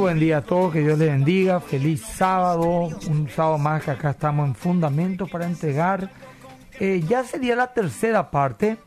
buen 0.00 0.18
día 0.18 0.38
a 0.38 0.42
todos, 0.42 0.72
que 0.72 0.80
Dios 0.80 0.98
les 0.98 1.10
bendiga, 1.10 1.60
feliz 1.60 2.00
sábado, 2.00 2.88
un 3.10 3.28
sábado 3.28 3.58
más 3.58 3.84
que 3.84 3.90
acá 3.90 4.10
estamos 4.10 4.48
en 4.48 4.54
Fundamentos 4.54 5.28
para 5.28 5.44
entregar. 5.44 6.10
Eh, 6.78 7.04
ya 7.06 7.22
sería 7.22 7.54
la 7.54 7.74
tercera 7.74 8.30
parte, 8.30 8.78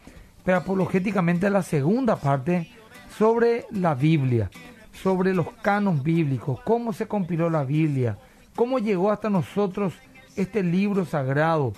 pero 0.44 0.58
apologéticamente 0.58 1.52
la 1.52 1.62
segunda 1.62 2.16
parte 2.16 2.68
sobre 3.16 3.68
la 3.70 3.94
Biblia, 3.94 4.50
sobre 4.92 5.36
los 5.36 5.52
canos 5.62 6.02
bíblicos, 6.02 6.60
cómo 6.62 6.94
se 6.94 7.08
compiló 7.08 7.48
la 7.48 7.64
Biblia, 7.64 8.18
cómo 8.56 8.80
llegó 8.80 9.12
hasta 9.12 9.30
nosotros 9.30 9.94
este 10.36 10.64
libro 10.64 11.06
sagrado, 11.06 11.74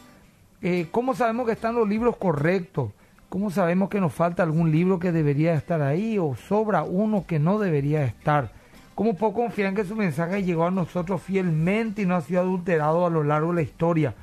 eh, 0.61 0.87
cómo 0.91 1.13
sabemos 1.13 1.45
que 1.45 1.51
están 1.51 1.75
los 1.75 1.89
libros 1.89 2.15
correctos, 2.15 2.91
cómo 3.27 3.51
sabemos 3.51 3.89
que 3.89 3.99
nos 3.99 4.13
falta 4.13 4.43
algún 4.43 4.71
libro 4.71 4.97
que 4.97 5.11
debería 5.11 5.55
estar 5.55 5.81
ahí 5.81 6.17
o 6.17 6.35
sobra 6.35 6.83
uno 6.83 7.25
que 7.27 7.37
no 7.37 7.59
debería 7.59 8.05
estar. 8.05 8.63
¿Cómo 8.95 9.13
puedo 9.13 9.33
confiar 9.33 9.67
en 9.67 9.75
que 9.75 9.83
su 9.83 9.93
mensaje 9.93 10.41
llegó 10.41 10.65
a 10.65 10.71
nosotros 10.71 11.21
fielmente 11.21 12.03
y 12.03 12.05
no 12.05 12.15
ha 12.15 12.21
sido 12.21 12.39
adulterado 12.39 13.05
a 13.05 13.09
lo 13.09 13.25
largo 13.25 13.49
de 13.49 13.55
la 13.55 13.61
historia? 13.61 14.15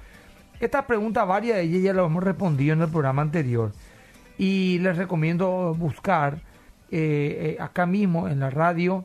Esta 0.61 0.87
pregunta, 0.87 1.27
varias 1.27 1.59
de 1.59 1.65
ellas 1.65 1.83
ya 1.83 1.93
las 1.93 2.07
hemos 2.07 2.25
respondido 2.25 2.73
en 2.73 2.81
el 2.81 2.89
programa 2.89 3.21
anterior. 3.21 3.73
Y 4.39 4.79
les 4.79 4.97
recomiendo 4.97 5.77
buscar 5.79 6.37
eh, 6.91 7.57
eh, 7.57 7.57
acá 7.61 7.85
mismo 7.85 8.29
en 8.29 8.41
la 8.41 8.49
radio, 8.49 9.05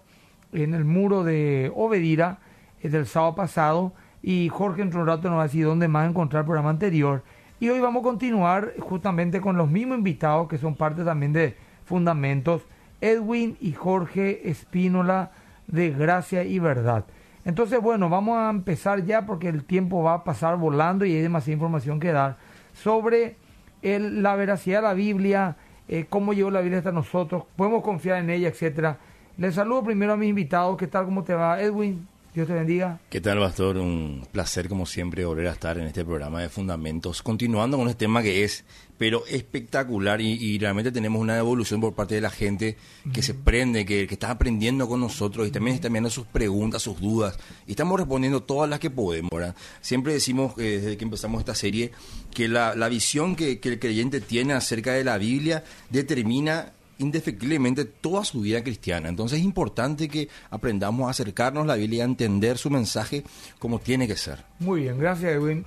en 0.53 0.73
el 0.73 0.85
muro 0.85 1.25
de 1.25 1.69
Obedira, 1.75 2.39
eh, 2.81 2.87
del 2.87 3.05
sábado 3.05 3.35
pasado. 3.35 3.91
Y 4.23 4.47
Jorge 4.47 4.83
en 4.83 4.95
un 4.95 5.05
rato 5.05 5.27
nos 5.27 5.37
va 5.37 5.41
a 5.41 5.47
decir 5.47 5.65
dónde 5.65 5.89
más 5.89 6.09
encontrar 6.09 6.43
el 6.43 6.45
programa 6.45 6.69
anterior. 6.69 7.23
Y 7.59 7.67
hoy 7.67 7.81
vamos 7.81 7.99
a 8.01 8.03
continuar 8.03 8.73
justamente 8.79 9.41
con 9.41 9.57
los 9.57 9.69
mismos 9.69 9.97
invitados 9.97 10.47
que 10.47 10.59
son 10.59 10.75
parte 10.75 11.03
también 11.03 11.33
de 11.33 11.57
Fundamentos, 11.83 12.61
Edwin 13.01 13.57
y 13.59 13.73
Jorge 13.73 14.49
Espínola 14.49 15.31
de 15.67 15.91
gracia 15.91 16.43
y 16.43 16.59
verdad. 16.59 17.05
Entonces, 17.45 17.79
bueno, 17.79 18.09
vamos 18.09 18.37
a 18.37 18.49
empezar 18.49 19.05
ya 19.05 19.25
porque 19.25 19.47
el 19.47 19.63
tiempo 19.63 20.03
va 20.03 20.15
a 20.15 20.23
pasar 20.23 20.57
volando 20.57 21.05
y 21.05 21.13
hay 21.13 21.21
demasiada 21.21 21.53
información 21.53 21.99
que 21.99 22.11
dar 22.11 22.37
sobre 22.73 23.37
el, 23.81 24.21
la 24.21 24.35
veracidad 24.35 24.79
de 24.79 24.87
la 24.87 24.93
Biblia, 24.93 25.55
eh, 25.87 26.05
cómo 26.09 26.33
llegó 26.33 26.51
la 26.51 26.61
Biblia 26.61 26.79
hasta 26.79 26.91
nosotros, 26.91 27.43
podemos 27.55 27.83
confiar 27.83 28.17
en 28.17 28.29
ella, 28.29 28.49
etcétera. 28.49 28.97
Les 29.37 29.55
saludo 29.55 29.83
primero 29.83 30.13
a 30.13 30.17
mis 30.17 30.29
invitados. 30.29 30.77
¿Qué 30.77 30.87
tal? 30.87 31.05
¿Cómo 31.05 31.23
te 31.23 31.35
va, 31.35 31.61
Edwin? 31.61 32.07
Dios 32.37 32.47
te 32.47 32.53
bendiga. 32.53 32.99
¿Qué 33.09 33.19
tal, 33.19 33.39
Pastor? 33.39 33.77
Un 33.77 34.27
placer, 34.31 34.69
como 34.69 34.85
siempre, 34.85 35.25
volver 35.25 35.47
a 35.47 35.53
estar 35.53 35.79
en 35.79 35.87
este 35.87 36.05
programa 36.05 36.39
de 36.39 36.49
Fundamentos, 36.49 37.23
continuando 37.23 37.77
con 37.77 37.87
este 37.87 38.05
tema 38.05 38.21
que 38.21 38.43
es, 38.43 38.63
pero 38.99 39.25
espectacular 39.25 40.21
y, 40.21 40.55
realmente 40.59 40.91
tenemos 40.91 41.19
una 41.19 41.35
evolución 41.39 41.81
por 41.81 41.95
parte 41.95 42.13
de 42.13 42.21
la 42.21 42.29
gente 42.29 42.77
que 43.11 43.23
se 43.23 43.33
prende, 43.33 43.87
que, 43.87 44.03
está 44.03 44.29
aprendiendo 44.29 44.87
con 44.87 44.99
nosotros 44.99 45.47
y 45.47 45.51
también 45.51 45.73
está 45.73 45.87
enviando 45.87 46.11
sus 46.11 46.27
preguntas, 46.27 46.83
sus 46.83 47.01
dudas 47.01 47.39
y 47.65 47.71
estamos 47.71 47.99
respondiendo 47.99 48.43
todas 48.43 48.69
las 48.69 48.79
que 48.79 48.91
podemos. 48.91 49.31
¿verdad? 49.31 49.55
Siempre 49.81 50.13
decimos, 50.13 50.53
eh, 50.59 50.79
desde 50.79 50.95
que 50.95 51.05
empezamos 51.05 51.39
esta 51.39 51.55
serie, 51.55 51.91
que 52.35 52.47
la, 52.47 52.75
visión 52.87 53.35
que, 53.35 53.59
que 53.59 53.69
el 53.69 53.79
creyente 53.79 54.21
tiene 54.21 54.53
acerca 54.53 54.93
de 54.93 55.03
la 55.03 55.17
Biblia 55.17 55.63
determina 55.89 56.73
indefectiblemente 56.99 57.85
toda 57.85 58.23
su 58.23 58.41
vida 58.41 58.63
cristiana. 58.63 59.09
Entonces 59.09 59.39
es 59.39 59.45
importante 59.45 60.07
que 60.07 60.29
aprendamos 60.49 61.07
a 61.07 61.11
acercarnos 61.11 61.63
a 61.63 61.67
la 61.67 61.75
Biblia 61.75 61.99
y 61.99 62.01
a 62.01 62.05
entender 62.05 62.57
su 62.57 62.69
mensaje 62.69 63.23
como 63.59 63.79
tiene 63.79 64.07
que 64.07 64.15
ser. 64.15 64.43
Muy 64.59 64.81
bien, 64.81 64.97
gracias 64.97 65.33
Edwin. 65.33 65.65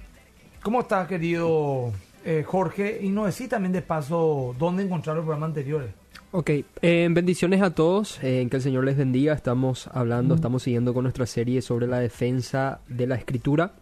¿Cómo 0.63 0.81
estás, 0.81 1.09
querido 1.09 1.93
eh, 2.25 2.45
Jorge? 2.47 3.01
Y 3.03 3.09
nos 3.09 3.35
decís 3.35 3.49
también 3.49 3.73
de 3.73 3.83
paso 3.83 4.55
dónde 4.59 4.83
encontrar 4.83 5.17
los 5.17 5.25
programas 5.25 5.49
anteriores. 5.49 5.91
Ok, 6.33 6.51
eh, 6.83 7.09
bendiciones 7.11 7.61
a 7.61 7.75
todos, 7.75 8.21
eh, 8.23 8.47
que 8.49 8.57
el 8.57 8.63
Señor 8.63 8.85
les 8.85 8.97
bendiga. 8.97 9.35
Estamos 9.35 9.89
hablando, 9.93 10.37
estamos 10.37 10.63
siguiendo 10.63 10.95
con 10.95 11.03
nuestra 11.03 11.27
serie 11.27 11.61
sobre 11.61 11.89
la 11.89 11.99
defensa 11.99 12.81
de 12.89 13.09
la 13.09 13.17
escritura. 13.17 13.73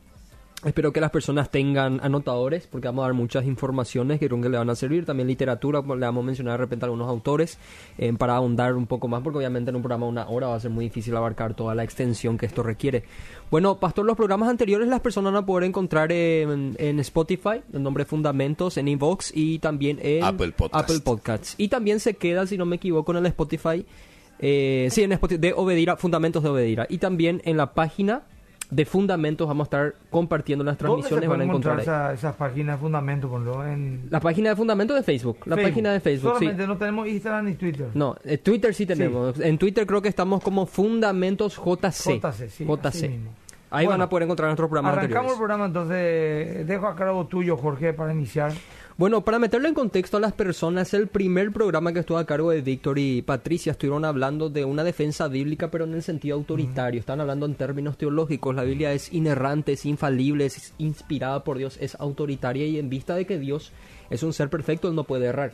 Espero 0.64 0.92
que 0.92 1.00
las 1.00 1.12
personas 1.12 1.52
tengan 1.52 2.00
anotadores 2.02 2.66
porque 2.66 2.88
vamos 2.88 3.04
a 3.04 3.06
dar 3.06 3.14
muchas 3.14 3.46
informaciones 3.46 4.18
que 4.18 4.26
creo 4.26 4.40
que 4.40 4.48
le 4.48 4.58
van 4.58 4.68
a 4.68 4.74
servir. 4.74 5.04
También 5.04 5.28
literatura, 5.28 5.80
le 5.80 6.00
vamos 6.00 6.24
a 6.24 6.26
mencionar 6.26 6.54
de 6.54 6.58
repente 6.58 6.84
algunos 6.84 7.08
autores 7.08 7.58
eh, 7.96 8.12
para 8.18 8.34
ahondar 8.34 8.74
un 8.74 8.88
poco 8.88 9.06
más 9.06 9.22
porque 9.22 9.38
obviamente 9.38 9.70
en 9.70 9.76
un 9.76 9.82
programa 9.82 10.06
de 10.06 10.12
una 10.12 10.28
hora 10.28 10.48
va 10.48 10.56
a 10.56 10.60
ser 10.60 10.72
muy 10.72 10.86
difícil 10.86 11.14
abarcar 11.14 11.54
toda 11.54 11.76
la 11.76 11.84
extensión 11.84 12.36
que 12.36 12.46
esto 12.46 12.64
requiere. 12.64 13.04
Bueno, 13.52 13.78
Pastor, 13.78 14.04
los 14.04 14.16
programas 14.16 14.48
anteriores 14.48 14.88
las 14.88 15.00
personas 15.00 15.32
van 15.32 15.44
a 15.44 15.46
poder 15.46 15.62
encontrar 15.62 16.10
en, 16.10 16.74
Spotify, 16.98 17.62
el 17.72 17.82
nombre 17.84 18.04
Fundamentos, 18.04 18.78
en 18.78 18.88
Inbox 18.88 19.30
y 19.32 19.60
también 19.60 20.00
en 20.02 20.24
Apple 20.24 20.52
Podcasts. 21.04 21.54
Y 21.56 21.68
también 21.68 22.00
se 22.00 22.14
queda, 22.14 22.48
si 22.48 22.58
no 22.58 22.66
me 22.66 22.76
equivoco, 22.76 23.12
en 23.12 23.18
el 23.18 23.26
Spotify. 23.26 23.86
Eh, 24.40 24.88
sí, 24.90 25.04
en 25.04 25.12
Spotify 25.12 25.40
de 25.40 25.52
Obedira, 25.52 25.96
Fundamentos 25.96 26.42
de 26.42 26.48
Obedira. 26.48 26.86
Y 26.90 26.98
también 26.98 27.42
en 27.44 27.56
la 27.56 27.74
página 27.74 28.22
de 28.70 28.84
fundamentos 28.84 29.48
vamos 29.48 29.64
a 29.64 29.68
estar 29.68 29.94
compartiendo 30.10 30.64
las 30.64 30.76
transmisiones. 30.76 31.28
van 31.28 31.40
a 31.40 31.44
encontrar 31.44 31.80
esa, 31.80 32.12
esa, 32.12 32.36
página 32.36 32.72
de 32.72 32.78
fundamentos? 32.78 33.30
En... 33.66 34.08
La 34.10 34.20
página 34.20 34.50
de 34.50 34.56
fundamentos 34.56 34.96
de 34.96 35.02
Facebook. 35.02 35.38
La 35.46 35.56
página 35.56 35.92
de 35.92 36.00
Facebook. 36.00 36.34
Solamente 36.34 36.66
no 36.66 36.76
tenemos 36.76 37.08
Instagram 37.08 37.46
ni 37.46 37.54
Twitter. 37.54 37.88
No, 37.94 38.16
eh, 38.24 38.38
Twitter 38.38 38.74
sí 38.74 38.86
tenemos. 38.86 39.40
En 39.40 39.58
Twitter 39.58 39.86
creo 39.86 40.02
que 40.02 40.08
estamos 40.08 40.42
como 40.42 40.66
Fundamentos 40.66 41.56
JC. 41.56 42.20
JC, 42.20 42.48
sí. 42.50 42.66
JC. 42.66 43.18
Ahí 43.70 43.86
van 43.86 44.00
a 44.00 44.08
poder 44.08 44.24
encontrar 44.24 44.48
nuestro 44.48 44.66
programa 44.68 44.92
Arrancamos 44.92 45.32
el 45.32 45.38
programa 45.38 45.66
entonces. 45.66 46.66
Dejo 46.66 46.86
a 46.86 46.96
cargo 46.96 47.26
tuyo, 47.26 47.56
Jorge, 47.56 47.92
para 47.92 48.12
iniciar. 48.12 48.52
Bueno, 48.98 49.24
para 49.24 49.38
meterlo 49.38 49.68
en 49.68 49.74
contexto 49.74 50.16
a 50.16 50.20
las 50.20 50.32
personas, 50.32 50.92
el 50.92 51.06
primer 51.06 51.52
programa 51.52 51.92
que 51.92 52.00
estuvo 52.00 52.18
a 52.18 52.26
cargo 52.26 52.50
de 52.50 52.62
Víctor 52.62 52.98
y 52.98 53.22
Patricia 53.22 53.70
estuvieron 53.70 54.04
hablando 54.04 54.50
de 54.50 54.64
una 54.64 54.82
defensa 54.82 55.28
bíblica, 55.28 55.70
pero 55.70 55.84
en 55.84 55.94
el 55.94 56.02
sentido 56.02 56.34
autoritario. 56.34 56.98
Están 56.98 57.20
hablando 57.20 57.46
en 57.46 57.54
términos 57.54 57.96
teológicos. 57.96 58.56
La 58.56 58.64
Biblia 58.64 58.92
es 58.92 59.12
inerrante, 59.12 59.74
es 59.74 59.86
infalible, 59.86 60.46
es 60.46 60.74
inspirada 60.78 61.44
por 61.44 61.58
Dios, 61.58 61.78
es 61.80 61.94
autoritaria 62.00 62.66
y 62.66 62.76
en 62.76 62.90
vista 62.90 63.14
de 63.14 63.24
que 63.24 63.38
Dios 63.38 63.70
es 64.10 64.24
un 64.24 64.32
ser 64.32 64.50
perfecto, 64.50 64.88
él 64.88 64.96
no 64.96 65.04
puede 65.04 65.26
errar. 65.26 65.52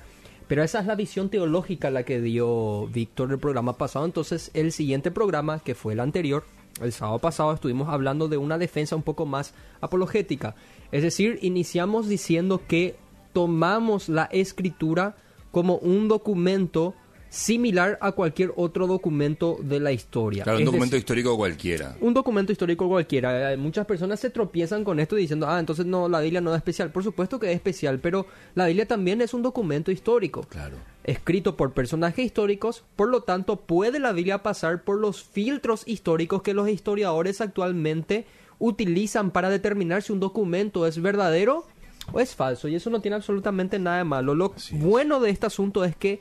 Pero 0.49 0.63
esa 0.63 0.81
es 0.81 0.87
la 0.87 0.95
visión 0.95 1.29
teológica 1.29 1.91
la 1.91 2.05
que 2.05 2.23
dio 2.23 2.87
Víctor 2.87 3.31
el 3.31 3.39
programa 3.39 3.77
pasado. 3.77 4.07
Entonces, 4.07 4.53
el 4.55 4.73
siguiente 4.73 5.11
programa, 5.11 5.59
que 5.59 5.75
fue 5.75 5.93
el 5.93 6.01
anterior, 6.01 6.45
el 6.81 6.93
sábado 6.93 7.19
pasado, 7.19 7.53
estuvimos 7.53 7.91
hablando 7.91 8.27
de 8.29 8.39
una 8.39 8.57
defensa 8.57 8.97
un 8.97 9.03
poco 9.03 9.27
más 9.27 9.53
apologética. 9.83 10.55
Es 10.93 11.03
decir, 11.03 11.39
iniciamos 11.43 12.09
diciendo 12.09 12.63
que 12.67 12.97
tomamos 13.35 14.09
la 14.09 14.25
escritura 14.33 15.17
como 15.51 15.77
un 15.77 16.09
documento 16.09 16.95
similar 17.35 17.99
a 18.01 18.13
cualquier 18.13 18.53
otro 18.55 18.87
documento 18.87 19.59
de 19.61 19.81
la 19.81 19.91
historia. 19.91 20.45
Claro, 20.45 20.61
un 20.61 20.65
documento 20.65 20.97
histórico 20.97 21.37
cualquiera. 21.37 21.97
Un 22.01 22.15
documento 22.15 22.53
histórico 22.53 22.89
cualquiera. 22.89 23.53
Eh, 23.53 23.57
muchas 23.57 23.87
personas 23.87 24.21
se 24.21 24.31
tropiezan 24.31 24.85
con 24.85 25.01
esto 25.01 25.17
diciendo, 25.17 25.49
ah, 25.49 25.59
entonces 25.59 25.85
no, 25.85 26.09
la 26.09 26.21
Biblia 26.21 26.41
no 26.41 26.53
es 26.53 26.59
especial. 26.59 26.93
Por 26.93 27.03
supuesto 27.03 27.41
que 27.41 27.51
es 27.51 27.57
especial, 27.57 27.99
pero 27.99 28.27
la 28.55 28.67
Biblia 28.67 28.87
también 28.87 29.21
es 29.21 29.35
un 29.35 29.43
documento 29.43 29.91
histórico. 29.91 30.43
Claro. 30.49 30.77
Escrito 31.03 31.57
por 31.57 31.73
personajes 31.73 32.25
históricos, 32.25 32.85
por 32.95 33.09
lo 33.09 33.23
tanto, 33.23 33.57
puede 33.57 33.99
la 33.99 34.13
Biblia 34.13 34.45
pasar 34.45 34.85
por 34.85 35.01
los 35.01 35.25
filtros 35.25 35.83
históricos 35.87 36.41
que 36.43 36.55
los 36.55 36.69
historiadores 36.69 37.41
actualmente 37.41 38.27
utilizan 38.61 39.33
para 39.33 39.51
determinar 39.51 40.03
si 40.03 40.13
un 40.13 40.21
documento 40.21 40.87
es 40.87 41.03
verdadero 41.03 41.67
o 42.13 42.21
es 42.21 42.35
falso. 42.35 42.69
Y 42.69 42.75
eso 42.75 42.91
no 42.91 43.01
tiene 43.01 43.17
absolutamente 43.17 43.79
nada 43.79 43.99
de 43.99 44.05
malo. 44.05 44.35
Lo 44.35 44.55
bueno 44.73 45.21
de 45.21 45.31
este 45.31 45.47
asunto 45.47 45.85
es 45.85 45.97
que 45.97 46.21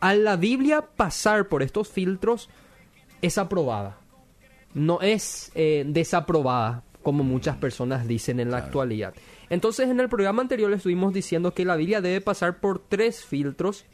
a 0.00 0.14
la 0.14 0.36
Biblia 0.36 0.82
pasar 0.96 1.48
por 1.48 1.62
estos 1.62 1.88
filtros 1.88 2.48
es 3.22 3.38
aprobada. 3.38 3.98
No 4.74 5.00
es 5.00 5.52
eh, 5.54 5.84
desaprobada, 5.86 6.82
como 7.02 7.24
muchas 7.24 7.56
personas 7.56 8.06
dicen 8.08 8.40
en 8.40 8.50
la 8.50 8.58
actualidad. 8.58 9.14
Entonces, 9.50 9.88
en 9.88 10.00
el 10.00 10.08
programa 10.08 10.42
anterior 10.42 10.70
le 10.70 10.76
estuvimos 10.76 11.12
diciendo 11.12 11.52
que 11.52 11.64
la 11.64 11.76
Biblia 11.76 12.00
debe 12.00 12.20
pasar 12.20 12.58
por 12.58 12.78
tres 12.78 13.24
filtros 13.24 13.84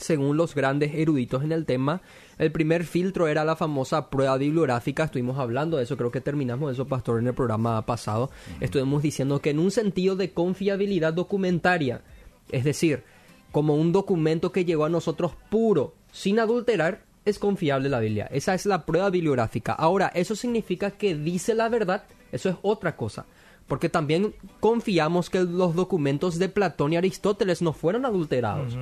según 0.00 0.36
los 0.36 0.54
grandes 0.54 0.94
eruditos 0.94 1.44
en 1.44 1.52
el 1.52 1.66
tema. 1.66 2.00
El 2.38 2.50
primer 2.50 2.84
filtro 2.84 3.28
era 3.28 3.44
la 3.44 3.56
famosa 3.56 4.08
prueba 4.10 4.36
bibliográfica, 4.38 5.04
estuvimos 5.04 5.38
hablando 5.38 5.76
de 5.76 5.84
eso, 5.84 5.96
creo 5.96 6.10
que 6.10 6.20
terminamos 6.20 6.72
eso, 6.72 6.86
Pastor, 6.86 7.20
en 7.20 7.26
el 7.26 7.34
programa 7.34 7.84
pasado. 7.84 8.30
Estuvimos 8.60 9.02
diciendo 9.02 9.40
que 9.40 9.50
en 9.50 9.58
un 9.58 9.70
sentido 9.70 10.16
de 10.16 10.32
confiabilidad 10.32 11.12
documentaria, 11.12 12.02
es 12.50 12.64
decir, 12.64 13.04
como 13.52 13.74
un 13.76 13.92
documento 13.92 14.52
que 14.52 14.64
llegó 14.64 14.84
a 14.84 14.90
nosotros 14.90 15.32
puro, 15.50 15.94
sin 16.12 16.38
adulterar, 16.38 17.04
es 17.24 17.38
confiable 17.38 17.88
la 17.88 18.00
Biblia. 18.00 18.26
Esa 18.32 18.54
es 18.54 18.64
la 18.64 18.86
prueba 18.86 19.10
bibliográfica. 19.10 19.72
Ahora, 19.72 20.10
¿eso 20.14 20.34
significa 20.34 20.92
que 20.92 21.14
dice 21.14 21.54
la 21.54 21.68
verdad? 21.68 22.04
Eso 22.32 22.48
es 22.48 22.56
otra 22.62 22.96
cosa 22.96 23.26
porque 23.70 23.88
también 23.88 24.34
confiamos 24.58 25.30
que 25.30 25.44
los 25.44 25.76
documentos 25.76 26.40
de 26.40 26.48
Platón 26.48 26.92
y 26.92 26.96
Aristóteles 26.96 27.62
no 27.62 27.72
fueron 27.72 28.04
adulterados. 28.04 28.76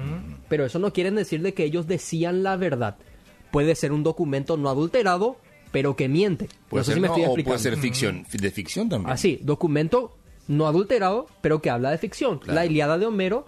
Pero 0.48 0.64
eso 0.64 0.78
no 0.78 0.94
quiere 0.94 1.10
decir 1.10 1.42
de 1.42 1.52
que 1.52 1.64
ellos 1.64 1.86
decían 1.86 2.42
la 2.42 2.56
verdad. 2.56 2.96
Puede 3.50 3.74
ser 3.74 3.92
un 3.92 4.02
documento 4.02 4.56
no 4.56 4.70
adulterado, 4.70 5.36
pero 5.72 5.94
que 5.94 6.08
miente. 6.08 6.48
Puede 6.70 6.84
ser, 6.84 7.04
o 7.04 7.34
puede 7.44 7.58
ser 7.58 7.76
ficción, 7.76 8.24
de 8.32 8.50
ficción 8.50 8.88
también. 8.88 9.12
Así, 9.12 9.38
documento 9.42 10.16
no 10.46 10.66
adulterado, 10.66 11.26
pero 11.42 11.60
que 11.60 11.68
habla 11.68 11.90
de 11.90 11.98
ficción. 11.98 12.40
La 12.46 12.64
Iliada 12.64 12.96
de 12.96 13.04
Homero, 13.04 13.44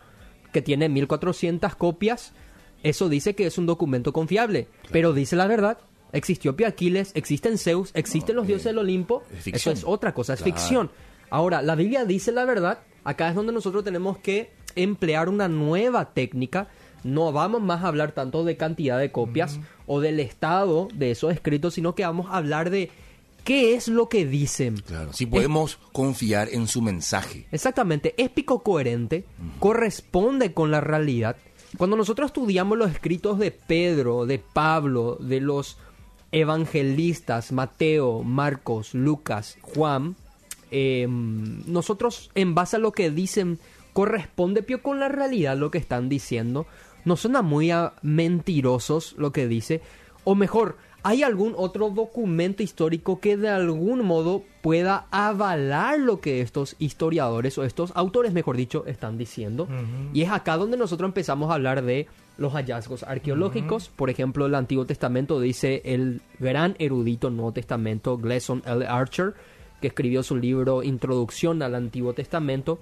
que 0.53 0.61
tiene 0.61 0.91
1400 0.91 1.75
copias, 1.75 2.35
eso 2.83 3.09
dice 3.09 3.35
que 3.35 3.47
es 3.47 3.57
un 3.57 3.65
documento 3.65 4.13
confiable, 4.13 4.69
pero 4.91 5.15
dice 5.15 5.37
la 5.37 5.47
verdad 5.47 5.79
Existió 6.13 6.57
Piaquiles, 6.57 7.13
existen 7.15 7.59
Zeus, 7.59 7.91
existen 7.95 8.37
los 8.37 8.45
eh, 8.45 8.49
dioses 8.49 8.65
del 8.67 8.79
Olimpo. 8.79 9.23
es 9.37 9.47
Eso 9.47 9.71
es 9.71 9.85
otra 9.85 10.13
cosa, 10.13 10.35
es 10.35 10.43
Claro. 10.43 10.57
ficción. 10.57 10.91
Ahora, 11.31 11.63
la 11.63 11.75
Biblia 11.75 12.05
dice 12.05 12.33
la 12.33 12.45
verdad. 12.45 12.81
Acá 13.05 13.29
es 13.31 13.35
donde 13.35 13.53
nosotros 13.53 13.83
tenemos 13.85 14.19
que 14.19 14.51
emplear 14.77 15.29
una 15.29 15.49
nueva 15.49 16.13
técnica. 16.13 16.69
No 17.03 17.33
vamos 17.33 17.63
más 17.63 17.83
a 17.83 17.89
hablar 17.89 18.13
tanto 18.13 18.45
de 18.45 18.57
cantidad 18.57 18.99
de 18.99 19.11
copias 19.11 19.59
o 19.87 20.01
del 20.01 20.21
estado 20.21 20.89
de 20.95 21.13
esos 21.13 21.33
escritos, 21.33 21.75
sino 21.75 21.95
que 21.95 22.05
vamos 22.05 22.27
a 22.31 22.37
hablar 22.37 22.69
de 22.69 22.91
qué 23.45 23.75
es 23.75 23.89
lo 23.89 24.09
que 24.09 24.27
dicen. 24.27 24.77
Claro, 24.77 25.13
si 25.13 25.25
podemos 25.25 25.79
confiar 25.93 26.49
en 26.53 26.67
su 26.67 26.83
mensaje. 26.83 27.47
Exactamente, 27.53 28.15
épico 28.19 28.63
coherente, 28.63 29.25
corresponde 29.59 30.53
con 30.53 30.71
la 30.71 30.81
realidad. 30.81 31.37
Cuando 31.79 31.97
nosotros 31.97 32.27
estudiamos 32.27 32.77
los 32.77 32.91
escritos 32.91 33.39
de 33.39 33.51
Pedro, 33.53 34.27
de 34.27 34.39
Pablo, 34.39 35.17
de 35.21 35.41
los 35.41 35.79
evangelistas, 36.33 37.53
Mateo, 37.53 38.23
Marcos, 38.23 38.95
Lucas, 38.95 39.57
Juan, 39.63 40.17
eh, 40.71 41.07
nosotros 41.09 42.31
en 42.35 42.55
base 42.55 42.77
a 42.77 42.79
lo 42.81 42.93
que 42.93 43.11
dicen 43.11 43.59
corresponde 43.93 44.63
pio 44.63 44.83
con 44.83 45.01
la 45.01 45.09
realidad 45.09 45.57
lo 45.57 45.71
que 45.71 45.79
están 45.79 46.09
diciendo. 46.09 46.67
No 47.05 47.17
suena 47.17 47.43
muy 47.43 47.71
a 47.71 47.95
mentirosos 48.03 49.15
lo 49.19 49.33
que 49.33 49.49
dice. 49.49 49.81
O 50.25 50.35
mejor, 50.35 50.77
¿hay 51.03 51.23
algún 51.23 51.55
otro 51.57 51.91
documento 51.91 52.63
histórico 52.63 53.21
que 53.21 53.37
de 53.37 53.49
algún 53.49 54.05
modo 54.05 54.45
pueda 54.61 55.07
avalar 55.11 55.99
lo 55.99 56.21
que 56.21 56.43
estos 56.43 56.77
historiadores 56.79 57.57
o 57.57 57.65
estos 57.65 57.93
autores, 57.95 58.33
mejor 58.33 58.57
dicho, 58.57 58.85
están 58.87 59.17
diciendo? 59.17 59.67
Y 60.13 60.23
es 60.23 60.31
acá 60.31 60.57
donde 60.57 60.77
nosotros 60.77 61.09
empezamos 61.09 61.51
a 61.51 61.55
hablar 61.55 61.83
de 61.83 62.07
los 62.37 62.53
hallazgos 62.53 63.03
arqueológicos. 63.03 63.89
Por 63.89 64.11
ejemplo, 64.11 64.47
el 64.47 64.55
Antiguo 64.55 64.85
Testamento 64.85 65.41
dice 65.41 65.81
el 65.85 66.21
gran 66.39 66.77
erudito 66.79 67.31
Nuevo 67.31 67.53
Testamento, 67.53 68.19
Gleason 68.19 68.63
L. 68.67 68.87
Archer, 68.87 69.35
que 69.81 69.89
escribió 69.89 70.23
su 70.23 70.37
libro 70.37 70.83
Introducción 70.83 71.63
al 71.63 71.75
Antiguo 71.75 72.13
Testamento. 72.13 72.79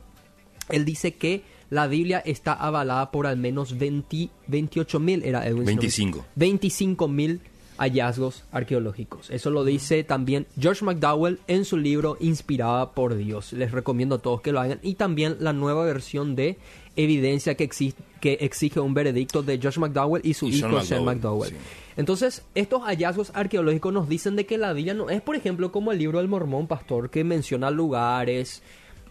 Él 0.68 0.84
dice 0.84 1.14
que 1.14 1.42
la 1.70 1.86
Biblia 1.86 2.18
está 2.24 2.52
avalada 2.52 3.10
por 3.10 3.26
al 3.26 3.36
menos 3.36 3.78
20 3.78 4.30
28 4.46 5.00
mil, 5.00 5.22
era 5.24 5.46
Edwin, 5.46 5.66
si 5.66 5.74
no 5.74 5.76
me- 5.76 5.80
25. 5.80 6.24
25 6.36 7.08
mil 7.08 7.40
hallazgos 7.78 8.42
arqueológicos. 8.50 9.30
Eso 9.30 9.50
lo 9.50 9.64
dice 9.64 10.02
también 10.02 10.46
George 10.58 10.84
McDowell 10.84 11.38
en 11.46 11.64
su 11.64 11.76
libro 11.76 12.16
Inspirada 12.20 12.90
por 12.92 13.14
Dios. 13.16 13.52
Les 13.52 13.70
recomiendo 13.70 14.16
a 14.16 14.18
todos 14.18 14.40
que 14.40 14.50
lo 14.52 14.60
hagan. 14.60 14.80
Y 14.82 14.94
también 14.94 15.36
la 15.40 15.52
nueva 15.52 15.84
versión 15.84 16.34
de 16.34 16.56
Evidencia 16.96 17.54
que, 17.54 17.68
exi- 17.68 17.94
que 18.20 18.38
exige 18.40 18.80
un 18.80 18.92
veredicto 18.94 19.44
de 19.44 19.58
George 19.60 19.78
McDowell 19.78 20.22
y 20.24 20.34
su 20.34 20.48
Y 20.48 20.56
hijo 20.56 20.80
Sean 20.82 21.04
McDowell, 21.04 21.04
McDowell. 21.04 21.50
sí. 21.50 21.56
Entonces, 21.98 22.44
estos 22.54 22.82
hallazgos 22.84 23.32
arqueológicos 23.34 23.92
nos 23.92 24.08
dicen 24.08 24.36
de 24.36 24.46
que 24.46 24.56
la 24.56 24.72
Biblia 24.72 24.94
no 24.94 25.10
es, 25.10 25.20
por 25.20 25.34
ejemplo, 25.34 25.72
como 25.72 25.90
el 25.90 25.98
libro 25.98 26.18
del 26.18 26.28
Mormón, 26.28 26.68
pastor, 26.68 27.10
que 27.10 27.24
menciona 27.24 27.72
lugares, 27.72 28.62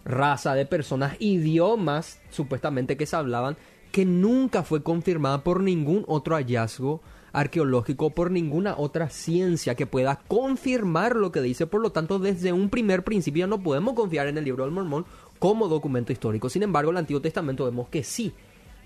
raza 0.06 0.56
de 0.56 0.66
personas, 0.66 1.18
idiomas 1.19 2.22
supuestamente 2.30 2.95
que 2.95 3.06
se 3.06 3.18
hablaban, 3.18 3.57
que 3.92 4.06
nunca 4.06 4.63
fue 4.63 4.84
confirmada 4.84 5.44
por 5.44 5.62
ningún 5.62 6.06
otro 6.07 6.36
hallazgo 6.36 7.01
arqueológico, 7.34 8.12
por 8.12 8.31
ninguna 8.31 8.75
otra 8.78 9.10
ciencia 9.10 9.75
que 9.75 9.86
pueda 9.86 10.22
confirmar 10.25 11.18
lo 11.18 11.33
que 11.33 11.42
dice. 11.42 11.68
Por 11.68 11.81
lo 11.81 11.92
tanto, 11.92 12.19
desde 12.19 12.54
un 12.54 12.69
primer 12.69 13.04
principio 13.04 13.48
no 13.48 13.62
podemos 13.62 13.95
confiar 13.95 14.28
en 14.28 14.38
el 14.38 14.45
libro 14.45 14.63
del 14.63 14.74
Mormón 14.74 15.06
como 15.40 15.68
documento 15.68 16.13
histórico. 16.13 16.50
Sin 16.50 16.63
embargo, 16.63 16.92
el 16.92 16.98
Antiguo 16.98 17.22
Testamento 17.22 17.66
vemos 17.66 17.90
que 17.90 18.06
sí 18.06 18.31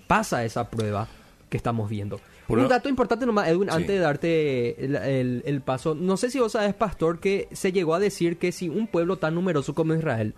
pasa 0.08 0.44
esa 0.44 0.72
prueba 0.72 1.08
que 1.52 1.58
estamos 1.58 1.88
viendo. 1.88 2.20
Por 2.52 2.60
un 2.60 2.68
dato 2.70 2.88
importante 2.90 3.26
nomás, 3.26 3.48
Edwin, 3.48 3.70
Sí. 3.70 3.76
antes 3.76 3.90
de 3.90 4.00
darte 4.00 4.86
el, 4.86 4.96
el- 4.96 5.44
el 5.46 5.62
paso. 5.62 5.96
No 5.96 6.18
sé 6.18 6.30
si 6.30 6.40
vos 6.40 6.52
sabes, 6.52 6.74
pastor, 6.74 7.20
que 7.20 7.48
se 7.52 7.72
llegó 7.72 7.96
a 7.96 8.00
decir 8.00 8.38
que 8.38 8.52
si 8.52 8.70
un 8.70 8.88
pueblo 8.88 9.18
tan 9.18 9.34
numeroso 9.36 9.74
como 9.74 9.94
Israel 9.96 10.34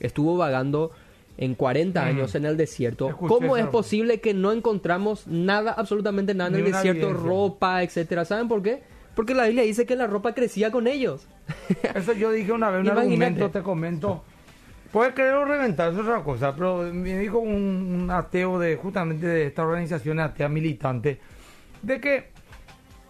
estuvo 0.00 0.36
vagando 0.36 0.90
en 1.38 1.54
40 1.54 2.04
años 2.04 2.34
en 2.34 2.44
el 2.44 2.56
desierto, 2.56 3.06
Mm. 3.06 3.10
Escuché 3.10 3.34
¿cómo 3.34 3.56
es 3.56 3.66
posible 3.66 4.20
que 4.20 4.34
no 4.34 4.52
encontramos 4.52 5.26
nada, 5.26 5.72
absolutamente 5.72 6.34
nada 6.34 6.50
en 6.50 6.56
el 6.56 6.64
desierto, 6.72 7.06
evidencia. 7.06 7.28
ropa, 7.28 7.82
etcétera? 7.82 8.24
¿Saben 8.24 8.48
por 8.48 8.62
qué? 8.62 8.82
Porque 9.14 9.34
la 9.34 9.44
Biblia 9.44 9.62
dice 9.64 9.86
que 9.86 9.96
la 9.96 10.06
ropa 10.06 10.34
crecía 10.34 10.70
con 10.70 10.86
ellos. 10.86 11.26
Eso 11.94 12.12
yo 12.12 12.30
dije 12.32 12.52
una 12.52 12.70
vez, 12.70 12.80
un 12.80 12.86
Imagínate. 12.86 13.12
argumento, 13.12 13.50
te 13.50 13.62
comento. 13.62 14.22
Puede 14.90 15.14
creer 15.14 15.32
o 15.32 15.44
reventar, 15.46 15.90
eso 15.90 16.02
es 16.02 16.06
otra 16.06 16.22
cosa, 16.22 16.54
pero 16.54 16.82
me 16.92 17.18
dijo 17.18 17.38
un, 17.38 18.02
un 18.02 18.10
ateo 18.10 18.58
de 18.58 18.76
justamente 18.76 19.26
de 19.26 19.46
esta 19.46 19.62
organización 19.64 20.20
atea 20.20 20.50
militante, 20.50 21.18
de 21.82 22.00
que, 22.00 22.30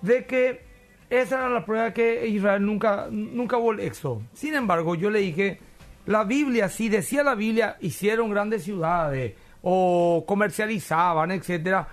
de 0.01 0.27
que 0.27 0.65
esa 1.11 1.37
era 1.37 1.49
la 1.49 1.65
prueba 1.65 1.93
que 1.93 2.27
Israel 2.27 2.65
nunca, 2.65 3.09
nunca 3.11 3.59
hubo 3.59 3.73
el 3.73 3.81
éxodo. 3.81 4.23
Sin 4.33 4.55
embargo, 4.55 4.95
yo 4.95 5.11
le 5.11 5.21
dije, 5.21 5.61
la 6.07 6.25
Biblia, 6.25 6.69
si 6.69 6.89
decía 6.89 7.23
la 7.23 7.35
Biblia, 7.35 7.77
hicieron 7.81 8.31
grandes 8.31 8.65
ciudades 8.65 9.35
o 9.63 10.25
comercializaban, 10.27 11.31
etcétera, 11.31 11.89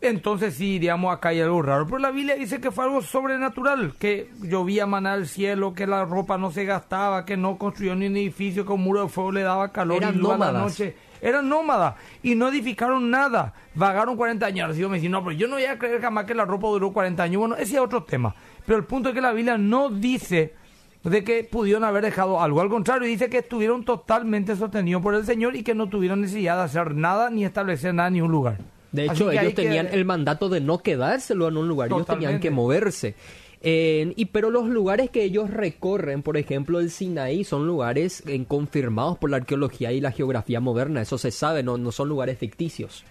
entonces 0.00 0.54
sí, 0.54 0.78
digamos, 0.78 1.14
acá 1.14 1.30
hay 1.30 1.40
algo 1.40 1.60
raro. 1.60 1.86
Pero 1.86 1.98
la 1.98 2.10
Biblia 2.10 2.34
dice 2.34 2.60
que 2.60 2.70
fue 2.70 2.84
algo 2.84 3.02
sobrenatural, 3.02 3.94
que 3.98 4.30
llovía 4.40 4.86
maná 4.86 5.16
del 5.16 5.28
cielo, 5.28 5.74
que 5.74 5.86
la 5.86 6.04
ropa 6.04 6.38
no 6.38 6.50
se 6.50 6.64
gastaba, 6.64 7.26
que 7.26 7.36
no 7.36 7.58
construyó 7.58 7.94
ni 7.94 8.06
un 8.06 8.16
edificio, 8.16 8.64
que 8.64 8.72
un 8.72 8.82
muro 8.82 9.02
de 9.02 9.08
fuego 9.08 9.32
le 9.32 9.42
daba 9.42 9.72
calor 9.72 9.98
Eran 9.98 10.14
y 10.14 10.18
luz 10.18 10.32
a 10.32 10.38
la 10.38 10.52
noche. 10.52 10.96
Eran 11.20 11.48
nómadas 11.48 11.94
y 12.22 12.34
no 12.34 12.48
edificaron 12.48 13.10
nada. 13.10 13.52
Vagaron 13.74 14.16
40 14.16 14.46
años. 14.46 14.76
Y 14.76 14.80
yo 14.80 14.88
me 14.88 14.96
decía, 14.96 15.10
no, 15.10 15.22
pero 15.24 15.36
yo 15.36 15.46
no 15.48 15.54
voy 15.56 15.64
a 15.64 15.78
creer 15.78 16.00
jamás 16.00 16.24
que 16.24 16.34
la 16.34 16.44
ropa 16.44 16.68
duró 16.68 16.92
40 16.92 17.22
años. 17.22 17.40
Bueno, 17.40 17.56
ese 17.56 17.74
es 17.74 17.80
otro 17.80 18.02
tema. 18.04 18.34
Pero 18.66 18.78
el 18.78 18.84
punto 18.84 19.08
es 19.10 19.14
que 19.14 19.20
la 19.20 19.32
Biblia 19.32 19.56
no 19.58 19.90
dice 19.90 20.54
de 21.02 21.24
que 21.24 21.44
pudieron 21.44 21.84
haber 21.84 22.04
dejado 22.04 22.42
algo. 22.42 22.60
Al 22.60 22.68
contrario, 22.68 23.08
dice 23.08 23.30
que 23.30 23.38
estuvieron 23.38 23.84
totalmente 23.84 24.54
sostenidos 24.56 25.02
por 25.02 25.14
el 25.14 25.24
Señor 25.24 25.56
y 25.56 25.62
que 25.62 25.74
no 25.74 25.88
tuvieron 25.88 26.20
necesidad 26.20 26.56
de 26.58 26.62
hacer 26.64 26.94
nada 26.94 27.30
ni 27.30 27.44
establecer 27.44 27.94
nada 27.94 28.08
en 28.08 28.14
ningún 28.14 28.30
lugar. 28.32 28.58
De 28.92 29.04
hecho, 29.04 29.30
ellos 29.30 29.54
que- 29.54 29.62
tenían 29.62 29.86
el 29.92 30.04
mandato 30.04 30.48
de 30.48 30.60
no 30.60 30.78
quedárselo 30.78 31.46
en 31.48 31.56
un 31.56 31.68
lugar, 31.68 31.88
ellos 31.88 32.06
tenían 32.06 32.40
que 32.40 32.50
moverse. 32.50 33.14
Eh, 33.62 34.14
y 34.16 34.26
pero 34.26 34.50
los 34.50 34.68
lugares 34.68 35.10
que 35.10 35.22
ellos 35.22 35.50
recorren, 35.50 36.22
por 36.22 36.38
ejemplo 36.38 36.80
el 36.80 36.90
Sinaí, 36.90 37.44
son 37.44 37.66
lugares 37.66 38.22
eh, 38.26 38.42
confirmados 38.48 39.18
por 39.18 39.28
la 39.28 39.36
arqueología 39.36 39.92
y 39.92 40.00
la 40.00 40.12
geografía 40.12 40.60
moderna, 40.60 41.02
eso 41.02 41.18
se 41.18 41.30
sabe, 41.30 41.62
no, 41.62 41.76
no 41.76 41.92
son 41.92 42.08
lugares 42.08 42.38
ficticios. 42.38 43.04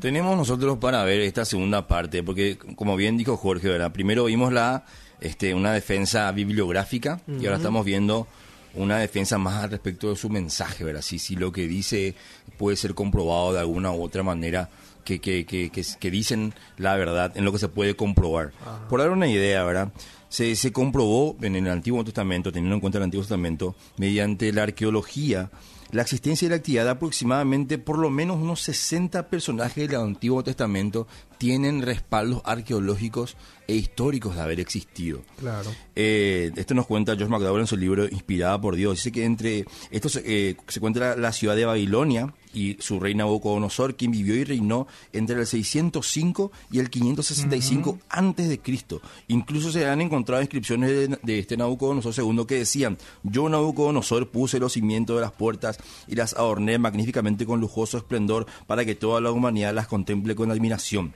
Tenemos 0.00 0.36
nosotros 0.36 0.76
para 0.76 1.02
ver 1.04 1.20
esta 1.20 1.46
segunda 1.46 1.88
parte, 1.88 2.22
porque 2.22 2.58
como 2.76 2.96
bien 2.96 3.16
dijo 3.16 3.38
Jorge, 3.38 3.68
¿verdad? 3.68 3.92
Primero 3.92 4.26
vimos 4.26 4.52
la 4.52 4.84
este, 5.20 5.54
una 5.54 5.72
defensa 5.72 6.30
bibliográfica 6.32 7.20
y 7.26 7.46
ahora 7.46 7.56
estamos 7.56 7.84
viendo 7.84 8.26
una 8.74 8.98
defensa 8.98 9.38
más 9.38 9.64
al 9.64 9.70
respecto 9.70 10.10
de 10.10 10.16
su 10.16 10.28
mensaje, 10.28 10.84
¿verdad? 10.84 11.02
Si, 11.02 11.18
si 11.18 11.34
lo 11.34 11.50
que 11.50 11.66
dice 11.66 12.14
puede 12.58 12.76
ser 12.76 12.94
comprobado 12.94 13.54
de 13.54 13.60
alguna 13.60 13.90
u 13.92 14.02
otra 14.02 14.22
manera, 14.22 14.68
que, 15.16 15.46
que, 15.46 15.70
que, 15.70 15.70
que, 15.70 16.10
dicen 16.10 16.52
la 16.76 16.94
verdad 16.96 17.32
en 17.34 17.46
lo 17.46 17.52
que 17.52 17.58
se 17.58 17.68
puede 17.68 17.96
comprobar. 17.96 18.52
Por 18.90 19.00
dar 19.00 19.10
una 19.10 19.26
idea, 19.26 19.64
¿verdad? 19.64 19.90
Se, 20.28 20.54
se 20.56 20.70
comprobó 20.70 21.36
en 21.40 21.56
el 21.56 21.68
Antiguo 21.68 22.04
Testamento, 22.04 22.52
teniendo 22.52 22.74
en 22.74 22.80
cuenta 22.80 22.98
el 22.98 23.04
Antiguo 23.04 23.22
Testamento, 23.22 23.74
mediante 23.96 24.52
la 24.52 24.64
arqueología, 24.64 25.50
la 25.90 26.02
existencia 26.02 26.44
y 26.44 26.50
la 26.50 26.56
actividad 26.56 26.84
de 26.84 26.90
aproximadamente 26.90 27.78
por 27.78 27.98
lo 27.98 28.10
menos 28.10 28.36
unos 28.36 28.60
60 28.60 29.28
personajes 29.28 29.88
del 29.88 30.00
Antiguo 30.00 30.44
Testamento 30.44 31.06
tienen 31.38 31.82
respaldos 31.82 32.42
arqueológicos 32.44 33.36
e 33.68 33.74
históricos 33.74 34.34
de 34.34 34.40
haber 34.40 34.60
existido. 34.60 35.20
Claro. 35.38 35.70
Eh, 35.94 36.50
esto 36.56 36.74
nos 36.74 36.86
cuenta 36.86 37.14
George 37.14 37.30
McDowell 37.30 37.60
en 37.60 37.66
su 37.66 37.76
libro 37.76 38.08
Inspirada 38.08 38.58
por 38.58 38.76
Dios. 38.76 38.96
Dice 38.96 39.12
que 39.12 39.24
entre 39.24 39.66
estos 39.90 40.16
eh, 40.24 40.56
se 40.66 40.78
encuentra 40.78 41.16
la 41.16 41.32
ciudad 41.32 41.54
de 41.54 41.66
Babilonia 41.66 42.32
y 42.54 42.78
su 42.80 42.98
rey 42.98 43.14
Nabucodonosor, 43.14 43.94
quien 43.94 44.10
vivió 44.10 44.34
y 44.34 44.44
reinó 44.44 44.86
entre 45.12 45.38
el 45.38 45.46
605 45.46 46.50
y 46.72 46.78
el 46.78 46.88
565 46.88 47.98
antes 48.08 48.48
de 48.48 48.58
Cristo. 48.58 49.02
Incluso 49.28 49.70
se 49.70 49.86
han 49.86 50.00
encontrado 50.00 50.40
inscripciones 50.40 50.88
de, 50.88 51.18
de 51.22 51.38
este 51.38 51.58
Nabucodonosor 51.58 52.14
II 52.16 52.46
que 52.46 52.54
decían: 52.54 52.96
Yo 53.22 53.50
Nabucodonosor 53.50 54.30
puse 54.30 54.58
los 54.58 54.72
cimientos 54.72 55.16
de 55.16 55.22
las 55.22 55.32
puertas 55.32 55.78
y 56.06 56.14
las 56.14 56.32
adorné 56.32 56.78
magníficamente 56.78 57.44
con 57.44 57.60
lujoso 57.60 57.98
esplendor 57.98 58.46
para 58.66 58.86
que 58.86 58.94
toda 58.94 59.20
la 59.20 59.30
humanidad 59.30 59.74
las 59.74 59.88
contemple 59.88 60.34
con 60.34 60.50
admiración. 60.50 61.12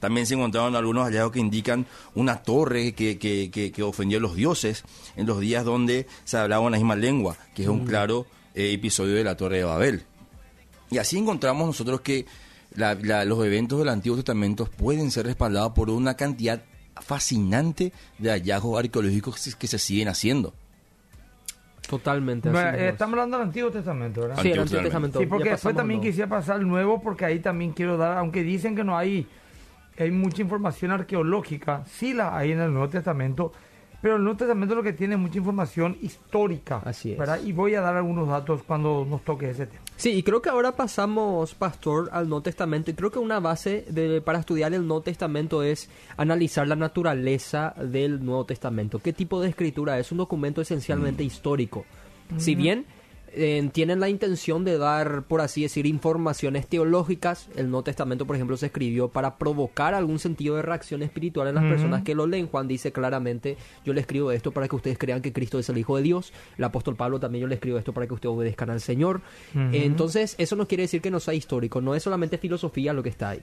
También 0.00 0.26
se 0.26 0.34
encontraron 0.34 0.76
algunos 0.76 1.04
hallazgos 1.06 1.32
que 1.32 1.40
indican 1.40 1.86
una 2.14 2.42
torre 2.42 2.92
que, 2.92 3.18
que, 3.18 3.50
que, 3.50 3.72
que 3.72 3.82
ofendió 3.82 4.18
a 4.18 4.20
los 4.20 4.36
dioses 4.36 4.84
en 5.16 5.26
los 5.26 5.40
días 5.40 5.64
donde 5.64 6.06
se 6.24 6.36
hablaba 6.38 6.64
una 6.66 6.76
misma 6.76 6.94
lengua, 6.96 7.36
que 7.54 7.62
es 7.62 7.68
un 7.68 7.84
claro 7.84 8.26
eh, 8.54 8.72
episodio 8.72 9.14
de 9.14 9.24
la 9.24 9.36
Torre 9.36 9.58
de 9.58 9.64
Babel. 9.64 10.02
Y 10.90 10.98
así 10.98 11.18
encontramos 11.18 11.66
nosotros 11.66 12.00
que 12.00 12.26
la- 12.74 12.94
la- 12.94 13.24
los 13.24 13.44
eventos 13.44 13.78
del 13.80 13.88
Antiguo 13.88 14.16
Testamento 14.16 14.66
pueden 14.66 15.10
ser 15.10 15.26
respaldados 15.26 15.72
por 15.72 15.90
una 15.90 16.14
cantidad 16.14 16.62
fascinante 17.00 17.92
de 18.18 18.30
hallazgos 18.30 18.78
arqueológicos 18.78 19.34
que 19.36 19.40
se, 19.50 19.56
que 19.58 19.66
se 19.66 19.78
siguen 19.78 20.08
haciendo. 20.08 20.54
Totalmente. 21.88 22.50
Así 22.50 22.58
eh, 22.78 22.88
estamos 22.90 23.14
hablando 23.14 23.38
del 23.38 23.46
Antiguo 23.46 23.70
Testamento, 23.70 24.20
¿verdad? 24.22 24.38
Sí, 24.42 24.50
el 24.50 24.60
Antiguo 24.60 24.82
Testamento. 24.82 25.20
Sí, 25.20 25.26
porque 25.26 25.50
después 25.50 25.74
también 25.74 26.00
quisiera 26.00 26.28
pasar 26.28 26.56
al 26.56 26.68
nuevo, 26.68 27.00
porque 27.00 27.24
ahí 27.24 27.38
también 27.40 27.72
quiero 27.72 27.96
dar, 27.96 28.18
aunque 28.18 28.42
dicen 28.42 28.76
que 28.76 28.84
no 28.84 28.96
hay 28.98 29.26
hay 30.04 30.10
mucha 30.10 30.42
información 30.42 30.90
arqueológica, 30.90 31.84
sí 31.86 32.12
la 32.14 32.36
hay 32.36 32.52
en 32.52 32.60
el 32.60 32.72
Nuevo 32.72 32.88
Testamento, 32.88 33.52
pero 34.00 34.16
el 34.16 34.22
Nuevo 34.22 34.38
Testamento 34.38 34.76
lo 34.76 34.82
que 34.82 34.92
tiene 34.92 35.14
es 35.14 35.20
mucha 35.20 35.38
información 35.38 35.96
histórica. 36.00 36.80
Así 36.84 37.12
es. 37.12 37.18
¿verdad? 37.18 37.40
Y 37.44 37.52
voy 37.52 37.74
a 37.74 37.80
dar 37.80 37.96
algunos 37.96 38.28
datos 38.28 38.62
cuando 38.62 39.04
nos 39.04 39.24
toque 39.24 39.50
ese 39.50 39.66
tema. 39.66 39.82
Sí, 39.96 40.10
y 40.10 40.22
creo 40.22 40.40
que 40.40 40.48
ahora 40.48 40.76
pasamos, 40.76 41.54
Pastor, 41.54 42.08
al 42.12 42.28
Nuevo 42.28 42.42
Testamento. 42.42 42.92
Y 42.92 42.94
creo 42.94 43.10
que 43.10 43.18
una 43.18 43.40
base 43.40 43.84
de, 43.88 44.20
para 44.20 44.38
estudiar 44.38 44.72
el 44.72 44.86
Nuevo 44.86 45.02
Testamento 45.02 45.64
es 45.64 45.90
analizar 46.16 46.68
la 46.68 46.76
naturaleza 46.76 47.74
del 47.76 48.24
Nuevo 48.24 48.46
Testamento. 48.46 49.00
¿Qué 49.00 49.12
tipo 49.12 49.40
de 49.40 49.48
escritura 49.48 49.98
es? 49.98 50.12
Un 50.12 50.18
documento 50.18 50.60
esencialmente 50.60 51.24
histórico. 51.24 51.84
Si 52.36 52.54
bien 52.54 52.84
eh, 53.32 53.68
tienen 53.72 54.00
la 54.00 54.08
intención 54.08 54.64
de 54.64 54.78
dar, 54.78 55.24
por 55.24 55.40
así 55.40 55.62
decir, 55.62 55.86
informaciones 55.86 56.66
teológicas. 56.66 57.48
El 57.56 57.70
Nuevo 57.70 57.84
Testamento, 57.84 58.26
por 58.26 58.36
ejemplo, 58.36 58.56
se 58.56 58.66
escribió 58.66 59.08
para 59.08 59.38
provocar 59.38 59.94
algún 59.94 60.18
sentido 60.18 60.56
de 60.56 60.62
reacción 60.62 61.02
espiritual 61.02 61.48
en 61.48 61.54
las 61.54 61.64
personas 61.64 62.02
que 62.02 62.14
lo 62.14 62.26
leen. 62.26 62.48
Juan 62.48 62.68
dice 62.68 62.92
claramente, 62.92 63.56
yo 63.84 63.92
le 63.92 64.00
escribo 64.00 64.32
esto 64.32 64.52
para 64.52 64.68
que 64.68 64.76
ustedes 64.76 64.98
crean 64.98 65.22
que 65.22 65.32
Cristo 65.32 65.58
es 65.58 65.68
el 65.68 65.78
Hijo 65.78 65.96
de 65.96 66.02
Dios. 66.02 66.32
El 66.56 66.64
apóstol 66.64 66.96
Pablo 66.96 67.20
también 67.20 67.42
yo 67.42 67.48
le 67.48 67.54
escribo 67.56 67.78
esto 67.78 67.92
para 67.92 68.06
que 68.06 68.14
ustedes 68.14 68.34
obedezcan 68.34 68.70
al 68.70 68.80
Señor. 68.80 69.20
Entonces, 69.54 70.34
eso 70.38 70.56
no 70.56 70.66
quiere 70.66 70.82
decir 70.82 71.00
que 71.00 71.10
no 71.10 71.20
sea 71.20 71.34
histórico, 71.34 71.80
no 71.80 71.94
es 71.94 72.02
solamente 72.02 72.38
filosofía 72.38 72.92
lo 72.92 73.02
que 73.02 73.08
está 73.08 73.30
ahí. 73.30 73.42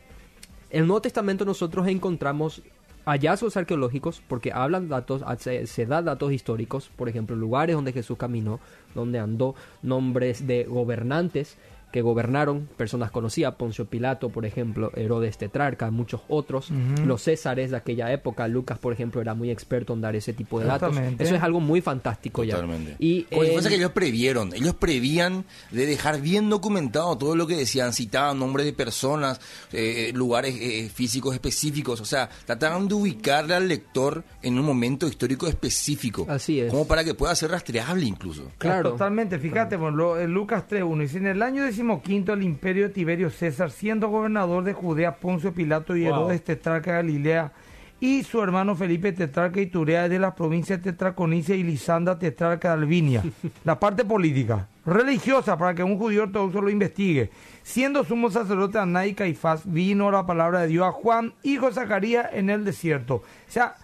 En 0.70 0.82
el 0.82 0.88
Nuevo 0.88 1.01
Testamento 1.01 1.46
nosotros 1.46 1.88
encontramos 1.88 2.62
hallazgos 3.05 3.57
arqueológicos 3.57 4.21
porque 4.27 4.51
hablan 4.51 4.89
datos, 4.89 5.24
se, 5.39 5.67
se 5.67 5.85
da 5.85 6.01
datos 6.01 6.31
históricos, 6.31 6.89
por 6.95 7.09
ejemplo, 7.09 7.35
lugares 7.35 7.75
donde 7.75 7.93
Jesús 7.93 8.17
caminó, 8.17 8.59
donde 8.93 9.19
andó, 9.19 9.55
nombres 9.81 10.47
de 10.47 10.63
gobernantes 10.63 11.57
que 11.96 12.02
gobernaron, 12.02 12.68
personas 12.75 13.10
conocidas, 13.10 13.56
Poncio 13.56 13.86
Pilato, 13.86 14.28
por 14.28 14.46
ejemplo, 14.46 14.92
Herodes 14.98 15.38
Tetrarca, 15.38 15.90
muchos 15.92 16.20
otros, 16.28 16.68
los 17.06 17.22
Césares 17.22 17.72
de 17.72 17.78
aquella 17.78 18.12
época, 18.12 18.50
Lucas, 18.50 18.78
por 18.80 18.92
ejemplo, 18.92 19.22
era 19.22 19.34
muy 19.34 19.50
experto 19.50 19.94
en 19.94 20.02
dar 20.02 20.14
ese 20.14 20.34
tipo 20.34 20.60
de 20.60 20.66
datos. 20.66 20.94
Eso 21.18 21.36
es 21.36 21.42
algo 21.42 21.62
muy 21.62 21.80
fantástico 21.80 22.44
ya. 22.44 22.56
Totalmente. 22.56 22.98
Y 23.00 23.22
Como 23.24 23.62
si 23.62 23.70
que 23.70 23.75
ellos 23.75 23.92
previeron, 23.94 24.54
ellos 24.54 24.75
prevían 24.75 25.46
de 25.72 25.86
dejar 25.86 26.20
bien 26.20 26.50
documentado 26.50 27.18
todo 27.18 27.34
lo 27.38 27.48
que 27.48 27.56
decían, 27.56 27.94
citaban 27.94 28.40
nombres 28.40 28.66
de 28.66 28.74
personas, 28.74 29.40
eh, 29.72 30.12
lugares 30.14 30.54
eh, 30.60 30.90
físicos 30.94 31.34
específicos, 31.34 32.02
o 32.02 32.06
sea, 32.06 32.28
trataban 32.46 32.90
de 32.90 32.96
ubicarle 32.96 33.54
al 33.56 33.70
lector 33.70 34.25
en 34.42 34.60
un 34.60 34.66
momento 34.66 35.08
histórico 35.08 35.48
específico. 35.48 36.25
Así 36.28 36.60
es. 36.60 36.70
Como 36.72 36.86
para 36.90 37.06
que 37.06 37.14
pueda 37.14 37.34
ser 37.36 37.52
rastreable 37.52 38.06
incluso. 38.06 38.52
Claro. 38.58 38.92
Totalmente, 38.92 39.40
fíjate, 39.40 39.78
bueno, 39.78 39.96
lo- 39.96 40.28
Lucas 40.28 40.66
3.1 40.68 41.00
dice, 41.04 41.18
en 41.20 41.28
el 41.28 41.42
año 41.42 41.64
decimoquinto 41.86 42.34
el 42.34 42.42
imperio 42.42 42.88
de 42.88 42.94
Tiberio 42.94 43.30
César, 43.30 43.70
siendo 43.70 44.10
gobernador 44.10 44.63
de 44.63 44.74
Judea, 44.74 45.18
Poncio 45.18 45.54
Pilato 45.54 45.96
y 45.96 46.04
Wow. 46.04 46.10
Herodes 46.10 46.44
tetrarca 46.44 46.92
de 46.92 46.98
Galilea, 46.98 47.51
y 48.00 48.24
su 48.24 48.42
hermano 48.42 48.75
Felipe 48.75 49.12
tetrarca 49.13 49.58
de 49.58 49.63
Iturea 49.63 50.10
de 50.10 50.18
las 50.18 50.34
provincias 50.34 50.82
Tetraconicia 50.82 51.56
y 51.56 51.63
Lisanda 51.63 52.18
tetrarca 52.18 52.70
de 52.70 52.74
Albinia. 52.74 53.24
La 53.63 53.80
parte 53.80 54.04
política, 54.04 54.68
religiosa, 54.84 55.58
para 55.58 55.75
que 55.75 55.84
un 55.84 55.98
judío 55.98 56.24
ortodoxo 56.24 56.60
lo 56.62 56.72
investigue. 56.72 57.30
Siendo 57.62 58.04
sumo 58.04 58.32
sacerdote 58.32 58.80
Aná 58.80 59.06
y 59.06 59.13
Caifás, 59.13 59.62
vino 59.72 60.10
la 60.10 60.25
palabra 60.25 60.62
de 60.62 60.68
Dios 60.68 60.88
a 60.88 60.92
Juan, 60.92 61.34
hijo 61.44 61.68
de 61.68 61.74
Zacarías, 61.74 62.27
en 62.34 62.50
el 62.50 62.65
desierto. 62.65 63.15
O 63.15 63.24
sea, 63.48 63.75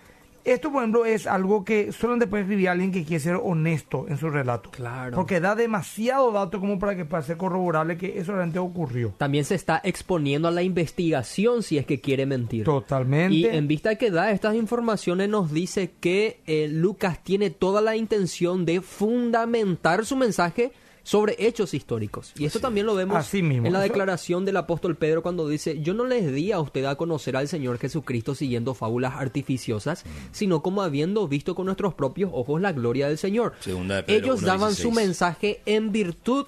esto, 0.43 0.71
por 0.71 0.81
ejemplo, 0.81 1.05
es 1.05 1.27
algo 1.27 1.63
que 1.63 1.91
solamente 1.91 2.27
puede 2.27 2.43
escribir 2.43 2.69
alguien 2.69 2.91
que 2.91 3.03
quiere 3.03 3.19
ser 3.19 3.35
honesto 3.35 4.05
en 4.07 4.17
su 4.17 4.29
relato. 4.29 4.71
Claro. 4.71 5.15
Porque 5.15 5.39
da 5.39 5.55
demasiado 5.55 6.31
dato 6.31 6.59
como 6.59 6.79
para 6.79 6.95
que 6.95 7.05
pueda 7.05 7.23
ser 7.23 7.37
corroborable 7.37 7.97
que 7.97 8.19
eso 8.19 8.33
realmente 8.33 8.59
ocurrió. 8.59 9.13
También 9.17 9.45
se 9.45 9.55
está 9.55 9.81
exponiendo 9.83 10.47
a 10.47 10.51
la 10.51 10.63
investigación 10.63 11.63
si 11.63 11.77
es 11.77 11.85
que 11.85 11.99
quiere 11.99 12.25
mentir. 12.25 12.63
Totalmente. 12.63 13.35
Y 13.35 13.45
en 13.45 13.67
vista 13.67 13.95
que 13.95 14.11
da 14.11 14.31
estas 14.31 14.55
informaciones 14.55 15.29
nos 15.29 15.51
dice 15.51 15.93
que 15.99 16.41
eh, 16.45 16.67
Lucas 16.69 17.23
tiene 17.23 17.49
toda 17.49 17.81
la 17.81 17.95
intención 17.95 18.65
de 18.65 18.81
fundamentar 18.81 20.05
su 20.05 20.15
mensaje 20.15 20.71
sobre 21.03 21.35
hechos 21.39 21.73
históricos. 21.73 22.33
Y 22.37 22.45
esto 22.45 22.59
también 22.59 22.85
lo 22.85 22.95
vemos 22.95 23.17
Así 23.17 23.41
mismo. 23.41 23.67
en 23.67 23.73
la 23.73 23.79
declaración 23.79 24.45
del 24.45 24.57
apóstol 24.57 24.95
Pedro 24.95 25.21
cuando 25.23 25.47
dice, 25.47 25.81
yo 25.81 25.93
no 25.93 26.05
les 26.05 26.31
di 26.33 26.51
a 26.51 26.59
usted 26.59 26.85
a 26.85 26.95
conocer 26.95 27.35
al 27.35 27.47
Señor 27.47 27.77
Jesucristo 27.79 28.35
siguiendo 28.35 28.73
fábulas 28.73 29.15
artificiosas, 29.15 30.03
sino 30.31 30.61
como 30.61 30.81
habiendo 30.81 31.27
visto 31.27 31.55
con 31.55 31.65
nuestros 31.65 31.93
propios 31.93 32.31
ojos 32.33 32.61
la 32.61 32.71
gloria 32.71 33.07
del 33.07 33.17
Señor. 33.17 33.53
Segunda 33.59 33.97
de 33.97 34.03
Pedro 34.03 34.25
Ellos 34.25 34.41
daban 34.41 34.71
1:16. 34.71 34.75
su 34.75 34.91
mensaje 34.91 35.61
en 35.65 35.91
virtud 35.91 36.47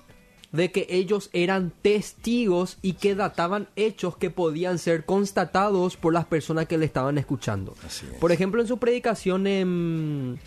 de 0.53 0.71
que 0.71 0.85
ellos 0.89 1.31
eran 1.33 1.73
testigos 1.81 2.77
y 2.83 2.93
que 2.93 3.15
databan 3.15 3.67
hechos 3.75 4.17
que 4.17 4.29
podían 4.29 4.77
ser 4.77 5.03
constatados 5.03 5.97
por 5.97 6.13
las 6.13 6.25
personas 6.25 6.67
que 6.67 6.77
le 6.77 6.85
estaban 6.85 7.17
escuchando. 7.17 7.73
Así 7.83 8.05
es. 8.05 8.19
Por 8.19 8.31
ejemplo, 8.31 8.61
en 8.61 8.67
su 8.67 8.77
predicación 8.77 9.47
en, 9.47 10.39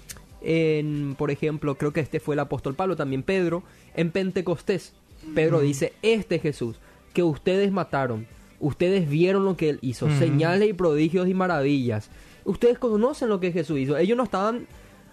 en, 0.47 1.17
por 1.19 1.33
ejemplo, 1.33 1.76
creo 1.76 1.93
que 1.93 2.00
este 2.00 2.21
fue 2.21 2.37
el 2.37 2.38
apóstol 2.38 2.75
Pablo, 2.76 2.95
también 2.95 3.25
Pedro, 3.25 3.65
en 3.95 4.12
Pentecostés. 4.12 4.95
Pedro 5.35 5.61
dice, 5.61 5.93
este 6.03 6.38
Jesús 6.38 6.79
que 7.12 7.25
ustedes 7.25 7.73
mataron, 7.73 8.26
ustedes 8.61 9.09
vieron 9.09 9.45
lo 9.45 9.57
que 9.57 9.71
él 9.71 9.79
hizo, 9.83 10.09
señales 10.19 10.69
y 10.69 10.73
prodigios 10.73 11.26
y 11.29 11.35
maravillas. 11.35 12.11
Ustedes 12.45 12.79
conocen 12.79 13.29
lo 13.29 13.41
que 13.41 13.50
Jesús 13.50 13.79
hizo. 13.79 13.97
Ellos 13.97 14.17
no 14.17 14.23
estaban 14.23 14.67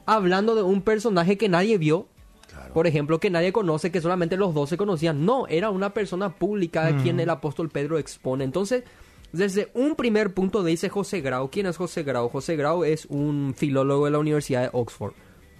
hablando 0.05 0.53
de 0.53 0.61
un 0.61 0.81
personaje 0.81 1.37
que 1.37 1.49
nadie 1.49 1.77
vio, 1.77 2.05
Claro. 2.51 2.73
por 2.73 2.85
ejemplo, 2.85 3.19
que 3.19 3.31
nadie 3.31 3.51
conoce, 3.51 3.91
que 3.91 4.01
solamente 4.01 4.37
los 4.37 4.53
doce 4.53 4.77
conocían. 4.77 5.25
No, 5.25 5.47
era 5.47 5.71
una 5.71 5.95
persona 5.95 6.35
pública 6.35 6.85
a 6.85 6.97
quien 7.01 7.19
el 7.19 7.31
apóstol 7.31 7.69
Pedro 7.69 7.97
expone. 7.97 8.43
Entonces, 8.43 8.83
desde 9.31 9.69
un 9.73 9.95
primer 9.95 10.35
punto 10.35 10.63
dice 10.63 10.89
José 10.89 11.21
Grau. 11.21 11.49
¿Quién 11.49 11.65
es 11.65 11.77
José 11.77 12.03
Grau? 12.03 12.29
José 12.29 12.55
Grau 12.55 12.83
es 12.83 13.07
un 13.07 13.55
filólogo 13.57 14.05
de 14.05 14.11
la 14.11 14.19
Universidad 14.19 14.61
de 14.61 14.69
Oxford. 14.73 15.13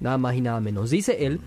Nada 0.04 0.20
más 0.20 0.36
y 0.36 0.42
nada 0.42 0.60
menos. 0.60 0.92
Dice 0.92 1.26
él 1.26 1.40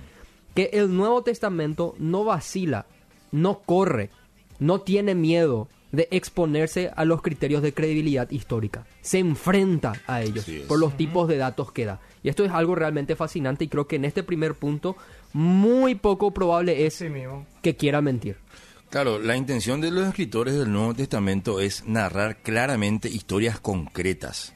que 0.54 0.70
el 0.72 0.96
Nuevo 0.96 1.22
Testamento 1.22 1.94
no 1.98 2.24
vacila, 2.24 2.86
no 3.30 3.60
corre, 3.60 4.10
no 4.58 4.80
tiene 4.80 5.14
miedo 5.14 5.68
de 5.92 6.08
exponerse 6.10 6.90
a 6.96 7.04
los 7.04 7.22
criterios 7.22 7.62
de 7.62 7.72
credibilidad 7.72 8.30
histórica. 8.30 8.86
Se 9.02 9.18
enfrenta 9.18 9.92
a 10.06 10.22
ellos 10.22 10.46
por 10.66 10.78
los 10.78 10.96
tipos 10.96 11.28
de 11.28 11.36
datos 11.36 11.70
que 11.70 11.84
da. 11.84 12.00
Y 12.22 12.28
esto 12.30 12.44
es 12.44 12.50
algo 12.50 12.74
realmente 12.74 13.14
fascinante 13.14 13.64
y 13.64 13.68
creo 13.68 13.86
que 13.86 13.96
en 13.96 14.04
este 14.06 14.22
primer 14.22 14.54
punto 14.54 14.96
muy 15.32 15.94
poco 15.94 16.32
probable 16.32 16.86
es 16.86 16.94
Sí 16.94 17.08
mismo. 17.08 17.46
que 17.62 17.76
quiera 17.76 18.00
mentir. 18.00 18.36
Claro, 18.88 19.18
la 19.18 19.36
intención 19.36 19.80
de 19.80 19.90
los 19.90 20.06
escritores 20.08 20.54
del 20.54 20.72
Nuevo 20.72 20.94
Testamento 20.94 21.60
es 21.60 21.84
narrar 21.86 22.42
claramente 22.42 23.08
historias 23.10 23.60
concretas. 23.60 24.55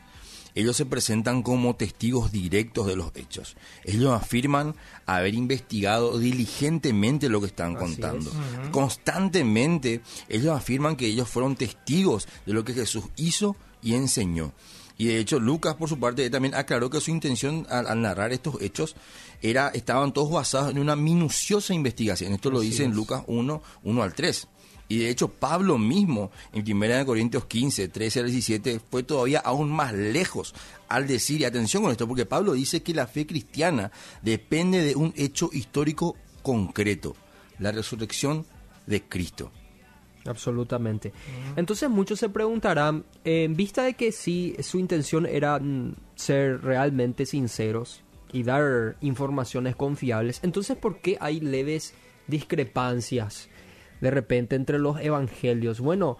Ellos 0.54 0.76
se 0.76 0.86
presentan 0.86 1.42
como 1.42 1.76
testigos 1.76 2.32
directos 2.32 2.86
de 2.86 2.96
los 2.96 3.12
hechos. 3.14 3.56
Ellos 3.84 4.12
afirman 4.12 4.74
haber 5.06 5.34
investigado 5.34 6.18
diligentemente 6.18 7.28
lo 7.28 7.40
que 7.40 7.46
están 7.48 7.76
Así 7.76 7.84
contando. 7.84 8.30
es. 8.30 8.68
Constantemente 8.70 10.00
ellos 10.28 10.56
afirman 10.56 10.96
que 10.96 11.06
ellos 11.06 11.28
fueron 11.28 11.56
testigos 11.56 12.26
de 12.46 12.52
lo 12.52 12.64
que 12.64 12.74
Jesús 12.74 13.04
hizo 13.16 13.56
y 13.82 13.94
enseñó. 13.94 14.52
Y 14.98 15.06
de 15.06 15.18
hecho 15.18 15.40
Lucas 15.40 15.76
por 15.76 15.88
su 15.88 15.98
parte 15.98 16.28
también 16.28 16.54
aclaró 16.54 16.90
que 16.90 17.00
su 17.00 17.10
intención 17.10 17.66
al, 17.70 17.86
al 17.86 18.02
narrar 18.02 18.32
estos 18.32 18.60
hechos 18.60 18.96
era 19.40 19.68
estaban 19.68 20.12
todos 20.12 20.30
basados 20.30 20.72
en 20.72 20.78
una 20.78 20.94
minuciosa 20.94 21.72
investigación. 21.72 22.34
Esto 22.34 22.50
lo 22.50 22.58
Así 22.58 22.68
dice 22.68 22.84
en. 22.84 22.94
Lucas 22.94 23.22
1, 23.26 23.62
1 23.82 24.02
al 24.02 24.12
3. 24.12 24.46
Y 24.90 24.98
de 24.98 25.08
hecho 25.08 25.28
Pablo 25.28 25.78
mismo 25.78 26.32
en 26.52 26.64
1 26.68 27.06
Corintios 27.06 27.44
15, 27.44 27.88
13 27.88 28.20
al 28.20 28.26
17 28.26 28.80
fue 28.90 29.04
todavía 29.04 29.38
aún 29.38 29.70
más 29.70 29.94
lejos 29.94 30.52
al 30.88 31.06
decir, 31.06 31.40
y 31.40 31.44
atención 31.44 31.84
con 31.84 31.92
esto, 31.92 32.08
porque 32.08 32.26
Pablo 32.26 32.54
dice 32.54 32.82
que 32.82 32.92
la 32.92 33.06
fe 33.06 33.24
cristiana 33.24 33.92
depende 34.20 34.82
de 34.82 34.96
un 34.96 35.14
hecho 35.16 35.48
histórico 35.52 36.16
concreto, 36.42 37.14
la 37.60 37.70
resurrección 37.70 38.44
de 38.88 39.02
Cristo. 39.02 39.52
Absolutamente. 40.26 41.12
Entonces 41.54 41.88
muchos 41.88 42.18
se 42.18 42.28
preguntarán, 42.28 43.04
en 43.22 43.54
vista 43.54 43.84
de 43.84 43.94
que 43.94 44.10
si 44.10 44.56
su 44.60 44.80
intención 44.80 45.24
era 45.24 45.60
mm, 45.60 45.94
ser 46.16 46.62
realmente 46.62 47.26
sinceros 47.26 48.02
y 48.32 48.42
dar 48.42 48.96
informaciones 49.02 49.76
confiables, 49.76 50.40
entonces 50.42 50.76
¿por 50.76 51.00
qué 51.00 51.16
hay 51.20 51.38
leves 51.38 51.94
discrepancias 52.26 53.48
de 54.00 54.10
repente 54.10 54.56
entre 54.56 54.78
los 54.78 55.00
evangelios? 55.00 55.80
Bueno, 55.80 56.18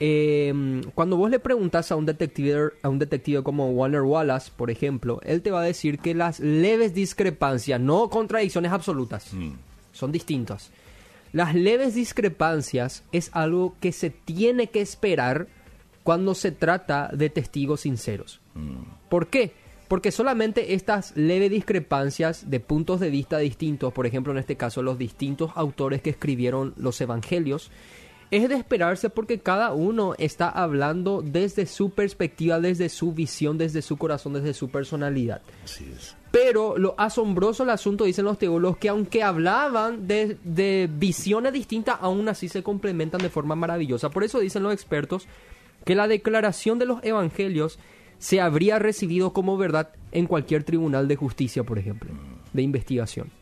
eh, 0.00 0.52
cuando 0.94 1.16
vos 1.16 1.30
le 1.30 1.38
preguntas 1.38 1.92
a 1.92 1.96
un 1.96 2.06
detective 2.06 2.70
a 2.82 2.88
un 2.88 2.98
detective 2.98 3.42
como 3.42 3.70
Warner 3.70 4.02
Wallace, 4.02 4.50
por 4.56 4.70
ejemplo, 4.70 5.20
él 5.24 5.42
te 5.42 5.50
va 5.50 5.60
a 5.60 5.64
decir 5.64 5.98
que 5.98 6.14
las 6.14 6.40
leves 6.40 6.92
discrepancias, 6.94 7.80
no 7.80 8.10
contradicciones 8.10 8.72
absolutas, 8.72 9.32
Mm. 9.32 9.52
son 9.92 10.10
distintas. 10.12 10.70
Las 11.32 11.54
leves 11.54 11.94
discrepancias 11.94 13.04
es 13.12 13.30
algo 13.32 13.74
que 13.80 13.92
se 13.92 14.10
tiene 14.10 14.66
que 14.68 14.80
esperar 14.80 15.46
cuando 16.02 16.34
se 16.34 16.50
trata 16.52 17.08
de 17.12 17.30
testigos 17.30 17.82
sinceros. 17.82 18.40
¿Por 19.08 19.28
qué? 19.28 19.52
Porque 19.92 20.10
solamente 20.10 20.72
estas 20.72 21.14
leves 21.18 21.50
discrepancias 21.50 22.48
de 22.48 22.60
puntos 22.60 22.98
de 22.98 23.10
vista 23.10 23.36
distintos, 23.36 23.92
por 23.92 24.06
ejemplo 24.06 24.32
en 24.32 24.38
este 24.38 24.56
caso 24.56 24.82
los 24.82 24.96
distintos 24.96 25.50
autores 25.54 26.00
que 26.00 26.08
escribieron 26.08 26.72
los 26.78 26.98
evangelios, 27.02 27.70
es 28.30 28.48
de 28.48 28.54
esperarse 28.54 29.10
porque 29.10 29.40
cada 29.40 29.74
uno 29.74 30.14
está 30.16 30.48
hablando 30.48 31.20
desde 31.20 31.66
su 31.66 31.90
perspectiva, 31.90 32.58
desde 32.58 32.88
su 32.88 33.12
visión, 33.12 33.58
desde 33.58 33.82
su 33.82 33.98
corazón, 33.98 34.32
desde 34.32 34.54
su 34.54 34.70
personalidad. 34.70 35.42
Así 35.62 35.92
es. 35.94 36.16
Pero 36.30 36.78
lo 36.78 36.94
asombroso 36.96 37.62
del 37.62 37.74
asunto, 37.74 38.04
dicen 38.04 38.24
los 38.24 38.38
teólogos, 38.38 38.78
que 38.78 38.88
aunque 38.88 39.22
hablaban 39.22 40.08
de, 40.08 40.38
de 40.42 40.88
visiones 40.90 41.52
distintas, 41.52 41.98
aún 42.00 42.30
así 42.30 42.48
se 42.48 42.62
complementan 42.62 43.20
de 43.20 43.28
forma 43.28 43.56
maravillosa. 43.56 44.08
Por 44.08 44.24
eso 44.24 44.40
dicen 44.40 44.62
los 44.62 44.72
expertos 44.72 45.28
que 45.84 45.94
la 45.94 46.08
declaración 46.08 46.78
de 46.78 46.86
los 46.86 47.04
evangelios 47.04 47.78
se 48.22 48.40
habría 48.40 48.78
recibido 48.78 49.32
como 49.32 49.58
verdad 49.58 49.88
en 50.12 50.28
cualquier 50.28 50.62
tribunal 50.62 51.08
de 51.08 51.16
justicia, 51.16 51.64
por 51.64 51.76
ejemplo, 51.76 52.12
de 52.52 52.62
investigación. 52.62 53.32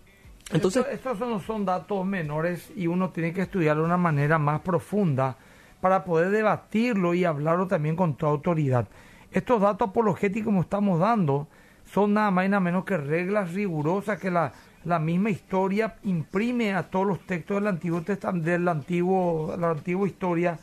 Entonces, 0.53 0.87
estos 0.91 1.21
no 1.21 1.39
son 1.39 1.67
datos 1.67 2.07
menores 2.07 2.73
y 2.75 2.87
uno 2.87 3.11
tiene 3.11 3.35
que 3.35 3.43
estudiarlo 3.43 3.83
de 3.83 3.89
una 3.89 3.99
manera 3.99 4.39
más 4.39 4.63
profunda 4.63 5.37
para 5.83 6.03
poder 6.03 6.31
debatirlo 6.31 7.13
y 7.13 7.27
hablarlo 7.27 7.67
también 7.67 7.95
con 7.95 8.15
toda 8.15 8.33
autoridad. 8.33 8.89
Estos 9.31 9.61
datos 9.61 9.91
apologéticos 9.91 10.47
como 10.47 10.63
estamos 10.63 10.99
dando 10.99 11.47
son 11.85 12.15
nada 12.15 12.31
más 12.31 12.47
y 12.47 12.49
nada 12.49 12.61
menos 12.61 12.87
que 12.87 12.97
reglas 12.97 13.53
rigurosas 13.53 14.19
que 14.19 14.31
la, 14.31 14.51
la 14.87 14.99
misma 14.99 15.29
historia 15.29 15.97
imprime 16.05 16.73
a 16.73 16.85
todos 16.85 17.07
los 17.07 17.21
textos 17.27 17.57
del 17.59 17.67
Antiguo 17.69 18.01
Testamento, 18.01 19.57
la 19.59 19.71
antigua 19.73 20.09
historia 20.09 20.59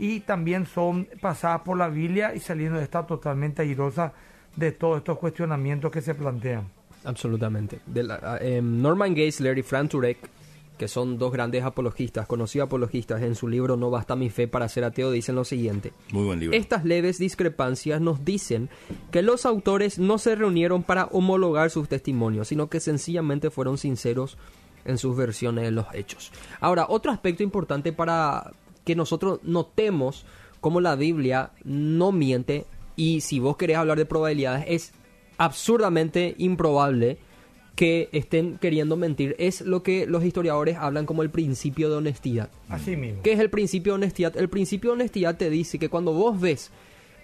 y 0.00 0.20
también 0.20 0.66
son 0.66 1.06
pasadas 1.20 1.60
por 1.60 1.76
la 1.76 1.88
Biblia 1.88 2.34
y 2.34 2.40
saliendo 2.40 2.78
de 2.78 2.84
esta 2.84 3.06
totalmente 3.06 3.60
airosa 3.60 4.14
de 4.56 4.72
todos 4.72 4.96
estos 4.98 5.18
cuestionamientos 5.18 5.92
que 5.92 6.00
se 6.00 6.14
plantean. 6.14 6.64
Absolutamente. 7.04 7.80
De 7.86 8.02
la, 8.02 8.38
eh, 8.40 8.62
Norman 8.62 9.14
Geisler 9.14 9.58
y 9.58 9.62
Frank 9.62 9.90
Turek, 9.90 10.18
que 10.78 10.88
son 10.88 11.18
dos 11.18 11.30
grandes 11.30 11.64
apologistas, 11.64 12.26
conocidos 12.26 12.66
apologistas, 12.66 13.20
en 13.20 13.34
su 13.34 13.46
libro 13.46 13.76
No 13.76 13.90
basta 13.90 14.16
mi 14.16 14.30
fe 14.30 14.48
para 14.48 14.70
ser 14.70 14.84
ateo, 14.84 15.10
dicen 15.10 15.34
lo 15.34 15.44
siguiente. 15.44 15.92
Muy 16.12 16.24
buen 16.24 16.40
libro. 16.40 16.56
Estas 16.56 16.86
leves 16.86 17.18
discrepancias 17.18 18.00
nos 18.00 18.24
dicen 18.24 18.70
que 19.10 19.20
los 19.20 19.44
autores 19.44 19.98
no 19.98 20.16
se 20.16 20.34
reunieron 20.34 20.82
para 20.82 21.04
homologar 21.06 21.68
sus 21.68 21.90
testimonios, 21.90 22.48
sino 22.48 22.70
que 22.70 22.80
sencillamente 22.80 23.50
fueron 23.50 23.76
sinceros 23.76 24.38
en 24.86 24.96
sus 24.96 25.14
versiones 25.14 25.64
de 25.64 25.72
los 25.72 25.86
hechos. 25.92 26.32
Ahora, 26.58 26.86
otro 26.88 27.12
aspecto 27.12 27.42
importante 27.42 27.92
para 27.92 28.50
que 28.90 28.96
nosotros 28.96 29.38
notemos 29.44 30.24
cómo 30.60 30.80
la 30.80 30.96
Biblia 30.96 31.52
no 31.62 32.10
miente 32.10 32.66
y 32.96 33.20
si 33.20 33.38
vos 33.38 33.56
querés 33.56 33.76
hablar 33.76 33.98
de 33.98 34.04
probabilidades 34.04 34.64
es 34.66 34.92
absurdamente 35.38 36.34
improbable 36.38 37.18
que 37.76 38.08
estén 38.10 38.58
queriendo 38.58 38.96
mentir. 38.96 39.36
Es 39.38 39.60
lo 39.60 39.84
que 39.84 40.06
los 40.06 40.24
historiadores 40.24 40.76
hablan 40.76 41.06
como 41.06 41.22
el 41.22 41.30
principio 41.30 41.88
de 41.88 41.98
honestidad. 41.98 42.50
Así 42.68 42.96
mismo. 42.96 43.22
¿Qué 43.22 43.30
es 43.30 43.38
el 43.38 43.48
principio 43.48 43.92
de 43.92 43.98
honestidad? 43.98 44.36
El 44.36 44.48
principio 44.48 44.90
de 44.90 44.94
honestidad 44.94 45.36
te 45.36 45.50
dice 45.50 45.78
que 45.78 45.88
cuando 45.88 46.12
vos 46.12 46.40
ves 46.40 46.72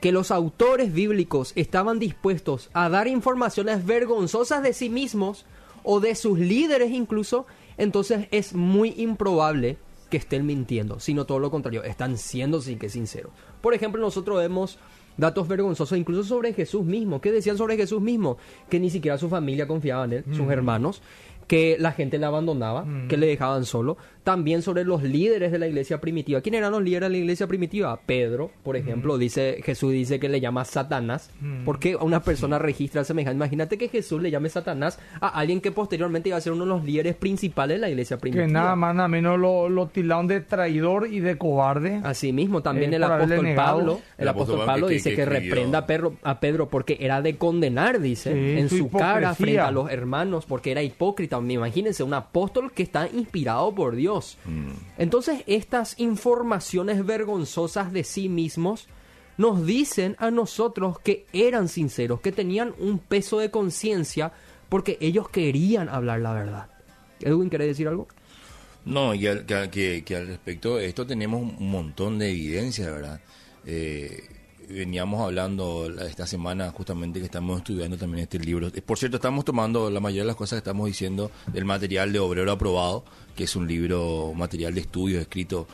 que 0.00 0.12
los 0.12 0.30
autores 0.30 0.92
bíblicos 0.92 1.52
estaban 1.56 1.98
dispuestos 1.98 2.70
a 2.74 2.88
dar 2.88 3.08
informaciones 3.08 3.84
vergonzosas 3.84 4.62
de 4.62 4.72
sí 4.72 4.88
mismos 4.88 5.46
o 5.82 5.98
de 5.98 6.14
sus 6.14 6.38
líderes 6.38 6.92
incluso, 6.92 7.44
entonces 7.76 8.28
es 8.30 8.54
muy 8.54 8.94
improbable 8.98 9.78
que 10.10 10.16
estén 10.16 10.46
mintiendo, 10.46 11.00
sino 11.00 11.26
todo 11.26 11.38
lo 11.38 11.50
contrario, 11.50 11.82
están 11.82 12.16
siendo 12.18 12.60
sí 12.60 12.76
que 12.76 12.88
sinceros. 12.88 13.32
Por 13.60 13.74
ejemplo, 13.74 14.00
nosotros 14.00 14.38
vemos 14.38 14.78
datos 15.16 15.48
vergonzosos 15.48 15.98
incluso 15.98 16.24
sobre 16.24 16.52
Jesús 16.52 16.84
mismo. 16.84 17.20
¿Qué 17.20 17.32
decían 17.32 17.56
sobre 17.56 17.76
Jesús 17.76 18.00
mismo? 18.00 18.38
Que 18.68 18.80
ni 18.80 18.90
siquiera 18.90 19.18
su 19.18 19.28
familia 19.28 19.66
confiaba 19.66 20.04
en 20.04 20.12
él, 20.12 20.24
sus 20.32 20.48
hermanos, 20.50 21.02
que 21.46 21.76
la 21.78 21.92
gente 21.92 22.18
le 22.18 22.26
abandonaba, 22.26 22.86
que 23.08 23.16
le 23.16 23.26
dejaban 23.26 23.64
solo. 23.64 23.96
También 24.26 24.62
sobre 24.62 24.82
los 24.82 25.04
líderes 25.04 25.52
de 25.52 25.58
la 25.60 25.68
iglesia 25.68 26.00
primitiva. 26.00 26.40
¿Quién 26.40 26.56
eran 26.56 26.72
los 26.72 26.82
líderes 26.82 27.08
de 27.08 27.12
la 27.12 27.18
iglesia 27.18 27.46
primitiva? 27.46 27.96
Pedro, 28.06 28.50
por 28.64 28.76
ejemplo, 28.76 29.18
dice 29.18 29.60
Jesús 29.62 29.92
dice 29.92 30.18
que 30.18 30.28
le 30.28 30.40
llama 30.40 30.64
Satanás. 30.64 31.30
¿Por 31.64 31.78
qué 31.78 31.94
una 31.94 32.24
persona 32.24 32.58
registra 32.58 33.04
semejante? 33.04 33.36
Imagínate 33.36 33.78
que 33.78 33.88
Jesús 33.88 34.20
le 34.20 34.32
llame 34.32 34.48
Satanás 34.48 34.98
a 35.20 35.28
alguien 35.28 35.60
que 35.60 35.70
posteriormente 35.70 36.30
iba 36.30 36.38
a 36.38 36.40
ser 36.40 36.54
uno 36.54 36.64
de 36.64 36.70
los 36.70 36.84
líderes 36.84 37.14
principales 37.14 37.76
de 37.76 37.80
la 37.82 37.88
iglesia 37.88 38.18
primitiva. 38.18 38.46
Que 38.46 38.52
nada 38.52 38.74
más 38.74 38.96
nada 38.96 39.06
menos 39.06 39.38
lo, 39.38 39.68
lo 39.68 39.86
tildaron 39.86 40.26
de 40.26 40.40
traidor 40.40 41.06
y 41.06 41.20
de 41.20 41.38
cobarde. 41.38 42.00
Así 42.02 42.32
mismo, 42.32 42.62
también 42.62 42.92
Eh, 42.92 42.96
el 42.96 43.04
apóstol. 43.04 43.54
Pablo, 43.54 44.00
el, 44.18 44.22
El 44.22 44.28
apóstol 44.28 44.56
apóstol 44.56 44.66
Pablo 44.66 44.88
dice 44.88 45.14
que 45.14 45.24
reprenda 45.24 45.78
a 45.78 45.86
Pedro, 45.86 46.14
a 46.24 46.40
Pedro 46.40 46.68
porque 46.68 46.96
era 46.98 47.22
de 47.22 47.36
condenar, 47.36 48.00
dice, 48.00 48.32
Sí, 48.32 48.58
en 48.58 48.68
su 48.70 48.90
cara 48.90 49.36
frente 49.36 49.60
a 49.60 49.70
los 49.70 49.88
hermanos, 49.88 50.46
porque 50.46 50.72
era 50.72 50.82
hipócrita. 50.82 51.38
Imagínense, 51.38 52.02
un 52.02 52.14
apóstol 52.14 52.72
que 52.72 52.82
está 52.82 53.08
inspirado 53.08 53.72
por 53.72 53.94
Dios. 53.94 54.15
Entonces, 54.98 55.42
estas 55.46 55.98
informaciones 55.98 57.04
vergonzosas 57.04 57.92
de 57.92 58.04
sí 58.04 58.28
mismos 58.28 58.86
nos 59.38 59.66
dicen 59.66 60.16
a 60.18 60.30
nosotros 60.30 60.98
que 61.00 61.26
eran 61.32 61.68
sinceros, 61.68 62.20
que 62.20 62.32
tenían 62.32 62.74
un 62.78 62.98
peso 62.98 63.38
de 63.38 63.50
conciencia 63.50 64.32
porque 64.68 64.96
ellos 65.00 65.28
querían 65.28 65.88
hablar 65.88 66.20
la 66.20 66.32
verdad. 66.32 66.66
Edwin, 67.20 67.48
¿quiere 67.48 67.66
decir 67.66 67.86
algo? 67.88 68.08
No, 68.84 69.14
y 69.14 69.26
al, 69.26 69.44
que- 69.70 70.02
que 70.04 70.16
al 70.16 70.26
respecto 70.28 70.76
de 70.76 70.86
esto 70.86 71.06
tenemos 71.06 71.42
un 71.42 71.70
montón 71.70 72.18
de 72.18 72.30
evidencia, 72.30 72.90
¿verdad? 72.90 73.20
Eh, 73.66 74.22
veníamos 74.68 75.20
hablando 75.22 75.88
la- 75.88 76.06
esta 76.06 76.26
semana 76.26 76.70
justamente 76.70 77.18
que 77.20 77.26
estamos 77.26 77.58
estudiando 77.58 77.96
también 77.96 78.22
este 78.24 78.38
libro. 78.38 78.68
Eh, 78.68 78.82
Por 78.82 78.98
cierto, 78.98 79.16
estamos 79.16 79.44
tomando 79.44 79.90
la 79.90 80.00
mayoría 80.00 80.22
de 80.22 80.28
las 80.28 80.36
cosas 80.36 80.56
que 80.56 80.68
estamos 80.68 80.86
diciendo 80.86 81.30
del 81.52 81.64
material 81.64 82.12
de 82.12 82.18
Obrero 82.18 82.50
Aprobado, 82.52 83.04
que 83.34 83.44
es 83.44 83.56
un 83.56 83.66
libro, 83.68 84.32
material 84.34 84.74
de 84.74 84.80
estudio 84.82 85.20
escrito 85.20 85.66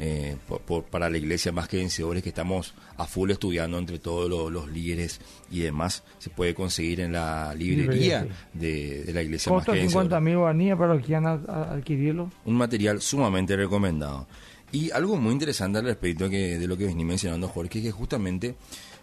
eh, 0.00 0.36
por- 0.46 0.60
por- 0.60 0.84
para 0.84 1.10
la 1.10 1.18
iglesia 1.18 1.50
más 1.50 1.66
que 1.66 1.78
vencedores, 1.78 2.22
que 2.22 2.28
estamos 2.28 2.72
a 2.98 3.04
full 3.04 3.32
estudiando 3.32 3.78
entre 3.78 3.98
todos 3.98 4.30
lo- 4.30 4.48
los 4.48 4.68
líderes 4.70 5.20
y 5.50 5.58
demás. 5.58 6.04
Se 6.20 6.30
puede 6.30 6.54
conseguir 6.54 7.00
en 7.00 7.14
la 7.14 7.52
librería 7.52 8.24
de, 8.54 9.02
de 9.02 9.12
la 9.12 9.22
iglesia 9.22 9.50
más 9.52 9.64
que 9.64 9.72
50 9.88 10.20
vencedores 10.20 10.56
mil 10.56 10.76
para 10.76 10.92
los 10.94 11.00
que 11.00 11.06
quieran 11.06 11.26
adquirirlo. 11.48 12.30
un 12.44 12.54
material 12.54 13.00
sumamente 13.02 13.56
recomendado. 13.56 14.28
Y 14.72 14.90
algo 14.90 15.16
muy 15.16 15.32
interesante 15.32 15.78
al 15.78 15.84
respecto 15.86 16.28
que, 16.28 16.58
de 16.58 16.66
lo 16.66 16.76
que 16.76 16.84
venía 16.86 17.04
mencionando 17.06 17.48
Jorge, 17.48 17.80
que 17.80 17.90
justamente 17.90 18.54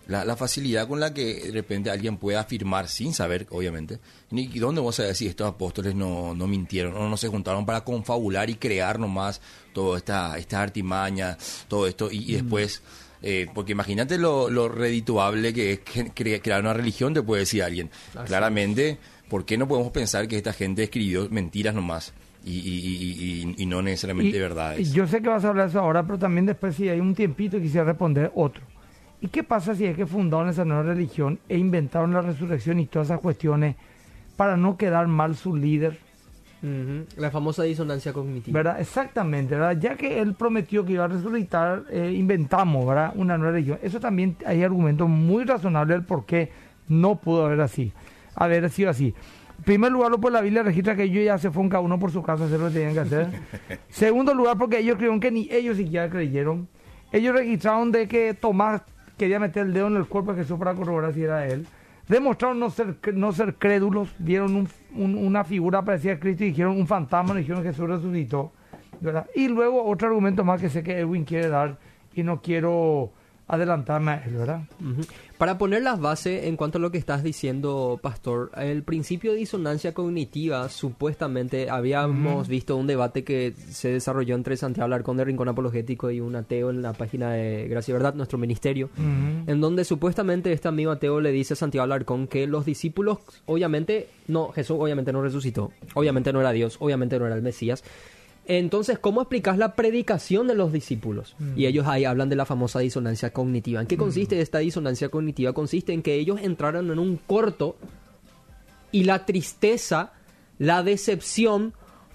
la, 0.08 0.24
la 0.24 0.36
facilidad 0.36 0.88
con 0.88 1.00
la 1.00 1.12
que 1.14 1.42
de 1.46 1.52
repente 1.52 1.90
alguien 1.90 2.18
puede 2.18 2.38
afirmar 2.38 2.88
sin 2.88 3.14
saber, 3.16 3.48
obviamente, 3.50 3.98
ni 4.30 4.46
dónde 4.48 4.82
vos 4.82 4.96
sabés 4.98 5.18
si 5.18 5.26
estos 5.26 5.48
apóstoles 5.48 5.96
no, 5.96 6.36
no 6.36 6.46
mintieron 6.48 6.96
o 6.96 7.10
no 7.10 7.18
se 7.18 7.30
juntaron 7.30 7.66
para 7.66 7.84
confabular 7.84 8.48
y 8.52 8.56
crear 8.56 9.00
nomás 9.00 9.42
toda 9.74 9.98
esta, 9.98 10.38
esta 10.38 10.62
artimaña, 10.62 11.36
todo 11.68 11.88
esto, 11.88 12.12
y, 12.12 12.18
y 12.32 12.34
después... 12.34 12.84
eh, 13.24 13.48
porque 13.56 13.72
imagínate 13.72 14.20
lo, 14.20 14.52
lo 14.52 14.70
redituable 14.70 15.52
que 15.52 15.72
es 15.74 15.80
que- 15.80 16.06
cre- 16.14 16.42
crear 16.44 16.62
una 16.62 16.74
religión, 16.74 17.16
te 17.16 17.24
puede 17.24 17.40
decir 17.40 17.64
alguien. 17.64 17.90
Claramente, 18.28 19.00
¿por 19.30 19.46
qué 19.46 19.58
no 19.58 19.68
podemos 19.68 19.92
pensar 19.92 20.28
que 20.28 20.38
esta 20.38 20.54
gente 20.54 20.84
escribió 20.84 21.28
mentiras 21.32 21.74
nomás? 21.74 22.14
Y, 22.46 22.52
y- 22.52 22.64
y- 22.64 23.54
y- 23.58 23.64
y 23.64 23.66
no 23.66 23.82
necesariamente 23.82 24.38
Y- 24.38 24.40
verdades. 24.40 24.80
y 24.80 24.94
Yo 24.94 25.08
sé 25.08 25.22
que 25.22 25.30
vas 25.30 25.44
a 25.44 25.50
hablar 25.50 25.66
de 25.66 25.70
eso 25.72 25.80
ahora, 25.80 26.04
pero 26.04 26.18
también 26.20 26.46
después 26.46 26.76
si 26.76 26.88
hay 26.88 27.00
un 27.00 27.16
tiempito 27.16 27.60
quisiera 27.60 27.86
responder 27.86 28.32
otro. 28.36 28.62
¿Y 29.22 29.28
qué 29.30 29.44
pasa 29.44 29.74
si 29.76 29.86
es 29.86 29.96
que 29.96 30.06
fundaron 30.06 30.50
esa 30.50 30.64
nueva 30.66 30.84
religión 30.84 31.40
e 31.50 31.58
inventaron 31.58 32.14
la 32.14 32.22
resurrección 32.22 32.80
y 32.80 32.86
todas 32.86 33.08
esas 33.08 33.20
cuestiones 33.20 33.76
para 34.38 34.56
no 34.58 34.78
quedar 34.78 35.08
mal 35.08 35.36
su 35.36 35.56
líder? 35.56 35.98
La 37.18 37.30
famosa 37.30 37.62
disonancia 37.62 38.12
cognitiva. 38.12 38.58
¿Verdad? 38.58 38.80
Exactamente, 38.82 39.54
¿verdad? 39.54 39.78
Ya 39.80 39.96
que 39.96 40.20
él 40.20 40.34
prometió 40.34 40.84
que 40.84 40.94
iba 40.94 41.04
a 41.06 41.08
resucitar, 41.08 41.84
eh, 41.92 42.12
inventamos, 42.18 42.88
¿verdad? 42.88 43.12
Una 43.16 43.38
nueva 43.38 43.54
religión. 43.54 43.78
Eso 43.84 44.00
también 44.00 44.36
hay 44.48 44.64
argumentos 44.64 45.08
muy 45.08 45.44
razonables 45.44 45.98
del 45.98 46.06
por 46.08 46.26
qué 46.26 46.50
no 46.88 47.18
pudo 47.18 47.46
haber 47.46 47.62
así, 47.62 47.92
haber 48.36 48.68
sido 48.72 48.90
así. 48.90 49.14
Primer 49.64 49.92
lugar, 49.92 50.12
por 50.20 50.32
la 50.32 50.42
Biblia 50.42 50.62
registra 50.64 50.96
que 50.96 51.04
ellos 51.04 51.24
ya 51.26 51.38
se 51.38 51.50
fueron 51.50 51.70
cada 51.70 51.82
uno 51.82 51.98
por 51.98 52.12
su 52.12 52.22
casa 52.22 52.46
hacer 52.46 52.60
lo 52.60 52.68
que 52.68 52.74
tenían 52.74 52.94
que 52.94 53.00
hacer. 53.00 53.28
Segundo 53.90 54.34
lugar, 54.34 54.58
porque 54.58 54.80
ellos 54.80 54.96
creyeron 54.96 55.20
que 55.20 55.32
ni 55.32 55.48
ellos 55.52 55.78
siquiera 55.78 56.10
creyeron. 56.10 56.68
Ellos 57.12 57.34
registraron 57.36 57.92
de 57.92 58.08
que 58.08 58.34
Tomás 58.34 58.82
quería 59.18 59.40
meter 59.40 59.66
el 59.68 59.74
dedo 59.74 59.88
en 59.88 59.96
el 59.96 60.06
cuerpo 60.06 60.34
de 60.34 60.42
Jesús 60.44 60.60
para 60.60 60.74
corroborar 60.74 61.14
si 61.14 61.24
era 61.24 61.48
él. 61.48 61.66
Demostraron 62.08 62.60
no 62.60 62.70
ser, 62.70 62.98
no 63.14 63.32
ser 63.32 63.56
crédulos, 63.56 64.14
vieron 64.20 64.56
un- 64.56 64.68
un- 64.96 65.18
una 65.18 65.44
figura 65.44 65.82
parecida 65.84 66.14
a 66.14 66.20
Cristo 66.20 66.44
y 66.44 66.50
dijeron 66.50 66.78
un 66.78 66.86
fantasma, 66.86 67.34
y 67.34 67.38
dijeron 67.40 67.64
que 67.64 67.70
Jesús 67.70 67.88
resucitó. 67.90 68.52
¿verdad? 69.02 69.28
Y 69.36 69.48
luego 69.50 69.84
otro 69.86 70.08
argumento 70.08 70.44
más 70.46 70.62
que 70.62 70.70
sé 70.70 70.82
que 70.82 70.98
Edwin 71.00 71.26
quiere 71.26 71.50
dar 71.50 71.78
y 72.14 72.24
no 72.24 72.42
quiero 72.42 73.12
adelantarme 73.48 74.12
a 74.12 74.24
él, 74.26 74.34
¿verdad? 74.36 74.62
Para 75.38 75.58
poner 75.58 75.84
las 75.84 76.00
bases 76.00 76.46
en 76.46 76.56
cuanto 76.56 76.78
a 76.78 76.82
lo 76.82 76.92
que 76.92 76.98
estás 76.98 77.24
diciendo, 77.24 78.00
Pastor, 78.02 78.52
el 78.58 78.84
principio 78.84 79.34
de 79.34 79.38
disonancia 79.38 79.94
cognitiva, 79.94 80.68
supuestamente 80.70 81.70
habíamos 81.70 82.48
visto 82.48 82.76
un 82.76 82.88
debate 82.88 83.24
que 83.24 83.54
se 83.70 83.90
desarrolló 83.90 84.36
entre 84.36 84.58
Santiago 84.58 84.86
Alarcón 84.86 85.18
de 85.18 85.26
Rincón 85.26 85.50
Apologético 85.50 86.10
y 86.10 86.22
un 86.22 86.36
ateo 86.36 86.70
en 86.70 86.82
la 86.82 86.94
página 86.94 87.32
de 87.34 87.68
Gracia 87.68 87.92
y 87.92 87.94
Verdad, 87.94 88.16
nuestro 88.16 88.38
ministerio, 88.38 88.90
en 88.98 89.62
donde 89.62 89.84
supuestamente 89.84 90.52
este 90.52 90.68
amigo 90.68 90.92
ateo 90.92 91.22
le 91.22 91.32
dice 91.32 91.54
a 91.54 91.58
Santiago 91.58 91.84
Alarcón 91.84 92.28
que 92.28 92.48
los 92.48 92.66
discípulos, 92.66 93.20
obviamente, 93.46 94.08
no, 94.28 94.52
Jesús 94.54 94.78
obviamente 94.80 95.12
no 95.14 95.22
resucitó, 95.22 95.72
obviamente 95.94 96.34
no 96.34 96.40
era 96.40 96.52
Dios, 96.52 96.78
obviamente 96.80 97.20
no 97.20 97.26
era 97.28 97.36
el 97.36 97.42
Mesías, 97.42 97.84
Entonces, 98.48 99.00
¿cómo 99.00 99.22
explicas 99.22 99.58
la 99.58 99.76
predicación 99.76 100.48
de 100.48 100.56
los 100.56 100.72
discípulos? 100.72 101.36
Y 101.56 101.66
ellos 101.66 101.88
ahí 101.88 102.06
hablan 102.06 102.30
de 102.30 102.36
la 102.36 102.46
famosa 102.46 102.80
disonancia 102.80 103.32
cognitiva. 103.32 103.82
¿En 103.82 103.88
qué 103.88 103.98
consiste 103.98 104.40
esta 104.40 104.60
disonancia 104.60 105.10
cognitiva? 105.10 105.54
Consiste 105.54 105.94
en 105.94 106.04
que 106.04 106.16
ellos 106.16 106.40
entraron 106.42 106.92
en 106.92 107.00
un 107.00 107.18
corto 107.18 107.76
y 108.92 109.04
la 109.04 109.26
tristeza, 109.26 110.14
la 110.60 110.84
decepción, 110.84 111.74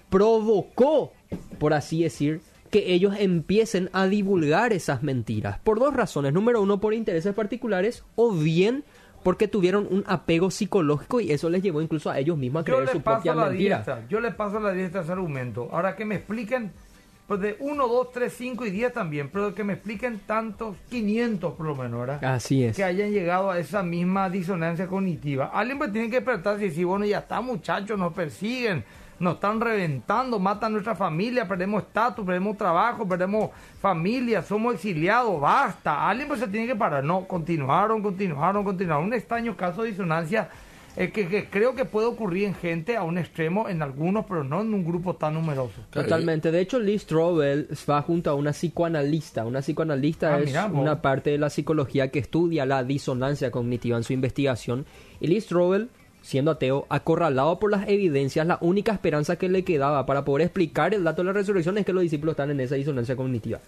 provocó, 0.09 1.11
por 1.59 1.73
así 1.73 2.03
decir, 2.03 2.41
que 2.69 2.93
ellos 2.93 3.15
empiecen 3.19 3.89
a 3.91 4.07
divulgar 4.07 4.71
esas 4.73 5.03
mentiras. 5.03 5.59
Por 5.59 5.79
dos 5.79 5.93
razones. 5.93 6.33
Número 6.33 6.61
uno, 6.61 6.79
por 6.79 6.93
intereses 6.93 7.35
particulares 7.35 8.03
o 8.15 8.31
bien 8.31 8.83
porque 9.23 9.47
tuvieron 9.47 9.87
un 9.89 10.03
apego 10.07 10.51
psicológico 10.51 11.19
y 11.19 11.31
eso 11.31 11.49
les 11.49 11.61
llevó 11.61 11.81
incluso 11.81 12.09
a 12.09 12.19
ellos 12.19 12.37
mismos 12.37 12.61
a 12.61 12.65
creer 12.65 12.89
su 12.89 13.01
propia 13.01 13.35
la 13.35 13.45
mentira. 13.45 13.77
Diestra, 13.77 14.07
yo 14.07 14.19
le 14.19 14.31
paso 14.31 14.57
a 14.57 14.61
la 14.61 14.71
diestra 14.71 15.01
ese 15.01 15.11
argumento. 15.11 15.69
Ahora 15.71 15.95
que 15.95 16.05
me 16.05 16.15
expliquen, 16.15 16.71
pues 17.27 17.39
de 17.39 17.55
1, 17.59 17.87
2, 17.87 18.11
3, 18.11 18.33
5 18.33 18.65
y 18.65 18.71
10 18.71 18.93
también, 18.93 19.29
pero 19.29 19.53
que 19.53 19.63
me 19.63 19.73
expliquen 19.73 20.19
tantos, 20.25 20.75
500 20.89 21.53
por 21.53 21.65
lo 21.65 21.75
menos, 21.75 21.99
¿verdad? 22.01 22.23
Así 22.25 22.63
es. 22.63 22.75
Que 22.75 22.83
hayan 22.83 23.11
llegado 23.11 23.51
a 23.51 23.59
esa 23.59 23.83
misma 23.83 24.29
disonancia 24.29 24.87
cognitiva. 24.87 25.51
Alguien 25.53 25.77
pues 25.77 25.91
tiene 25.91 26.09
que 26.09 26.17
despertarse 26.17 26.65
y 26.65 26.69
decir, 26.69 26.85
bueno, 26.85 27.05
ya 27.05 27.19
está 27.19 27.41
muchachos, 27.41 27.97
nos 27.97 28.13
persiguen 28.13 28.83
nos 29.21 29.35
están 29.35 29.61
reventando, 29.61 30.39
matan 30.39 30.73
nuestra 30.73 30.95
familia, 30.95 31.47
perdemos 31.47 31.83
estatus, 31.83 32.25
perdemos 32.25 32.57
trabajo, 32.57 33.07
perdemos 33.07 33.51
familia, 33.79 34.41
somos 34.41 34.73
exiliados, 34.73 35.39
basta. 35.39 36.09
Alguien 36.09 36.27
pues 36.27 36.39
se 36.39 36.47
tiene 36.47 36.65
que 36.65 36.75
parar. 36.75 37.03
No, 37.03 37.25
continuaron, 37.27 38.01
continuaron, 38.01 38.63
continuaron. 38.63 39.05
Un 39.05 39.13
extraño 39.13 39.55
caso 39.55 39.83
de 39.83 39.91
disonancia 39.91 40.49
eh, 40.97 41.11
que, 41.11 41.47
creo 41.49 41.73
que 41.73 41.85
puede 41.85 42.07
ocurrir 42.07 42.45
en 42.45 42.55
gente 42.55 42.97
a 42.97 43.03
un 43.03 43.17
extremo, 43.17 43.69
en 43.69 43.81
algunos, 43.81 44.25
pero 44.25 44.43
no 44.43 44.61
en 44.61 44.73
un 44.73 44.83
grupo 44.83 45.15
tan 45.15 45.35
numeroso. 45.35 45.81
Totalmente. 45.91 46.51
De 46.51 46.59
hecho, 46.59 46.79
Lee 46.79 46.99
Strobel 46.99 47.69
va 47.89 48.01
junto 48.01 48.29
a 48.29 48.33
una 48.33 48.51
psicoanalista. 48.51 49.45
Una 49.45 49.61
psicoanalista 49.61 50.35
ah, 50.35 50.39
es 50.39 50.53
una 50.73 51.01
parte 51.01 51.29
de 51.29 51.37
la 51.37 51.49
psicología 51.49 52.09
que 52.09 52.19
estudia 52.19 52.65
la 52.65 52.83
disonancia 52.83 53.51
cognitiva 53.51 53.97
en 53.97 54.03
su 54.03 54.13
investigación. 54.13 54.85
Y 55.19 55.27
Lee 55.27 55.39
Strobel 55.39 55.89
siendo 56.21 56.51
ateo, 56.51 56.85
acorralado 56.89 57.59
por 57.59 57.71
las 57.71 57.87
evidencias, 57.87 58.45
la 58.45 58.57
única 58.61 58.91
esperanza 58.91 59.35
que 59.35 59.49
le 59.49 59.63
quedaba 59.63 60.05
para 60.05 60.23
poder 60.23 60.45
explicar 60.45 60.93
el 60.93 61.03
dato 61.03 61.21
de 61.21 61.27
la 61.27 61.33
resurrección 61.33 61.77
es 61.77 61.85
que 61.85 61.93
los 61.93 62.03
discípulos 62.03 62.33
están 62.33 62.51
en 62.51 62.59
esa 62.59 62.75
disonancia 62.75 63.15
cognitiva. 63.15 63.59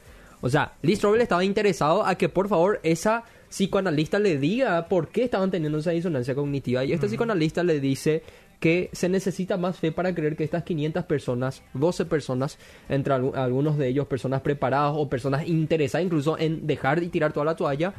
O 0.41 0.49
sea, 0.49 0.73
Lee 0.81 0.95
Strobel 0.95 1.21
estaba 1.21 1.45
interesado 1.45 2.05
a 2.05 2.15
que 2.15 2.27
por 2.27 2.49
favor 2.49 2.79
esa 2.83 3.23
psicoanalista 3.49 4.19
le 4.19 4.37
diga 4.37 4.87
por 4.89 5.07
qué 5.07 5.23
estaban 5.23 5.51
teniendo 5.51 5.77
esa 5.77 5.91
disonancia 5.91 6.35
cognitiva. 6.35 6.83
Y 6.83 6.91
este 6.91 7.07
psicoanalista 7.07 7.63
le 7.63 7.79
dice 7.79 8.23
que 8.59 8.89
se 8.93 9.09
necesita 9.09 9.57
más 9.57 9.77
fe 9.77 9.91
para 9.91 10.13
creer 10.15 10.35
que 10.35 10.43
estas 10.43 10.63
500 10.63 11.05
personas, 11.05 11.63
12 11.73 12.05
personas, 12.05 12.57
entre 12.89 13.13
algunos 13.13 13.77
de 13.77 13.87
ellos 13.87 14.07
personas 14.07 14.41
preparadas 14.41 14.93
o 14.95 15.09
personas 15.09 15.47
interesadas 15.47 16.05
incluso 16.05 16.37
en 16.37 16.65
dejar 16.65 17.03
y 17.03 17.09
tirar 17.09 17.33
toda 17.33 17.45
la 17.45 17.55
toalla, 17.55 17.93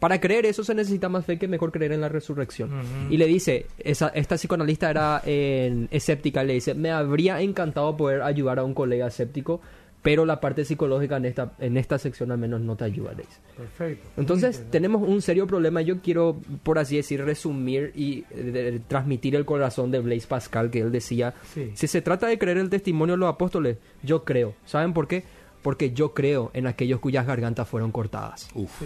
para 0.00 0.18
creer 0.18 0.46
eso 0.46 0.64
se 0.64 0.74
necesita 0.74 1.08
más 1.10 1.26
fe 1.26 1.38
que 1.38 1.46
mejor 1.46 1.70
creer 1.70 1.92
en 1.92 2.00
la 2.00 2.08
resurrección. 2.08 2.70
Y 3.10 3.18
le 3.18 3.26
dice, 3.26 3.66
esa, 3.78 4.08
esta 4.08 4.36
psicoanalista 4.36 4.90
era 4.90 5.22
escéptica, 5.24 6.42
le 6.42 6.54
dice, 6.54 6.74
me 6.74 6.90
habría 6.90 7.40
encantado 7.40 7.96
poder 7.96 8.22
ayudar 8.22 8.58
a 8.58 8.64
un 8.64 8.72
colega 8.72 9.06
escéptico, 9.08 9.60
pero 10.02 10.24
la 10.24 10.40
parte 10.40 10.64
psicológica 10.64 11.18
en 11.18 11.26
esta, 11.26 11.52
en 11.58 11.76
esta 11.76 11.98
sección 11.98 12.32
al 12.32 12.38
menos 12.38 12.60
no 12.60 12.76
te 12.76 12.84
ayuda, 12.84 13.12
dice. 13.12 13.38
Perfecto. 13.56 14.08
Entonces 14.16 14.64
tenemos 14.70 15.06
un 15.06 15.20
serio 15.20 15.46
problema. 15.46 15.82
Yo 15.82 16.00
quiero, 16.00 16.40
por 16.62 16.78
así 16.78 16.96
decir, 16.96 17.22
resumir 17.22 17.92
y 17.94 18.22
transmitir 18.88 19.36
el 19.36 19.44
corazón 19.44 19.90
de 19.90 19.98
Blaise 20.00 20.26
Pascal, 20.26 20.70
que 20.70 20.80
él 20.80 20.90
decía, 20.90 21.34
si 21.74 21.86
se 21.86 22.00
trata 22.00 22.28
de 22.28 22.38
creer 22.38 22.58
el 22.58 22.70
testimonio 22.70 23.14
de 23.14 23.18
los 23.18 23.28
apóstoles, 23.28 23.76
yo 24.02 24.24
creo. 24.24 24.54
¿Saben 24.64 24.94
por 24.94 25.06
qué? 25.06 25.24
Porque 25.62 25.92
yo 25.92 26.14
creo 26.14 26.50
en 26.54 26.66
aquellos 26.66 27.00
cuyas 27.00 27.26
gargantas 27.26 27.68
fueron 27.68 27.92
cortadas. 27.92 28.48
Uf. 28.54 28.82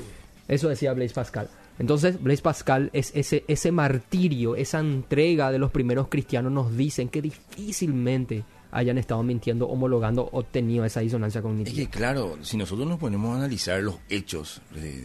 Eso 0.49 0.69
decía 0.69 0.93
Blaise 0.93 1.13
Pascal. 1.13 1.49
Entonces, 1.79 2.23
Blaise 2.23 2.43
Pascal 2.43 2.91
es 2.93 3.13
ese, 3.15 3.45
ese 3.49 3.73
martirio, 3.73 4.57
esa 4.57 4.81
entrega 4.81 5.51
de 5.51 5.59
los 5.59 5.71
primeros 5.71 6.09
cristianos 6.09 6.53
nos 6.53 6.77
dicen 6.77 7.09
que 7.09 7.23
difícilmente 7.23 8.45
hayan 8.75 8.99
estado 8.99 9.23
mintiendo, 9.23 9.69
homologando 9.69 10.29
o 10.33 10.43
tenido 10.43 10.85
esa 10.85 11.01
disonancia 11.01 11.41
cognitiva. 11.41 11.81
Es 11.81 11.87
que 11.87 11.97
claro, 11.97 12.37
si 12.43 12.57
nosotros 12.57 12.89
nos 12.89 12.99
ponemos 12.99 13.33
a 13.33 13.37
analizar 13.37 13.81
los 13.81 14.01
hechos 14.09 14.61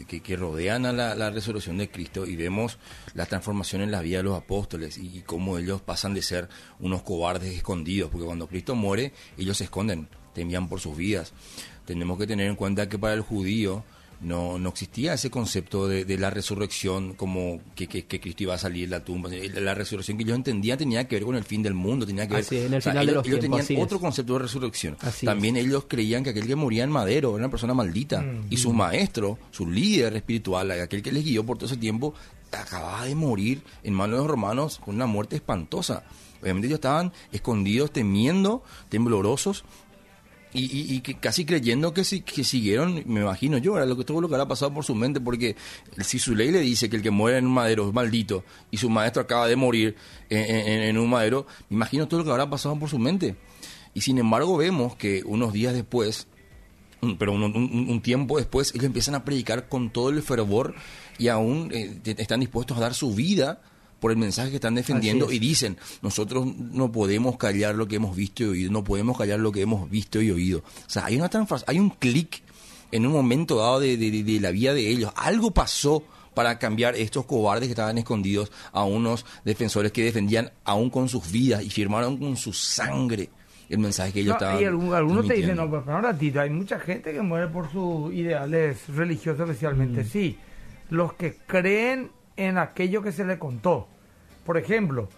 que, 0.08 0.21
que, 0.21 0.36
rodean 0.36 0.88
a 0.88 0.91
la, 0.91 1.29
resurrección 1.29 1.77
de 1.77 1.89
Cristo 1.89 2.25
y 2.25 2.36
vemos 2.36 2.79
la 3.13 3.27
transformación 3.27 3.84
en 3.84 3.91
la 3.91 4.01
vida 4.01 4.17
de 4.17 4.23
los 4.23 4.36
apóstoles 4.38 4.97
y, 4.97 5.19
y, 5.19 5.21
cómo 5.21 5.60
ellos 5.60 5.82
pasan 5.82 6.15
de 6.15 6.23
ser 6.23 6.49
unos 6.79 7.03
cobardes 7.03 7.55
escondidos, 7.55 8.10
porque 8.10 8.25
cuando 8.25 8.47
Cristo 8.47 8.73
muere, 8.73 9.13
ellos 9.38 9.58
se 9.58 9.65
esconden, 9.65 10.10
temían 10.34 10.67
por 10.67 10.79
sus 10.79 10.97
vidas. 10.97 11.34
Tenemos 11.86 12.17
que 12.17 12.25
tener 12.25 12.47
en 12.47 12.55
cuenta 12.55 12.89
que 12.89 12.97
para 12.97 13.13
el 13.13 13.21
judío, 13.21 13.84
no, 14.21 14.60
no 14.60 14.69
existía 14.69 15.13
ese 15.13 15.29
concepto 15.29 15.88
de, 15.88 16.17
la 16.17 16.29
resurrección 16.29 17.13
como 17.13 17.62
que, 17.75 17.88
que, 17.88 18.19
Cristo 18.19 18.43
iba 18.43 18.55
a 18.55 18.58
salir 18.58 18.89
de 18.89 18.97
la 18.97 19.03
tumba. 19.03 19.29
La 19.29 19.73
resurrección 19.73 20.17
que 20.17 20.23
ellos 20.23 20.36
entendían 20.36 20.77
tenía 20.77 21.08
que 21.08 21.15
ver 21.15 21.23
con 21.23 21.36
el 21.36 21.43
fin 21.43 21.63
del 21.63 21.73
mundo, 21.73 22.05
tenía 22.05 22.27
que 22.27 22.36
ver... 22.36 22.45
en 22.51 22.73
el 22.73 22.82
final 22.82 23.05
de 23.05 23.12
los 23.13 23.27
ellos 23.27 23.39
tenían 23.39 23.65
otro 23.82 23.99
concepto 23.99 24.34
de 24.34 24.39
resurrección. 24.39 24.97
También 25.23 25.55
ellos 25.55 25.86
creían 25.88 26.23
que 26.23 26.32
aquel 26.32 26.47
que 26.47 26.55
moría 26.55 26.84
en 26.84 26.91
madero 26.91 27.29
era 27.29 27.38
una 27.38 27.49
persona 27.49 27.73
maldita. 27.73 28.21
Mm. 28.21 28.47
Y 28.49 28.58
su 28.58 28.73
maestro, 28.73 29.38
su 29.51 29.67
líder 29.67 30.15
espiritual, 30.15 30.71
aquel 30.71 31.01
que 31.01 31.12
les 31.12 31.23
guió 31.23 31.45
por 31.45 31.58
todo 31.58 31.67
ese 31.67 31.77
tiempo, 31.77 32.13
acababa 32.51 33.05
de 33.05 33.15
morir 33.15 33.62
en 33.84 33.93
manos 33.93 34.17
de 34.17 34.23
los 34.23 34.32
romanos 34.32 34.79
con 34.84 34.95
una 34.95 35.05
muerte 35.05 35.38
espantosa. 35.38 36.03
Obviamente 36.41 36.67
ellos 36.67 36.77
estaban 36.77 37.12
escondidos, 37.32 37.91
temiendo, 37.91 38.63
temblorosos, 38.89 39.63
y, 40.51 40.95
y, 40.95 41.01
que 41.01 41.13
casi 41.15 41.45
creyendo 41.45 41.93
que, 41.93 42.03
si, 42.03 42.21
que 42.21 42.43
siguieron, 42.43 43.03
me 43.05 43.21
imagino 43.21 43.59
yo, 43.59 43.77
era 43.77 43.85
lo 43.85 43.95
que 43.95 44.03
todo 44.03 44.19
lo 44.19 44.27
que 44.27 44.33
habrá 44.33 44.47
pasado 44.47 44.73
por 44.73 44.83
su 44.83 44.95
mente, 44.95 45.21
porque 45.21 45.55
si 46.03 46.17
su 46.17 46.33
ley 46.33 46.51
le 46.51 46.59
dice 46.62 46.89
que 46.89 46.95
el 46.95 47.03
que 47.03 47.12
muere 47.12 47.38
en 47.38 47.45
un 47.45 47.53
madero 47.53 47.88
es 47.88 47.93
maldito 47.93 48.43
y 48.71 48.77
su 48.77 48.89
maestro 48.89 49.21
acaba 49.21 49.47
de 49.47 49.55
morir 49.55 49.95
en, 50.29 50.97
un 50.97 51.07
madero, 51.07 51.45
me 51.69 51.75
imagino 51.75 52.07
todo 52.07 52.21
lo 52.21 52.25
que 52.25 52.31
habrá 52.31 52.49
pasado 52.49 52.77
por 52.79 52.89
su 52.89 52.97
mente. 52.97 53.35
Y 53.93 54.01
sin 54.01 54.17
embargo 54.17 54.57
vemos 54.57 54.95
que 54.95 55.21
unos 55.23 55.53
días 55.53 55.73
después, 55.73 56.25
pero 57.19 57.33
un, 57.33 58.01
tiempo 58.01 58.38
después, 58.38 58.71
ellos 58.73 58.85
empiezan 58.85 59.13
a 59.13 59.23
predicar 59.23 59.69
con 59.69 59.91
todo 59.91 60.09
el 60.09 60.23
fervor 60.23 60.73
y 61.19 61.27
aún 61.27 61.69
eh, 61.71 61.99
están 62.17 62.39
dispuestos 62.39 62.75
a 62.77 62.81
dar 62.81 62.95
su 62.95 63.13
vida 63.13 63.62
por 63.99 64.12
el 64.12 64.17
mensaje 64.17 64.49
que 64.49 64.55
están 64.55 64.75
defendiendo 64.75 65.31
y 65.31 65.39
dicen, 65.39 65.77
nosotros 66.01 66.45
no 66.55 66.91
podemos 66.91 67.38
callar 67.38 67.75
lo 67.75 67.88
que 67.88 67.97
hemos 67.97 68.15
visto 68.15 68.43
y 68.43 68.47
oído, 68.47 68.71
no 68.71 68.83
podemos 68.83 69.17
callar 69.17 69.39
lo 69.39 69.51
que 69.51 69.62
hemos 69.62 69.89
visto 69.89 70.21
y 70.21 70.31
oído. 70.31 70.59
O 70.59 70.89
sea, 70.89 71.05
hay, 71.05 71.17
una 71.17 71.29
hay 71.67 71.79
un 71.79 71.89
clic 71.89 72.41
en 72.91 73.05
un 73.05 73.13
momento 73.13 73.57
dado 73.57 73.79
de, 73.79 73.97
de, 73.97 74.39
la 74.39 74.51
vida 74.51 74.73
de 74.73 74.89
ellos. 74.89 75.12
Algo 75.15 75.51
pasó 75.51 76.03
para 76.33 76.57
cambiar 76.57 76.95
estos 76.95 77.25
cobardes 77.25 77.67
que 77.67 77.73
estaban 77.73 77.97
escondidos 77.97 78.51
a 78.71 78.83
unos 78.83 79.25
defensores 79.43 79.91
que 79.91 80.03
defendían 80.03 80.51
aún 80.63 80.89
con 80.89 81.09
sus 81.09 81.31
vidas 81.31 81.63
y 81.63 81.69
firmaron 81.69 82.17
con 82.17 82.38
su 82.38 82.53
sangre 82.53 83.29
el 83.69 83.79
mensaje 83.79 84.12
que 84.12 84.21
ellos 84.21 84.33
estaban. 84.33 84.62
Y 84.62 84.65
algunos 84.65 85.27
te 85.27 85.35
dicen, 85.35 85.55
no, 85.55 85.69
pero 85.69 85.83
ahora 85.93 86.17
hay 86.19 86.49
mucha 86.49 86.79
gente 86.79 87.13
que 87.13 87.21
muere 87.21 87.47
por 87.47 87.71
sus 87.71 88.13
ideales 88.13 88.88
religiosos 88.89 89.41
especialmente. 89.41 90.03
Mm. 90.03 90.07
Sí, 90.07 90.38
los 90.89 91.13
que 91.13 91.38
creen 91.45 92.12
en 92.39 92.58
aquello 92.58 93.02
que 93.02 93.12
se 93.12 93.25
le 93.25 93.38
contó. 93.38 93.88
Por 94.45 94.58
ejemplo, 94.58 95.10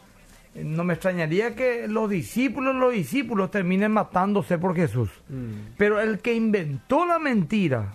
no 0.55 0.84
me 0.84 0.93
extrañaría 0.93 1.55
que 1.55 1.88
los 1.88 2.10
discípulos, 2.10 2.75
los 2.75 2.91
discípulos 2.91 3.51
terminen 3.51 3.91
matándose 3.91 4.57
por 4.57 4.75
Jesús. 4.75 5.10
Mm. 5.29 5.75
Pero 5.77 6.01
el 6.01 6.19
que 6.19 6.34
inventó 6.34 7.05
la 7.05 7.19
mentira 7.19 7.93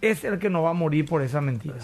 es 0.00 0.24
el 0.24 0.38
que 0.38 0.48
no 0.48 0.62
va 0.62 0.70
a 0.70 0.74
morir 0.74 1.04
por 1.04 1.20
esa 1.22 1.40
mentira. 1.40 1.74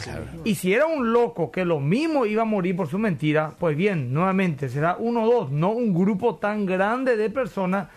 Y 0.44 0.54
si 0.54 0.72
era 0.72 0.86
un 0.86 1.12
loco 1.12 1.50
que 1.50 1.64
lo 1.64 1.80
mismo 1.80 2.24
iba 2.24 2.42
a 2.42 2.46
morir 2.46 2.74
por 2.74 2.88
su 2.88 2.98
mentira, 2.98 3.52
pues 3.58 3.76
bien, 3.76 4.14
nuevamente 4.14 4.68
será 4.68 4.96
uno 4.98 5.24
o 5.24 5.26
dos, 5.26 5.50
no 5.50 5.70
un 5.70 5.92
grupo 5.92 6.36
tan 6.36 6.64
grande 6.64 7.16
de 7.16 7.28
personas 7.28 7.88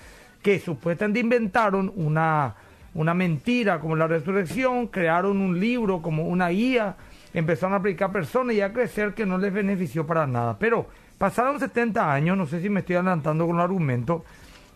que 0.41 0.59
supuestamente 0.59 1.21
inventaron 1.21 1.93
una, 1.95 2.55
una 2.95 3.13
mentira 3.13 3.79
como 3.79 3.95
la 3.95 4.07
resurrección, 4.07 4.87
crearon 4.87 5.39
un 5.39 5.57
libro 5.59 6.01
como 6.01 6.27
una 6.27 6.49
guía 6.49 6.97
empezaron 7.33 7.73
a 7.73 7.77
aplicar 7.77 8.11
personas 8.11 8.55
y 8.55 8.61
a 8.61 8.73
crecer 8.73 9.13
que 9.13 9.25
no 9.25 9.37
les 9.37 9.53
benefició 9.53 10.05
para 10.05 10.27
nada. 10.27 10.57
Pero 10.57 10.87
pasaron 11.17 11.59
70 11.59 12.11
años, 12.11 12.37
no 12.37 12.45
sé 12.45 12.61
si 12.61 12.69
me 12.69 12.81
estoy 12.81 12.95
adelantando 12.95 13.45
con 13.45 13.55
el 13.57 13.61
argumento, 13.61 14.23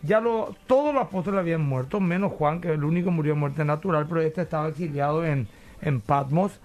ya 0.02 0.20
lo, 0.20 0.54
todos 0.66 0.92
los 0.92 1.02
apóstoles 1.02 1.40
habían 1.40 1.62
muerto, 1.62 1.98
menos 1.98 2.32
Juan, 2.32 2.60
que 2.60 2.68
es 2.68 2.74
el 2.74 2.84
único 2.84 3.10
murió 3.10 3.32
de 3.32 3.40
muerte 3.40 3.64
natural, 3.64 4.06
pero 4.06 4.20
este 4.20 4.42
estaba 4.42 4.68
exiliado 4.68 5.24
en, 5.24 5.48
en 5.80 6.00
Patmos, 6.00 6.60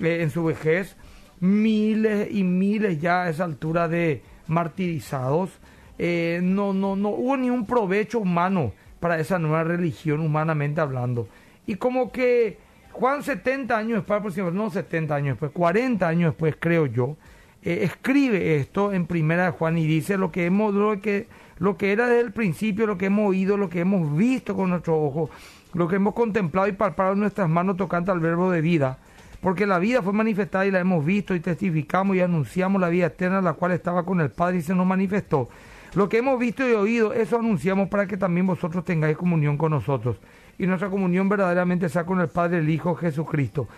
eh, 0.00 0.18
en 0.20 0.30
su 0.30 0.44
vejez. 0.44 0.96
Miles 1.40 2.28
y 2.30 2.44
miles 2.44 3.00
ya 3.00 3.22
a 3.22 3.30
esa 3.30 3.44
altura 3.44 3.88
de 3.88 4.22
martirizados. 4.48 5.50
Eh, 5.98 6.40
no, 6.42 6.74
no, 6.74 6.94
no 6.94 7.08
hubo 7.10 7.36
ni 7.36 7.48
un 7.48 7.66
provecho 7.66 8.18
humano 8.18 8.72
para 9.00 9.18
esa 9.18 9.38
nueva 9.38 9.64
religión, 9.64 10.20
humanamente 10.20 10.80
hablando. 10.80 11.28
Y 11.66 11.76
como 11.76 12.12
que 12.12 12.58
Juan 12.94 13.24
70 13.24 13.76
años 13.76 14.06
después, 14.06 14.36
no 14.52 14.70
70 14.70 15.14
años 15.14 15.34
después, 15.34 15.50
40 15.50 16.06
años 16.06 16.30
después 16.30 16.56
creo 16.60 16.86
yo, 16.86 17.16
eh, 17.64 17.80
escribe 17.82 18.56
esto 18.56 18.92
en 18.92 19.06
primera 19.06 19.46
de 19.46 19.50
Juan 19.50 19.76
y 19.78 19.84
dice 19.84 20.16
lo 20.16 20.30
que 20.30 20.46
hemos, 20.46 20.72
lo 20.72 21.00
que, 21.00 21.26
lo 21.58 21.76
que 21.76 21.90
era 21.90 22.06
desde 22.06 22.20
el 22.20 22.32
principio, 22.32 22.86
lo 22.86 22.96
que 22.96 23.06
hemos 23.06 23.30
oído, 23.30 23.56
lo 23.56 23.68
que 23.68 23.80
hemos 23.80 24.16
visto 24.16 24.54
con 24.54 24.70
nuestros 24.70 24.96
ojos, 24.96 25.30
lo 25.72 25.88
que 25.88 25.96
hemos 25.96 26.14
contemplado 26.14 26.68
y 26.68 26.72
palpado 26.72 27.14
en 27.14 27.20
nuestras 27.20 27.48
manos 27.48 27.76
tocante 27.76 28.12
al 28.12 28.20
verbo 28.20 28.52
de 28.52 28.60
vida. 28.60 28.98
Porque 29.40 29.66
la 29.66 29.80
vida 29.80 30.00
fue 30.00 30.12
manifestada 30.12 30.64
y 30.64 30.70
la 30.70 30.78
hemos 30.78 31.04
visto 31.04 31.34
y 31.34 31.40
testificamos 31.40 32.16
y 32.16 32.20
anunciamos 32.20 32.80
la 32.80 32.88
vida 32.90 33.06
eterna, 33.06 33.42
la 33.42 33.54
cual 33.54 33.72
estaba 33.72 34.04
con 34.04 34.20
el 34.20 34.30
Padre 34.30 34.58
y 34.58 34.62
se 34.62 34.74
nos 34.74 34.86
manifestó. 34.86 35.48
Lo 35.94 36.08
que 36.08 36.18
hemos 36.18 36.38
visto 36.38 36.68
y 36.68 36.72
oído, 36.72 37.12
eso 37.12 37.38
anunciamos 37.38 37.88
para 37.88 38.06
que 38.06 38.16
también 38.16 38.46
vosotros 38.46 38.84
tengáis 38.84 39.16
comunión 39.16 39.58
con 39.58 39.72
nosotros. 39.72 40.16
Y 40.58 40.66
nuestra 40.66 40.90
comunión 40.90 41.28
verdaderamente 41.28 41.88
sea 41.88 42.04
con 42.04 42.20
el 42.20 42.28
Padre, 42.28 42.58
el 42.58 42.68
Hijo 42.68 42.94
Jesucristo. 42.94 43.68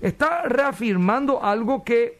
Está 0.00 0.42
reafirmando 0.42 1.42
algo 1.42 1.82
que 1.82 2.18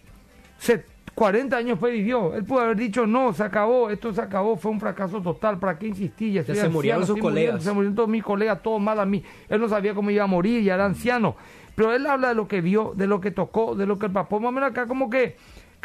se 0.59 0.85
40 1.17 1.57
años 1.57 1.79
fue 1.79 1.93
vivió. 1.93 2.35
Él 2.35 2.45
pudo 2.45 2.61
haber 2.61 2.77
dicho, 2.77 3.07
no, 3.07 3.33
se 3.33 3.43
acabó, 3.43 3.89
esto 3.89 4.13
se 4.13 4.21
acabó, 4.21 4.57
fue 4.57 4.71
un 4.71 4.79
fracaso 4.79 5.23
total, 5.23 5.59
¿para 5.59 5.79
qué 5.79 5.87
insistí? 5.87 6.33
Ya, 6.33 6.45
se 6.45 6.69
murieron 6.69 7.07
sus 7.07 7.19
colegas. 7.19 7.65
se 7.65 7.73
murieron 7.73 7.97
todos 7.97 8.09
mis 8.09 8.23
colegas, 8.23 8.63
todo 8.63 8.79
mal 8.79 9.01
a 9.01 9.07
mí. 9.07 9.25
Él 9.49 9.59
no 9.59 9.67
sabía 9.67 9.95
cómo 9.95 10.11
iba 10.11 10.25
a 10.25 10.27
morir, 10.27 10.63
ya 10.63 10.75
era 10.75 10.85
anciano. 10.85 11.35
Pero 11.75 11.95
él 11.95 12.07
habla 12.07 12.29
de 12.29 12.35
lo 12.35 12.47
que 12.47 12.61
vio, 12.61 12.93
de 12.95 13.07
lo 13.07 13.21
que 13.23 13.31
tocó, 13.31 13.75
de 13.75 13.87
lo 13.87 13.99
que 13.99 14.07
el 14.07 14.13
papá, 14.13 14.39
más 14.39 14.49
o 14.49 14.53
menos 14.53 14.71
acá 14.71 14.87
como 14.87 15.09
que, 15.09 15.37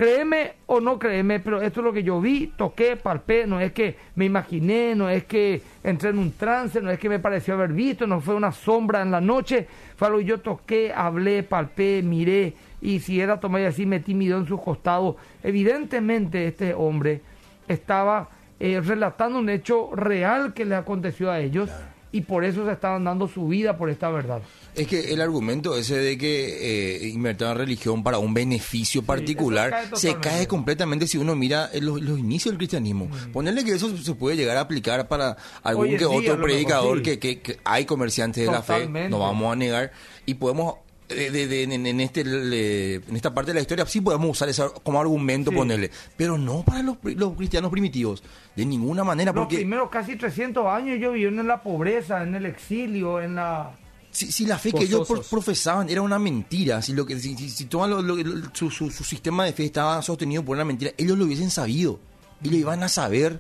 créeme 0.02 0.54
o 0.66 0.82
no 0.82 0.98
créeme, 0.98 1.40
pero 1.40 1.62
esto 1.62 1.82
es 1.82 1.84
lo 1.84 1.94
que 1.94 2.02
yo 2.02 2.20
vi, 2.20 2.48
toqué, 2.58 2.96
palpé, 2.96 3.46
no 3.46 3.60
es 3.60 3.72
que 3.72 3.98
me 4.16 4.26
imaginé, 4.26 4.96
no 4.96 5.08
es 5.08 5.26
que 5.26 5.62
entré 5.84 6.10
en 6.10 6.18
un 6.18 6.32
trance, 6.32 6.82
no 6.82 6.90
es 6.90 6.98
que 6.98 7.08
me 7.08 7.20
pareció 7.20 7.54
haber 7.54 7.72
visto, 7.72 8.08
no 8.08 8.20
fue 8.20 8.34
una 8.34 8.52
sombra 8.52 9.04
en 9.04 9.12
la 9.12 9.22
noche, 9.22 9.68
fue 9.96 10.08
algo 10.08 10.18
que 10.18 10.26
yo 10.26 10.40
toqué, 10.40 10.92
hablé, 10.92 11.44
palpé, 11.44 12.02
miré, 12.02 12.56
y 12.82 13.00
si 13.00 13.22
era 13.22 13.40
tomar 13.40 13.62
y 13.62 13.66
así 13.66 13.86
metí 13.86 14.16
mi 14.16 14.26
dedo 14.28 14.40
en 14.40 14.48
su 14.48 14.58
costado. 14.58 15.18
Evidentemente 15.44 16.48
este 16.48 16.74
hombre 16.74 17.22
estaba 17.68 18.30
eh, 18.60 18.82
relatando 18.84 19.38
un 19.38 19.50
hecho 19.50 19.92
real 19.96 20.56
que 20.56 20.66
le 20.66 20.74
aconteció 20.74 21.30
a 21.30 21.40
ellos 21.40 21.70
y 22.12 22.22
por 22.22 22.44
eso 22.44 22.66
se 22.66 22.74
estaban 22.74 23.04
dando 23.04 23.28
su 23.28 23.48
vida 23.48 23.78
por 23.78 23.90
esta 23.90 24.10
verdad. 24.10 24.42
Es 24.76 24.88
que 24.88 25.14
el 25.14 25.22
argumento 25.22 25.78
ese 25.78 25.98
de 25.98 26.18
que 26.18 27.06
eh, 27.06 27.08
invertir 27.10 27.48
en 27.48 27.58
religión 27.58 28.04
para 28.04 28.18
un 28.20 28.34
beneficio 28.34 29.04
particular 29.04 29.90
se 29.94 30.16
cae 30.16 30.48
completamente 30.48 31.08
si 31.08 31.18
uno 31.18 31.36
mira 31.36 31.70
los, 31.80 32.00
inicios 32.00 32.52
del 32.52 32.58
cristianismo. 32.58 33.06
Mm. 33.06 33.32
Ponerle 33.32 33.64
que 33.64 33.74
eso 33.74 33.96
se 33.98 34.16
puede 34.16 34.36
llegar 34.36 34.58
a 34.58 34.62
aplicar 34.62 35.08
para 35.08 35.38
algún 35.64 35.98
que 35.98 36.06
otro 36.06 36.42
predicador 36.42 37.02
que, 37.02 37.20
que, 37.20 37.60
hay 37.64 37.86
comerciantes 37.86 38.46
de 38.46 38.52
la 38.52 38.62
fe, 38.62 38.88
no 38.88 39.20
vamos 39.20 39.52
a 39.52 39.56
negar, 39.56 39.92
y 40.26 40.36
podemos 40.36 40.76
de, 41.14 41.64
en, 41.64 42.02
este, 42.02 42.22
en 42.22 43.16
esta 43.16 43.34
parte 43.34 43.52
de 43.52 43.56
la 43.56 43.62
historia 43.62 43.86
sí 43.86 44.02
podemos 44.02 44.30
usar 44.30 44.50
eso 44.50 44.74
como 44.84 45.00
argumento, 45.00 45.52
ponerle, 45.52 45.92
pero 46.18 46.38
no 46.38 46.64
para 46.64 46.82
los, 46.82 46.98
los, 47.04 47.34
cristianos 47.36 47.72
primitivos, 47.72 48.24
de 48.56 48.66
ninguna 48.66 49.04
manera. 49.04 49.32
Los 49.32 49.44
porque 49.44 49.58
primeros 49.58 49.90
casi 49.90 50.16
300 50.16 50.66
años 50.66 51.00
yo 51.00 51.12
viví 51.12 51.26
en 51.26 51.48
la 51.48 51.62
pobreza, 51.62 52.24
en 52.24 52.36
el 52.36 52.46
exilio, 52.46 53.22
en 53.22 53.36
la... 53.36 53.78
Si, 54.12 54.46
la 54.46 54.58
fe 54.58 54.74
que 54.74 54.84
ellos 54.84 55.08
profesaban 55.30 55.90
era 55.90 56.02
una 56.02 56.20
mentira, 56.20 56.82
si, 56.82 56.92
lo 56.92 57.06
que, 57.06 57.18
si, 57.18 57.34
si, 57.38 57.68
su, 57.70 58.70
su, 58.70 58.92
su 58.92 59.04
sistema 59.06 59.46
de 59.46 59.54
fe 59.54 59.64
estaba 59.64 60.02
sostenido 60.02 60.44
por 60.44 60.58
una 60.58 60.66
mentira, 60.66 60.92
ellos 60.98 61.18
lo 61.18 61.24
hubiesen 61.24 61.50
sabido 61.50 61.98
y 62.44 62.50
lo 62.50 62.58
iban 62.58 62.84
a 62.84 62.90
saber 62.90 63.40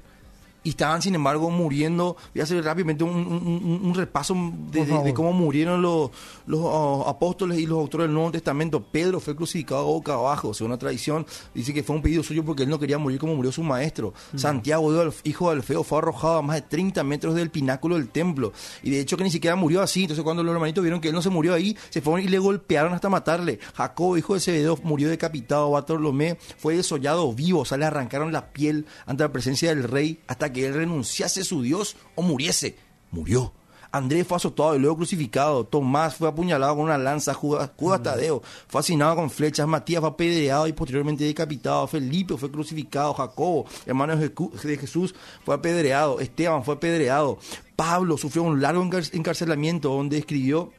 y 0.63 0.69
estaban 0.69 1.02
sin 1.02 1.15
embargo 1.15 1.50
muriendo. 1.50 2.17
Voy 2.34 2.41
a 2.41 2.43
hacer 2.43 2.63
rápidamente 2.63 3.04
un, 3.04 3.93
repaso 3.95 4.36
de, 4.71 5.13
cómo 5.13 5.34
murieron 5.34 5.82
los, 5.82 6.12
los 6.45 6.60
uh, 6.60 7.04
apóstoles 7.08 7.60
y 7.60 7.65
los 7.65 7.80
autores 7.80 8.08
del 8.08 8.13
Nuevo 8.13 8.32
Testamento. 8.32 8.82
Pedro 8.84 9.19
fue 9.19 9.36
crucificado 9.36 9.86
boca 9.86 10.13
abajo, 10.13 10.54
según 10.54 10.71
la 10.71 10.78
tradición, 10.78 11.26
dice 11.54 11.74
que 11.74 11.84
fue 11.84 11.95
un 11.95 12.02
pedido 12.02 12.24
suyo 12.24 12.45
porque 12.45 12.63
él 12.63 12.69
no 12.69 12.80
quería 12.80 12.97
morir 12.97 13.19
como 13.19 13.36
murió 13.36 13.52
su 13.52 13.63
maestro. 13.63 14.13
Mm. 14.34 14.38
Santiago, 14.38 15.12
hijo 15.24 15.50
de 15.50 15.56
Alfeo, 15.56 15.84
fue 15.84 15.97
arrojado 15.97 16.38
a 16.38 16.41
más 16.41 16.58
de 16.58 16.62
30 16.63 17.04
metros 17.04 17.36
del 17.36 17.50
pináculo 17.50 17.95
del 17.95 18.10
templo. 18.10 18.54
Y 18.84 18.91
de 18.91 19.00
hecho 19.00 19.17
que 19.17 19.24
ni 19.24 19.32
siquiera 19.32 19.56
murió 19.56 19.82
así. 19.82 20.04
Entonces 20.04 20.24
cuando 20.24 20.43
los 20.43 20.54
hermanitos 20.54 20.84
vieron 20.84 21.02
que 21.02 21.10
él 21.10 21.15
no 21.15 21.21
se 21.21 21.30
murió 21.30 21.54
ahí, 21.54 21.76
se 21.89 22.02
fueron 22.02 22.24
y 22.26 22.30
le 22.30 22.39
golpearon 22.39 22.93
hasta 22.93 23.10
matarle. 23.10 23.60
Jacob, 23.76 24.17
hijo 24.17 24.36
de 24.36 24.39
Zebedeo, 24.39 24.78
murió 24.84 25.10
decapitado. 25.10 25.71
Bartolomé 25.71 26.38
fue 26.58 26.76
desollado 26.76 27.32
vivo, 27.34 27.62
o 27.62 27.65
sea, 27.65 27.78
le 27.78 27.86
arrancaron 27.86 28.32
la 28.32 28.52
piel 28.52 28.86
ante 29.06 29.24
la 29.24 29.32
presencia 29.32 29.69
del 29.69 29.84
rey 29.84 30.19
hasta 30.28 30.50
que 30.51 30.67
él 30.67 30.73
renunciase 30.73 31.41
a 31.41 31.43
su 31.45 31.61
Dios 31.61 31.95
o 32.15 32.21
muriese. 32.21 32.75
Murió. 33.11 33.53
Andrés 33.93 34.25
fue 34.25 34.37
azotado 34.37 34.75
y 34.75 34.79
luego 34.79 34.97
crucificado. 34.97 35.65
Tomás 35.65 36.15
fue 36.15 36.29
apuñalado 36.29 36.75
con 36.75 36.85
una 36.85 36.97
lanza. 36.97 37.33
Judas, 37.33 37.71
Tadeo 38.01 38.41
fue 38.67 38.79
asesinado 38.79 39.17
con 39.17 39.29
flechas. 39.29 39.67
Matías 39.67 39.99
fue 39.99 40.09
apedreado 40.09 40.65
y 40.67 40.73
posteriormente 40.73 41.25
decapitado. 41.25 41.85
Felipe 41.87 42.37
fue 42.37 42.49
crucificado. 42.49 43.13
Jacobo, 43.13 43.65
hermano 43.85 44.15
de 44.15 44.77
Jesús, 44.77 45.13
fue 45.43 45.55
apedreado. 45.55 46.21
Esteban 46.21 46.63
fue 46.63 46.75
apedreado. 46.75 47.37
Pablo 47.75 48.17
sufrió 48.17 48.43
un 48.43 48.61
largo 48.61 48.81
encarcelamiento 48.81 49.89
donde 49.89 50.19
escribió 50.19 50.71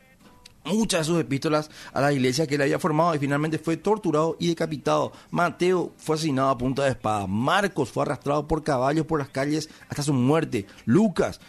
muchas 0.65 1.01
de 1.01 1.05
sus 1.13 1.21
epístolas 1.21 1.71
a 1.93 2.01
la 2.01 2.13
iglesia 2.13 2.47
que 2.47 2.55
él 2.55 2.63
había 2.63 2.79
formado 2.79 3.15
y 3.15 3.19
finalmente 3.19 3.59
fue 3.59 3.77
torturado 3.77 4.37
y 4.39 4.49
decapitado. 4.49 5.13
Mateo 5.31 5.93
fue 5.97 6.17
asesinado 6.17 6.51
a 6.51 6.59
punta 6.59 6.85
de 6.85 6.91
espada. 6.91 7.27
Marcos 7.27 7.91
fue 7.91 8.03
arrastrado 8.05 8.47
por 8.47 8.63
caballos 8.63 9.07
por 9.07 9.19
las 9.19 9.29
calles 9.29 9.69
hasta 9.89 10.03
su 10.03 10.13
muerte. 10.13 10.67
Lucas 10.85 11.41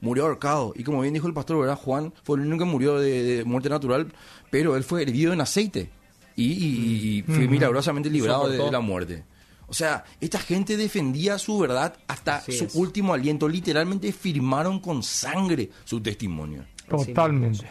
murió 0.00 0.24
ahorcado. 0.24 0.74
Y 0.76 0.84
como 0.84 1.00
bien 1.00 1.14
dijo 1.14 1.26
el 1.26 1.34
pastor, 1.34 1.58
¿verdad? 1.58 1.78
Juan 1.78 2.12
fue 2.22 2.36
el 2.38 2.46
único 2.46 2.64
que 2.64 2.70
murió 2.70 2.98
de, 2.98 3.42
muerte 3.46 3.70
natural, 3.70 4.12
pero 4.50 4.76
él 4.76 4.84
fue 4.84 5.02
herido 5.02 5.32
en 5.32 5.40
aceite 5.40 5.90
y, 6.36 7.22
fue 7.26 7.48
milagrosamente 7.48 8.10
librado 8.10 8.48
de, 8.48 8.70
la 8.70 8.80
muerte. 8.80 9.24
O 9.68 9.74
sea, 9.74 10.04
esta 10.20 10.38
gente 10.38 10.76
defendía 10.76 11.38
su 11.38 11.58
verdad 11.58 11.96
hasta 12.06 12.42
su 12.42 12.68
último 12.74 13.14
aliento. 13.14 13.48
Literalmente 13.48 14.12
firmaron 14.12 14.80
con 14.80 15.02
sangre 15.02 15.70
su 15.84 16.00
testimonio. 16.00 16.66
Totalmente. 16.88 17.66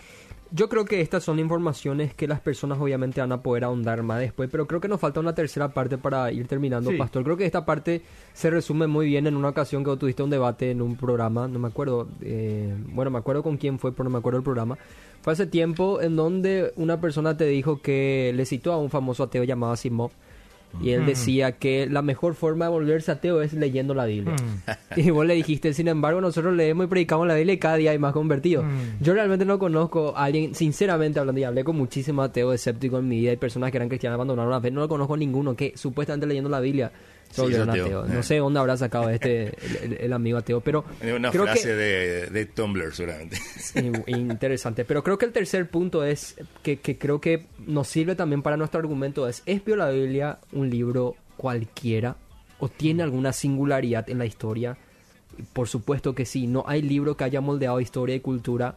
Yo 0.54 0.68
creo 0.68 0.84
que 0.84 1.00
estas 1.00 1.24
son 1.24 1.40
informaciones 1.40 2.14
que 2.14 2.28
las 2.28 2.42
personas 2.42 2.78
obviamente 2.78 3.22
van 3.22 3.32
a 3.32 3.42
poder 3.42 3.64
ahondar 3.64 4.04
más 4.04 4.20
después, 4.20 4.50
pero 4.52 4.68
creo 4.68 4.82
que 4.82 4.90
nos 4.90 5.00
falta 5.00 5.22
una 5.22 5.34
tercera 5.34 5.70
parte 5.70 5.98
para 5.98 6.30
ir 6.34 6.46
terminando, 6.46 6.92
Pastor. 6.98 7.24
Creo 7.24 7.38
que 7.38 7.46
esta 7.46 7.66
parte 7.66 8.02
se 8.34 8.50
resume 8.50 8.86
muy 8.88 9.06
bien 9.06 9.28
en 9.28 9.38
una 9.38 9.48
ocasión 9.48 9.82
que 9.86 9.96
tuviste 9.96 10.24
un 10.24 10.30
debate 10.30 10.72
en 10.72 10.82
un 10.82 10.98
programa, 10.98 11.48
no 11.48 11.58
me 11.58 11.70
acuerdo, 11.70 12.10
eh, 12.22 12.76
bueno, 12.88 13.12
me 13.12 13.20
acuerdo 13.20 13.44
con 13.44 13.56
quién 13.56 13.80
fue, 13.80 13.94
pero 13.94 14.04
no 14.04 14.10
me 14.10 14.18
acuerdo 14.18 14.40
el 14.40 14.44
programa. 14.44 14.78
Fue 15.22 15.32
hace 15.32 15.46
tiempo 15.46 16.02
en 16.02 16.18
donde 16.18 16.74
una 16.76 17.00
persona 17.00 17.38
te 17.38 17.46
dijo 17.46 17.82
que 17.82 18.34
le 18.36 18.46
citó 18.46 18.74
a 18.74 18.78
un 18.78 18.90
famoso 18.90 19.24
ateo 19.24 19.46
llamado 19.46 19.78
Simov 19.78 20.12
y 20.80 20.92
él 20.92 21.06
decía 21.06 21.54
que 21.54 21.88
la 21.90 22.02
mejor 22.02 22.34
forma 22.36 22.66
de 22.66 22.72
volverse 22.72 23.12
ateo 23.12 23.42
es 23.42 23.54
leyendo 23.54 23.94
la 23.94 24.06
Biblia. 24.06 24.36
Y 24.96 25.10
vos 25.10 25.26
le 25.26 25.36
dijiste, 25.36 25.74
sin 25.74 25.88
embargo, 25.88 26.20
nosotros 26.20 26.54
leemos 26.54 26.86
y 26.86 26.90
predicamos 26.90 27.26
la 27.26 27.36
Biblia 27.36 27.54
y 27.54 27.58
cada 27.58 27.78
día 27.78 27.92
hay 27.92 28.00
más 28.00 28.12
convertidos. 28.12 28.66
Yo 29.00 29.14
realmente 29.14 29.46
no 29.46 29.58
conozco 29.58 30.14
a 30.18 30.26
alguien, 30.26 30.54
sinceramente 30.54 31.20
hablando, 31.20 31.40
y 31.40 31.46
hablé 31.46 31.64
con 31.64 31.78
muchísimos 31.78 32.26
ateos 32.26 32.56
escépticos 32.56 33.00
en 33.00 33.08
mi 33.08 33.20
vida 33.20 33.32
y 33.32 33.38
personas 33.38 33.72
que 33.72 33.78
eran 33.78 33.88
cristianas 33.88 34.16
abandonaron 34.16 34.52
la 34.52 34.60
fe. 34.60 34.70
No 34.70 34.82
lo 34.82 34.90
conozco 34.90 35.16
ninguno 35.16 35.56
que 35.56 35.74
supuestamente 35.76 36.28
leyendo 36.28 36.50
la 36.50 36.60
Biblia 36.60 36.92
no 37.38 38.24
sé 38.24 38.38
dónde 38.38 38.60
habrá 38.60 38.78
sacado 38.78 39.10
este 39.10 39.54
el, 40.04 40.14
amigo 40.14 40.38
ateo, 40.38 40.62
pero 40.62 40.86
una 41.16 41.32
frase 41.32 41.76
de, 41.76 42.28
de, 42.28 42.46
Tumblr 42.46 42.94
seguramente. 42.94 43.38
interesante, 44.08 44.86
pero 44.86 45.04
creo 45.04 45.18
que 45.18 45.26
el 45.26 45.32
tercer 45.32 45.70
punto 45.70 46.04
es 46.04 46.36
que, 46.64 46.80
que 46.80 46.98
creo 46.98 47.22
que 47.22 47.48
nos 47.60 47.88
sirve 47.88 48.16
también 48.16 48.42
para 48.42 48.58
nuestro 48.58 48.80
argumento 48.80 49.28
es 49.28 49.44
¿es 49.46 49.62
la 49.66 49.90
Biblia 49.90 50.40
un 50.52 50.70
libro 50.70 51.16
cualquiera 51.38 52.18
o 52.60 52.68
tiene 52.68 53.04
alguna 53.04 53.34
singularidad 53.34 54.10
en 54.10 54.18
la 54.18 54.26
historia? 54.26 54.78
Por 55.54 55.68
supuesto 55.68 56.14
que 56.14 56.26
sí, 56.26 56.48
no 56.48 56.64
hay 56.68 56.82
libro 56.82 57.16
que 57.16 57.24
haya 57.24 57.42
moldeado 57.42 57.80
historia 57.80 58.16
y 58.16 58.20
cultura 58.20 58.76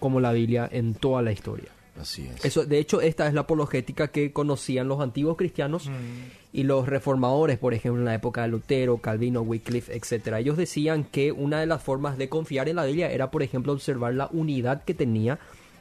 como 0.00 0.20
la 0.20 0.32
Biblia 0.32 0.68
en 0.70 0.94
toda 0.94 1.22
la 1.22 1.32
historia. 1.32 1.70
Así 2.00 2.26
es. 2.26 2.44
Eso, 2.44 2.64
de 2.64 2.78
hecho, 2.78 3.00
esta 3.00 3.26
es 3.26 3.34
la 3.34 3.42
apologética 3.42 4.08
que 4.08 4.32
conocían 4.32 4.88
los 4.88 5.00
antiguos 5.00 5.36
cristianos 5.36 5.88
mm. 5.88 6.45
Y 6.56 6.62
los 6.62 6.88
reformadores, 6.88 7.58
por 7.58 7.74
ejemplo, 7.74 8.00
en 8.00 8.06
la 8.06 8.14
época 8.14 8.40
de 8.40 8.48
Lutero, 8.48 8.96
Calvino, 8.96 9.42
Wycliffe, 9.42 9.94
etcétera. 9.94 10.40
Ellos 10.40 10.56
decían 10.56 11.04
que 11.04 11.30
una 11.30 11.60
de 11.60 11.66
las 11.66 11.82
formas 11.82 12.16
de 12.16 12.30
confiar 12.30 12.66
en 12.70 12.76
la 12.76 12.86
Biblia 12.86 13.12
era, 13.12 13.30
por 13.30 13.42
ejemplo, 13.42 13.74
observar 13.74 14.14
la 14.14 14.30
unidad 14.32 14.82
que 14.82 14.94
tenía, 14.94 15.38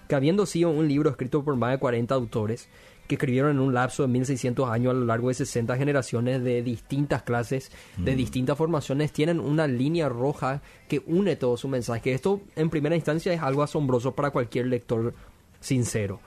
que 0.09 0.15
habiendo 0.15 0.45
sido 0.45 0.71
un 0.71 0.89
libro 0.89 1.09
escrito 1.09 1.45
por 1.45 1.55
más 1.55 1.71
de 1.71 1.77
40 1.77 2.13
autores, 2.13 2.67
que 3.07 3.15
escribieron 3.15 3.51
en 3.51 3.59
un 3.61 3.73
lapso 3.73 4.03
de 4.03 4.09
1600 4.09 4.69
años 4.69 4.91
a 4.91 4.95
lo 4.95 5.05
largo 5.05 5.29
de 5.29 5.35
60 5.35 5.77
generaciones 5.77 6.43
de 6.43 6.61
distintas 6.61 7.23
clases, 7.23 7.71
de 7.95 8.11
mm. 8.11 8.17
distintas 8.17 8.57
formaciones, 8.57 9.13
tienen 9.13 9.39
una 9.39 9.67
línea 9.67 10.09
roja 10.09 10.61
que 10.89 11.01
une 11.07 11.37
todo 11.37 11.55
su 11.55 11.69
mensaje. 11.69 12.11
Esto, 12.11 12.41
en 12.57 12.69
primera 12.69 12.97
instancia, 12.97 13.31
es 13.31 13.41
algo 13.41 13.63
asombroso 13.63 14.13
para 14.13 14.31
cualquier 14.31 14.67
lector 14.67 15.13
sincero. 15.61 16.19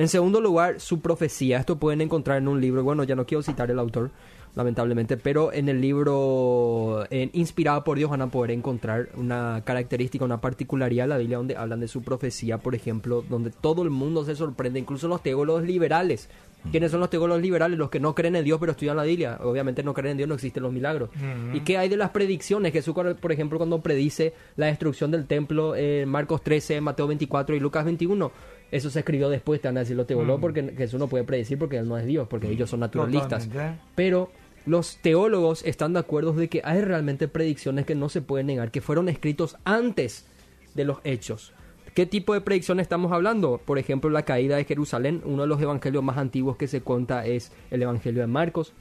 En 0.00 0.08
segundo 0.08 0.40
lugar, 0.40 0.80
su 0.80 1.00
profecía. 1.00 1.58
Esto 1.58 1.76
pueden 1.76 2.00
encontrar 2.00 2.38
en 2.38 2.48
un 2.48 2.58
libro, 2.58 2.82
bueno, 2.82 3.04
ya 3.04 3.14
no 3.14 3.26
quiero 3.26 3.42
citar 3.42 3.70
el 3.70 3.78
autor, 3.78 4.10
lamentablemente, 4.54 5.18
pero 5.18 5.52
en 5.52 5.68
el 5.68 5.78
libro 5.82 7.06
Inspirado 7.10 7.84
por 7.84 7.98
Dios 7.98 8.08
van 8.08 8.22
a 8.22 8.30
poder 8.30 8.52
encontrar 8.52 9.10
una 9.16 9.60
característica, 9.62 10.24
una 10.24 10.40
particularidad 10.40 11.04
de 11.04 11.08
la 11.08 11.18
Biblia 11.18 11.36
donde 11.36 11.54
hablan 11.54 11.80
de 11.80 11.88
su 11.88 12.00
profecía, 12.00 12.56
por 12.56 12.74
ejemplo, 12.74 13.22
donde 13.28 13.50
todo 13.50 13.82
el 13.82 13.90
mundo 13.90 14.24
se 14.24 14.34
sorprende, 14.34 14.80
incluso 14.80 15.06
los 15.06 15.22
teólogos 15.22 15.64
liberales 15.64 16.30
¿Quiénes 16.70 16.90
son 16.90 17.00
los 17.00 17.10
teólogos 17.10 17.42
liberales? 17.42 17.78
Los 17.78 17.90
que 17.90 18.00
no 18.00 18.14
creen 18.14 18.36
en 18.36 18.44
Dios 18.44 18.60
pero 18.60 18.72
estudian 18.72 18.96
la 18.96 19.04
Biblia. 19.04 19.38
Obviamente 19.42 19.82
no 19.82 19.94
creen 19.94 20.12
en 20.12 20.16
Dios, 20.18 20.28
no 20.28 20.34
existen 20.34 20.62
los 20.62 20.72
milagros. 20.72 21.10
¿Y 21.52 21.60
qué 21.60 21.78
hay 21.78 21.88
de 21.88 21.96
las 21.96 22.10
predicciones? 22.10 22.72
Jesús, 22.72 22.94
por 23.20 23.32
ejemplo, 23.32 23.58
cuando 23.58 23.80
predice 23.80 24.34
la 24.56 24.66
destrucción 24.66 25.10
del 25.10 25.26
templo 25.26 25.74
en 25.74 26.08
Marcos 26.08 26.42
13, 26.42 26.80
Mateo 26.80 27.06
24 27.06 27.56
y 27.56 27.60
Lucas 27.60 27.84
21, 27.84 28.30
eso 28.70 28.90
se 28.90 29.00
escribió 29.00 29.28
después, 29.28 29.60
te 29.60 29.68
van 29.68 29.76
a 29.76 29.80
decir 29.80 29.96
los 29.96 30.06
teólogos, 30.06 30.40
porque 30.40 30.74
Jesús 30.76 30.98
no 30.98 31.08
puede 31.08 31.24
predecir 31.24 31.58
porque 31.58 31.78
Él 31.78 31.88
no 31.88 31.98
es 31.98 32.06
Dios, 32.06 32.28
porque 32.28 32.48
ellos 32.48 32.70
son 32.70 32.80
naturalistas. 32.80 33.48
Pero 33.94 34.30
los 34.66 34.96
teólogos 34.98 35.64
están 35.64 35.92
de 35.92 36.00
acuerdo 36.00 36.32
de 36.32 36.48
que 36.48 36.62
hay 36.64 36.80
realmente 36.80 37.28
predicciones 37.28 37.86
que 37.86 37.94
no 37.94 38.08
se 38.08 38.22
pueden 38.22 38.46
negar, 38.46 38.70
que 38.70 38.80
fueron 38.80 39.08
escritos 39.08 39.56
antes 39.64 40.26
de 40.74 40.84
los 40.84 40.98
hechos. 41.04 41.52
¿Qué 41.94 42.06
tipo 42.06 42.34
de 42.34 42.40
predicción 42.40 42.78
estamos 42.78 43.10
hablando? 43.10 43.58
Por 43.58 43.78
ejemplo, 43.78 44.10
la 44.10 44.24
caída 44.24 44.56
de 44.56 44.64
Jerusalén. 44.64 45.22
Uno 45.24 45.42
de 45.42 45.48
los 45.48 45.60
evangelios 45.60 46.04
más 46.04 46.18
antiguos 46.18 46.56
que 46.56 46.68
se 46.68 46.82
cuenta 46.82 47.26
es 47.26 47.50
el 47.70 47.82
Evangelio 47.82 48.20
de 48.20 48.28
Marcos. 48.28 48.72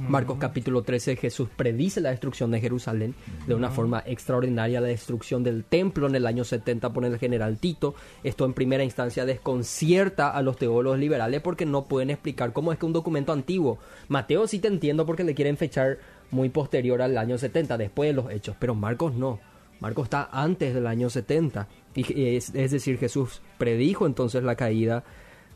Marcos 0.00 0.38
capítulo 0.38 0.82
13, 0.82 1.16
Jesús 1.16 1.48
predice 1.54 2.00
la 2.00 2.10
destrucción 2.10 2.50
de 2.50 2.60
Jerusalén 2.60 3.14
de 3.46 3.54
una 3.54 3.70
forma 3.70 4.02
extraordinaria, 4.06 4.80
la 4.80 4.88
destrucción 4.88 5.44
del 5.44 5.64
templo 5.64 6.06
en 6.06 6.14
el 6.14 6.26
año 6.26 6.44
70 6.44 6.92
por 6.92 7.04
el 7.04 7.18
general 7.18 7.58
Tito. 7.58 7.94
Esto 8.24 8.46
en 8.46 8.54
primera 8.54 8.84
instancia 8.84 9.26
desconcierta 9.26 10.30
a 10.30 10.42
los 10.42 10.56
teólogos 10.56 10.98
liberales 10.98 11.42
porque 11.42 11.66
no 11.66 11.84
pueden 11.84 12.10
explicar 12.10 12.52
cómo 12.52 12.72
es 12.72 12.78
que 12.78 12.86
un 12.86 12.92
documento 12.92 13.32
antiguo, 13.32 13.78
Mateo 14.08 14.46
sí 14.46 14.58
te 14.58 14.68
entiendo 14.68 15.04
porque 15.04 15.24
le 15.24 15.34
quieren 15.34 15.56
fechar 15.56 15.98
muy 16.30 16.48
posterior 16.48 17.02
al 17.02 17.18
año 17.18 17.36
70, 17.36 17.76
después 17.76 18.08
de 18.08 18.14
los 18.14 18.30
hechos, 18.30 18.56
pero 18.58 18.74
Marcos 18.74 19.14
no. 19.14 19.38
Marcos 19.80 20.04
está 20.04 20.28
antes 20.32 20.74
del 20.74 20.86
año 20.86 21.10
70. 21.10 21.68
Y 21.94 22.36
es, 22.36 22.52
decir, 22.52 22.98
Jesús 22.98 23.42
predijo 23.58 24.06
entonces 24.06 24.42
la 24.42 24.54
caída 24.54 25.04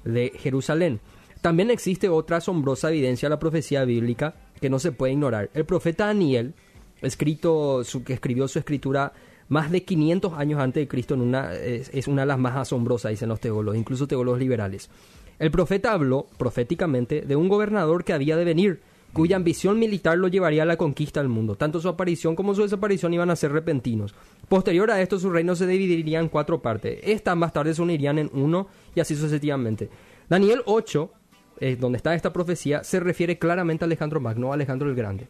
de 0.05 0.33
Jerusalén. 0.37 1.01
También 1.41 1.71
existe 1.71 2.09
otra 2.09 2.39
asombrosa 2.39 2.91
evidencia 2.91 3.29
de 3.29 3.31
la 3.35 3.39
profecía 3.39 3.85
bíblica 3.85 4.35
que 4.61 4.71
no 4.71 4.79
se 4.79 4.93
puede 4.93 5.13
ignorar. 5.13 5.51
El 5.55 5.65
profeta 5.65 6.07
Daniel, 6.07 6.55
escrito, 7.03 7.85
su, 7.85 8.03
que 8.05 8.15
escribió 8.15 8.49
su 8.49 8.59
escritura 8.59 9.13
más 9.49 9.71
de 9.71 9.85
500 9.85 10.33
años 10.35 10.61
antes 10.61 10.83
de 10.83 10.89
Cristo, 10.89 11.15
en 11.15 11.21
una, 11.21 11.55
es, 11.55 11.91
es, 11.93 12.09
una 12.09 12.23
de 12.23 12.27
las 12.27 12.39
más 12.39 12.57
asombrosas, 12.57 13.11
dicen 13.11 13.29
los 13.29 13.41
teólogos, 13.41 13.79
incluso 13.79 14.09
teólogos 14.09 14.41
liberales. 14.41 14.91
El 15.39 15.51
profeta 15.51 15.93
habló 15.93 16.27
proféticamente 16.39 17.21
de 17.21 17.37
un 17.37 17.49
gobernador 17.49 18.05
que 18.05 18.13
había 18.13 18.37
de 18.37 18.45
venir, 18.45 18.81
cuya 19.13 19.37
ambición 19.37 19.79
militar 19.79 20.19
lo 20.19 20.29
llevaría 20.29 20.63
a 20.63 20.67
la 20.67 20.77
conquista 20.77 21.21
del 21.21 21.29
mundo. 21.29 21.57
Tanto 21.57 21.81
su 21.81 21.89
aparición 21.89 22.37
como 22.37 22.55
su 22.55 22.63
desaparición 22.63 23.15
iban 23.15 23.31
a 23.31 23.37
ser 23.37 23.53
repentinos. 23.53 24.15
Posterior 24.49 24.91
a 24.91 25.01
esto, 25.01 25.19
su 25.19 25.31
reino 25.31 25.55
se 25.55 25.67
dividiría 25.67 26.21
en 26.21 26.29
cuatro 26.29 26.61
partes. 26.61 26.99
Estas 27.03 27.37
más 27.37 27.53
tarde 27.53 27.75
se 27.75 27.83
unirían 27.83 28.19
en 28.19 28.31
uno 28.33 28.67
y 28.95 29.01
así 29.01 29.15
sucesivamente. 29.15 29.89
Daniel 30.29 30.63
8, 30.67 31.11
eh, 31.61 31.77
donde 31.77 31.97
está 31.97 32.15
esta 32.15 32.33
profecía, 32.33 32.85
se 32.85 33.01
refiere 33.01 33.39
claramente 33.39 33.85
a 33.85 33.87
Alejandro 33.87 34.21
Magno, 34.21 34.51
a 34.51 34.55
Alejandro 34.55 34.89
el 34.89 34.95
Grande. 34.95 35.27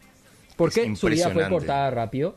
Porque 0.57 0.97
su 0.97 1.07
vida 1.07 1.31
fue 1.31 1.49
cortada 1.49 1.91
rápido, 1.91 2.37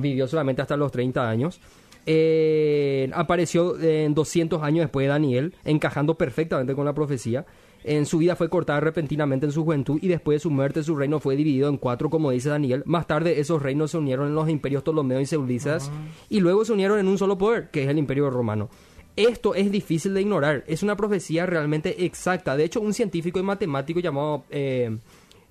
vivió 0.00 0.28
solamente 0.28 0.62
hasta 0.62 0.76
los 0.76 0.92
30 0.92 1.28
años. 1.28 1.60
Eh, 2.08 3.10
apareció 3.12 3.78
en 3.80 4.14
200 4.14 4.62
años 4.62 4.84
después 4.84 5.04
de 5.04 5.08
Daniel, 5.08 5.54
encajando 5.64 6.16
perfectamente 6.16 6.74
con 6.74 6.84
la 6.84 6.94
profecía. 6.94 7.44
En 7.82 8.06
su 8.06 8.18
vida 8.18 8.34
fue 8.36 8.48
cortada 8.48 8.80
repentinamente 8.80 9.46
en 9.46 9.52
su 9.52 9.64
juventud 9.64 9.98
y 10.00 10.08
después 10.08 10.36
de 10.36 10.40
su 10.40 10.50
muerte 10.50 10.82
su 10.82 10.96
reino 10.96 11.20
fue 11.20 11.36
dividido 11.36 11.68
en 11.68 11.76
cuatro, 11.76 12.10
como 12.10 12.30
dice 12.30 12.48
Daniel. 12.48 12.82
Más 12.86 13.06
tarde 13.06 13.40
esos 13.40 13.62
reinos 13.62 13.90
se 13.92 13.98
unieron 13.98 14.28
en 14.28 14.34
los 14.34 14.48
imperios 14.48 14.82
Ptolomeo 14.82 15.20
y 15.20 15.26
Seudisas 15.26 15.90
y 16.28 16.40
luego 16.40 16.64
se 16.64 16.72
unieron 16.72 16.98
en 16.98 17.08
un 17.08 17.18
solo 17.18 17.38
poder, 17.38 17.70
que 17.70 17.84
es 17.84 17.88
el 17.88 17.98
imperio 17.98 18.30
romano. 18.30 18.70
Esto 19.16 19.54
es 19.54 19.70
difícil 19.70 20.12
de 20.12 20.20
ignorar, 20.20 20.62
es 20.66 20.82
una 20.82 20.94
profecía 20.94 21.46
realmente 21.46 22.04
exacta. 22.04 22.54
De 22.54 22.64
hecho, 22.64 22.82
un 22.82 22.92
científico 22.92 23.38
y 23.38 23.42
matemático 23.42 23.98
llamado 23.98 24.44
eh, 24.50 24.94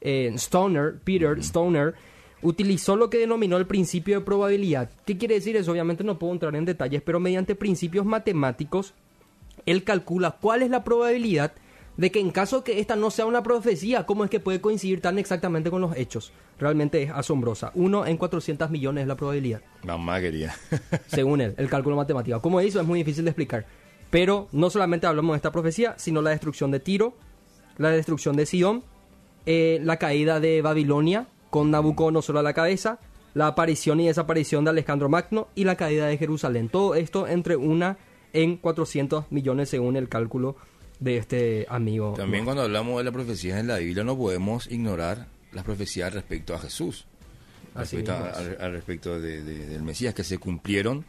eh, 0.02 0.32
Stoner, 0.36 1.00
Peter 1.04 1.40
Stoner, 1.40 1.96
utilizó 2.44 2.96
lo 2.96 3.10
que 3.10 3.18
denominó 3.18 3.58
el 3.58 3.66
principio 3.66 4.20
de 4.20 4.26
probabilidad. 4.26 4.92
¿Qué 5.04 5.18
quiere 5.18 5.36
decir 5.36 5.56
eso? 5.56 5.72
Obviamente 5.72 6.04
no 6.04 6.20
puedo 6.20 6.34
entrar 6.34 6.56
en 6.56 6.66
detalles, 6.66 7.02
pero 7.02 7.20
mediante 7.20 7.56
principios 7.56 8.06
matemáticos, 8.06 8.94
él 9.66 9.84
calcula 9.84 10.38
cuál 10.40 10.62
es 10.62 10.70
la 10.70 10.84
probabilidad 10.84 11.54
de 11.98 12.12
que 12.12 12.20
en 12.20 12.32
caso 12.32 12.64
que 12.64 12.80
esta 12.80 12.96
no 12.96 13.10
sea 13.10 13.26
una 13.26 13.44
profecía, 13.44 14.06
¿cómo 14.06 14.24
es 14.24 14.30
que 14.30 14.40
puede 14.40 14.62
coincidir 14.62 15.02
tan 15.02 15.18
exactamente 15.18 15.70
con 15.70 15.82
los 15.82 15.96
hechos? 15.96 16.32
Realmente 16.60 17.04
es 17.04 17.12
asombrosa. 17.12 17.72
Uno 17.76 18.06
en 18.06 18.18
400 18.18 18.70
millones 18.70 19.04
es 19.04 19.08
la 19.08 19.16
probabilidad. 19.16 19.62
Mamá 19.84 20.20
quería. 20.20 20.56
Según 21.08 21.42
él, 21.42 21.54
el 21.58 21.70
cálculo 21.70 21.96
matemático. 21.96 22.42
Como 22.42 22.62
hizo 22.62 22.80
es 22.80 22.88
muy 22.88 23.00
difícil 23.00 23.24
de 23.24 23.32
explicar. 23.32 23.66
Pero 24.10 24.48
no 24.52 24.70
solamente 24.70 25.08
hablamos 25.08 25.34
de 25.34 25.38
esta 25.38 25.52
profecía, 25.52 25.96
sino 25.98 26.22
la 26.22 26.30
destrucción 26.30 26.72
de 26.72 26.80
Tiro, 26.80 27.16
la 27.78 27.90
destrucción 27.90 28.36
de 28.36 28.46
Sidón, 28.46 28.84
eh, 29.46 29.80
la 29.84 29.98
caída 29.98 30.40
de 30.40 30.62
Babilonia 30.62 31.28
con 31.50 31.72
Nabucodonosor 31.72 32.38
a 32.38 32.42
la 32.42 32.54
cabeza, 32.54 33.00
la 33.34 33.48
aparición 33.48 34.00
y 34.00 34.08
desaparición 34.08 34.64
de 34.64 34.72
Alejandro 34.72 35.10
Magno 35.10 35.48
y 35.56 35.64
la 35.64 35.76
caída 35.76 36.08
de 36.08 36.18
Jerusalén. 36.18 36.70
Todo 36.70 36.96
esto 36.96 37.28
entre 37.28 37.56
una 37.56 37.98
en 38.34 38.58
400 38.58 39.32
millones 39.32 39.70
según 39.70 39.96
el 39.96 40.10
cálculo 40.10 40.56
de 41.00 41.18
este 41.18 41.66
amigo. 41.70 42.14
También 42.16 42.46
cuando 42.46 42.64
hablamos 42.64 42.98
de 42.98 43.04
las 43.04 43.14
profecías 43.14 43.60
en 43.60 43.68
la 43.68 43.78
Biblia 43.78 44.04
no 44.04 44.18
podemos 44.18 44.70
ignorar 44.72 45.28
las 45.52 45.64
profecías 45.64 46.14
respecto 46.14 46.54
a 46.54 46.60
Jesús, 46.60 47.06
respecto 47.74 48.14
al, 48.14 48.72
respecto 48.72 49.20
del 49.20 49.82
Mesías 49.84 50.14
que 50.14 50.24
se 50.24 50.38
cumplieron 50.38 51.06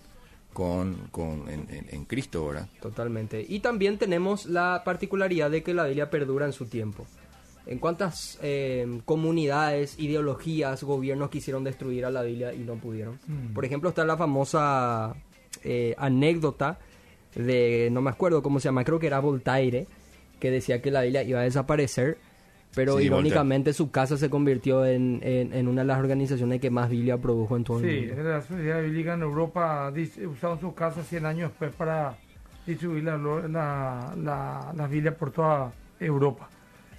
con, 0.53 1.09
con 1.11 1.49
en, 1.49 2.05
Cristo 2.07 2.39
ahora. 2.39 2.69
Totalmente. 2.81 3.45
Y 3.47 3.61
también 3.61 3.99
tenemos 3.99 4.47
la 4.47 4.83
particularidad 4.85 5.51
de 5.51 5.63
que 5.63 5.75
la 5.75 5.85
Biblia 5.85 6.09
perdura 6.09 6.47
en 6.47 6.53
su 6.53 6.67
tiempo. 6.67 7.07
¿En 7.67 7.79
cuántas 7.79 8.39
eh, 8.43 9.01
comunidades, 9.05 9.99
ideologías, 9.99 10.85
gobiernos 10.85 11.31
quisieron 11.31 11.65
destruir 11.65 12.05
a 12.05 12.11
la 12.11 12.23
Biblia 12.23 12.55
y 12.55 12.61
no 12.61 12.77
pudieron? 12.77 13.19
Mm. 13.27 13.55
Por 13.55 13.65
ejemplo, 13.65 13.89
está 13.89 14.05
la 14.05 14.17
famosa 14.17 15.17
eh, 15.65 15.95
anécdota 15.99 16.79
de, 17.37 17.89
no 17.93 18.03
me 18.03 18.11
acuerdo 18.11 18.43
cómo 18.43 18.61
se 18.61 18.69
llama, 18.69 18.85
creo 18.85 18.99
que 18.99 19.07
era 19.07 19.21
Voltaire, 19.21 19.87
que 20.41 20.51
decía 20.51 20.83
que 20.83 20.91
la 20.91 21.03
Biblia 21.03 21.23
iba 21.23 21.41
a 21.41 21.45
desaparecer, 21.45 22.19
pero 22.75 23.01
irónicamente 23.01 23.73
su 23.73 23.91
casa 23.91 24.17
se 24.17 24.29
convirtió 24.29 24.85
en, 24.85 25.21
en, 25.23 25.69
una 25.69 25.83
de 25.83 25.87
las 25.87 25.99
organizaciones 25.99 26.61
que 26.61 26.71
más 26.71 26.91
Biblia 26.91 27.17
produjo 27.17 27.57
en 27.57 27.65
todo 27.65 27.81
el 27.81 27.87
mundo. 27.87 28.15
Sí, 28.15 28.23
la 28.23 28.43
Sociedad 28.43 28.83
Bíblica 28.83 29.15
en 29.15 29.23
Europa 29.23 29.93
usaron 30.31 30.61
sus 30.61 30.75
casas 30.75 31.07
100 31.07 31.27
años 31.27 31.51
después 31.51 31.73
para 31.73 32.19
distribuir 32.67 33.05
la, 33.05 33.17
la, 33.17 34.73
la, 34.75 34.87
Biblia 34.89 35.17
por 35.17 35.31
toda 35.31 35.73
Europa. 35.99 36.49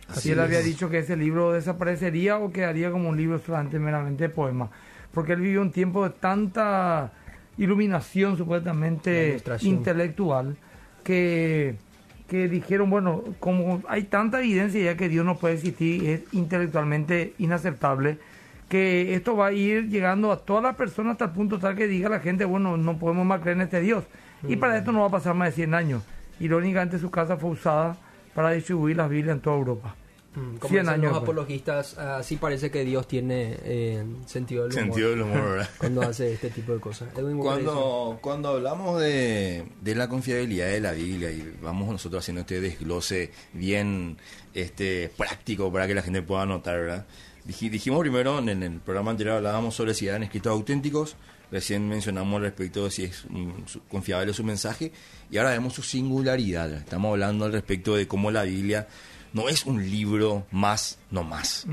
Así, 0.08 0.32
él 0.32 0.39
había 0.39 0.62
dicho 0.62 0.89
que 0.89 1.00
ese 1.00 1.17
libro 1.17 1.52
desaparecería 1.52 2.38
o 2.38 2.52
quedaría 2.52 2.89
como 2.89 3.10
un 3.10 3.17
libro 3.17 3.38
solamente 3.39 3.78
meramente 3.78 4.23
de 4.23 4.30
poema. 4.30 4.71
Porque 5.13 5.34
él 5.34 5.41
vivió 5.41 5.62
un 5.62 5.71
tiempo 5.71 6.06
de 6.06 6.12
tanta 6.12 7.12
iluminación 7.58 8.38
supuestamente 8.38 9.41
intelectual 9.62 10.56
que, 11.04 11.76
que 12.28 12.48
dijeron, 12.48 12.89
bueno, 12.89 13.24
como 13.39 13.82
hay 13.88 14.04
tanta 14.04 14.39
evidencia 14.39 14.82
ya 14.84 14.98
que 14.98 15.10
Dios 15.10 15.26
no 15.26 15.38
puede 15.38 15.56
existir, 15.56 16.06
es 16.06 16.22
intelectualmente 16.34 17.34
inaceptable, 17.38 18.20
que 18.70 19.15
esto 19.15 19.36
va 19.36 19.48
a 19.48 19.52
ir 19.54 19.89
llegando 19.89 20.32
a 20.32 20.38
todas 20.38 20.63
las 20.63 20.76
personas 20.76 21.13
hasta 21.13 21.26
el 21.26 21.32
punto 21.32 21.58
tal 21.60 21.76
que 21.76 21.88
diga 21.88 22.10
la 22.10 22.20
gente, 22.20 22.46
bueno, 22.46 22.78
no 22.78 22.98
podemos 22.98 23.26
más 23.26 23.41
creer 23.41 23.58
en 23.58 23.63
este 23.63 23.82
Dios. 23.82 24.04
Y 24.48 24.58
para 24.58 24.74
mm. 24.74 24.78
esto 24.78 24.91
no 24.91 25.02
va 25.02 25.08
a 25.08 25.12
pasar 25.12 25.34
más 25.34 25.50
de 25.50 25.56
100 25.56 25.74
años. 25.74 26.04
Irónicamente 26.39 27.00
su 27.00 27.10
casa 27.10 27.38
fue 27.38 27.52
usada 27.52 27.98
para 28.36 28.52
distribuir 28.52 28.98
las 28.98 29.10
Biblias 29.10 29.36
en 29.36 29.41
toda 29.41 29.58
Europa. 29.58 29.96
Mm, 30.38 30.58
como 30.58 30.69
100 30.69 30.89
años. 30.89 31.12
Los 31.13 31.23
apologistas, 31.23 31.97
así 31.97 32.36
parece 32.36 32.69
que 32.69 32.86
Dios 32.86 33.08
tiene 33.08 33.58
eh, 33.63 34.06
sentido 34.28 34.67
del 34.67 34.73
humor. 34.73 34.86
Sentido 34.86 35.10
del 35.10 35.21
humor, 35.23 35.67
cuando 35.80 36.02
hace 36.04 36.34
este 36.34 36.52
tipo 36.52 36.73
de 36.73 36.80
cosas. 36.80 37.10
Cuando, 37.12 38.19
cuando 38.21 38.50
hablamos 38.50 39.02
de, 39.02 39.65
de, 39.82 39.95
la 39.95 40.08
confiabilidad 40.08 40.67
de 40.67 40.80
la 40.80 40.91
Biblia 40.91 41.32
y 41.32 41.58
vamos 41.60 41.89
nosotros 41.89 42.23
haciendo 42.23 42.41
este 42.41 42.62
desglose 42.62 43.32
bien 43.54 44.17
este 44.54 45.10
práctico 45.17 45.71
para 45.73 45.88
que 45.88 45.95
la 45.95 46.04
gente 46.04 46.21
pueda 46.21 46.45
notar, 46.45 46.82
¿verdad? 46.82 47.06
dijimos 47.47 48.02
primero, 48.02 48.39
en 48.39 48.62
el 48.62 48.80
programa 48.80 49.12
anterior 49.12 49.38
hablábamos 49.38 49.73
sobre 49.73 49.93
si 49.93 50.08
eran 50.08 50.21
escritos 50.21 50.52
auténticos, 50.52 51.15
recién 51.50 51.88
mencionamos 51.88 52.41
respecto 52.41 52.84
de 52.84 52.91
si 52.91 53.06
es 53.06 53.26
confiable 53.89 54.34
su 54.34 54.43
mensaje, 54.43 54.91
y 55.32 55.38
ahora 55.38 55.52
vemos 55.52 55.73
su 55.73 55.82
singularidad. 55.82 56.71
Estamos 56.73 57.12
hablando 57.12 57.45
al 57.45 57.54
respecto 57.54 57.95
de 57.95 58.08
cómo 58.08 58.32
la 58.32 58.43
Biblia 58.43 58.88
no 59.34 59.49
es 59.49 59.65
un 59.65 59.89
libro 59.89 60.45
más, 60.51 60.97
no 61.11 61.23
más. 61.23 61.65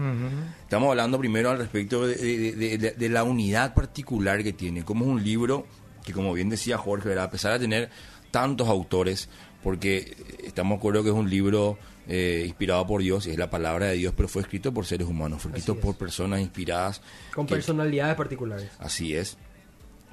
Estamos 0.62 0.90
hablando 0.90 1.18
primero 1.18 1.50
al 1.50 1.59
respecto 1.59 2.07
de, 2.07 3.09
la 3.11 3.24
unidad 3.24 3.74
particular 3.74 4.42
que 4.42 4.52
tiene, 4.52 4.84
como 4.84 5.05
es 5.05 5.11
un 5.11 5.22
libro 5.22 5.66
que, 6.05 6.12
como 6.12 6.32
bien 6.32 6.48
decía 6.48 6.76
Jorge, 6.78 7.18
a 7.18 7.30
pesar 7.30 7.55
de 7.55 7.61
tener 7.61 7.90
tantos 8.30 8.68
autores, 8.68 9.28
porque 9.62 10.16
estamos 10.44 10.78
de 10.78 11.02
que 11.02 11.09
es 11.09 11.14
un 11.14 11.30
libro 11.30 11.78
eh, 12.07 12.44
inspirado 12.46 12.86
por 12.86 13.00
Dios, 13.00 13.26
es 13.26 13.38
la 13.38 13.48
palabra 13.48 13.86
de 13.86 13.94
Dios, 13.94 14.12
pero 14.14 14.28
fue 14.28 14.42
escrito 14.42 14.74
por 14.74 14.84
seres 14.84 15.09
humanos, 15.09 15.42
fue 15.42 15.52
escrito 15.52 15.80
por 15.80 15.96
personas 15.96 16.40
inspiradas. 16.40 17.00
Con 17.34 17.46
personalidades 17.46 18.16
particulares. 18.16 18.70
Así 18.78 19.16
es. 19.16 19.38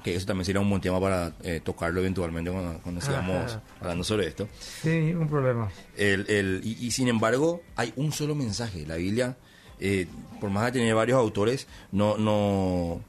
Que 0.02 0.14
eso 0.14 0.26
también 0.26 0.44
sería 0.44 0.60
un 0.60 0.68
buen 0.68 0.80
tema 0.82 1.00
para 1.00 1.32
eh, 1.42 1.60
tocarlo 1.62 2.00
eventualmente 2.00 2.50
cuando, 2.50 2.78
cuando 2.82 3.00
sigamos 3.00 3.58
hablando 3.80 4.04
sobre 4.04 4.26
esto. 4.28 4.48
Sí, 4.82 5.12
un 5.14 5.28
problema. 5.28 5.70
El, 5.96 6.26
el, 6.28 6.60
y, 6.64 6.86
y 6.86 6.90
sin 6.90 7.08
embargo, 7.08 7.62
hay 7.76 7.92
un 7.96 8.12
solo 8.12 8.34
mensaje. 8.34 8.84
La 8.86 8.96
Biblia, 8.96 9.36
eh, 9.80 10.06
por 10.40 10.50
más 10.50 10.66
de 10.66 10.72
tener 10.80 10.94
varios 10.94 11.18
autores, 11.18 11.66
no, 11.92 12.16
no, 12.18 13.02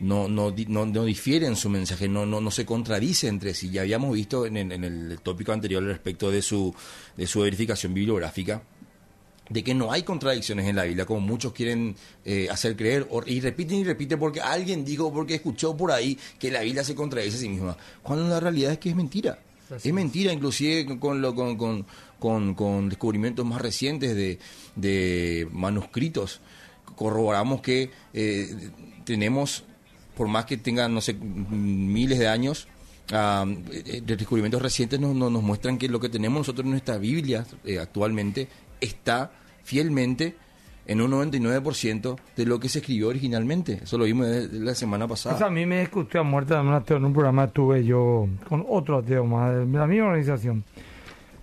no, 0.00 0.28
no, 0.28 0.54
no, 0.68 0.86
no 0.86 1.04
difiere 1.04 1.46
en 1.46 1.56
su 1.56 1.68
mensaje, 1.70 2.08
no, 2.08 2.26
no, 2.26 2.40
no 2.40 2.50
se 2.50 2.66
contradice 2.66 3.28
entre 3.28 3.54
sí. 3.54 3.70
Ya 3.70 3.80
habíamos 3.82 4.12
visto 4.14 4.46
en, 4.46 4.56
el- 4.56 4.72
en 4.72 4.84
el 4.84 5.18
tópico 5.22 5.52
anterior 5.52 5.82
respecto 5.82 6.30
de 6.30 6.42
su, 6.42 6.74
de 7.16 7.26
su 7.26 7.40
verificación 7.40 7.94
bibliográfica 7.94 8.62
de 9.48 9.62
que 9.62 9.74
no 9.74 9.92
hay 9.92 10.02
contradicciones 10.02 10.66
en 10.66 10.74
la 10.76 10.84
Biblia, 10.84 11.04
como 11.06 11.20
muchos 11.20 11.52
quieren 11.52 11.94
eh, 12.24 12.48
hacer 12.50 12.76
creer, 12.76 13.06
o- 13.10 13.22
y 13.26 13.40
repiten 13.40 13.78
y 13.78 13.84
repiten 13.84 14.18
porque 14.18 14.40
alguien 14.40 14.84
dijo, 14.84 15.12
porque 15.12 15.36
escuchó 15.36 15.76
por 15.76 15.92
ahí 15.92 16.18
que 16.38 16.50
la 16.50 16.60
Biblia 16.62 16.82
se 16.82 16.94
contradice 16.94 17.36
a 17.36 17.40
sí 17.40 17.48
misma, 17.48 17.76
cuando 18.02 18.26
la 18.28 18.40
realidad 18.40 18.72
es 18.72 18.78
que 18.78 18.90
es 18.90 18.96
mentira. 18.96 19.38
Así 19.70 19.88
es 19.88 19.94
mentira, 19.94 20.32
inclusive 20.32 20.98
con, 20.98 21.20
lo, 21.20 21.34
con, 21.34 21.56
con, 21.56 21.86
con, 22.20 22.54
con 22.54 22.88
descubrimientos 22.88 23.44
más 23.44 23.60
recientes 23.60 24.14
de, 24.14 24.38
de 24.76 25.48
manuscritos, 25.52 26.40
corroboramos 26.94 27.60
que 27.62 27.90
eh, 28.14 28.70
tenemos, 29.04 29.64
por 30.16 30.28
más 30.28 30.44
que 30.44 30.56
tengan, 30.56 30.94
no 30.94 31.00
sé, 31.00 31.14
miles 31.14 32.18
de 32.18 32.28
años, 32.28 32.68
de 33.08 34.16
descubrimientos 34.16 34.60
recientes 34.62 34.98
nos, 34.98 35.14
nos, 35.14 35.30
nos 35.30 35.42
muestran 35.42 35.78
que 35.78 35.88
lo 35.88 36.00
que 36.00 36.08
tenemos 36.08 36.38
nosotros 36.40 36.64
en 36.64 36.70
nuestra 36.72 36.98
Biblia 36.98 37.46
eh, 37.64 37.78
actualmente 37.78 38.48
está 38.80 39.30
fielmente 39.62 40.34
en 40.86 41.00
un 41.00 41.10
99% 41.10 42.16
de 42.36 42.46
lo 42.46 42.60
que 42.60 42.68
se 42.68 42.78
escribió 42.78 43.08
originalmente. 43.08 43.80
Eso 43.82 43.98
lo 43.98 44.04
vimos 44.04 44.26
la 44.52 44.74
semana 44.74 45.08
pasada. 45.08 45.36
Eso 45.36 45.46
a 45.46 45.50
mí 45.50 45.66
me 45.66 45.80
discutió 45.80 46.20
a 46.20 46.24
muerte 46.24 46.54
de 46.54 46.60
un 46.60 46.72
ateo. 46.72 46.96
En 46.96 47.04
un 47.04 47.12
programa 47.12 47.48
tuve 47.48 47.84
yo 47.84 48.28
con 48.48 48.64
otro 48.68 48.98
ateo 48.98 49.24
más 49.24 49.50
de 49.50 49.66
la 49.66 49.86
misma 49.86 50.06
organización. 50.06 50.64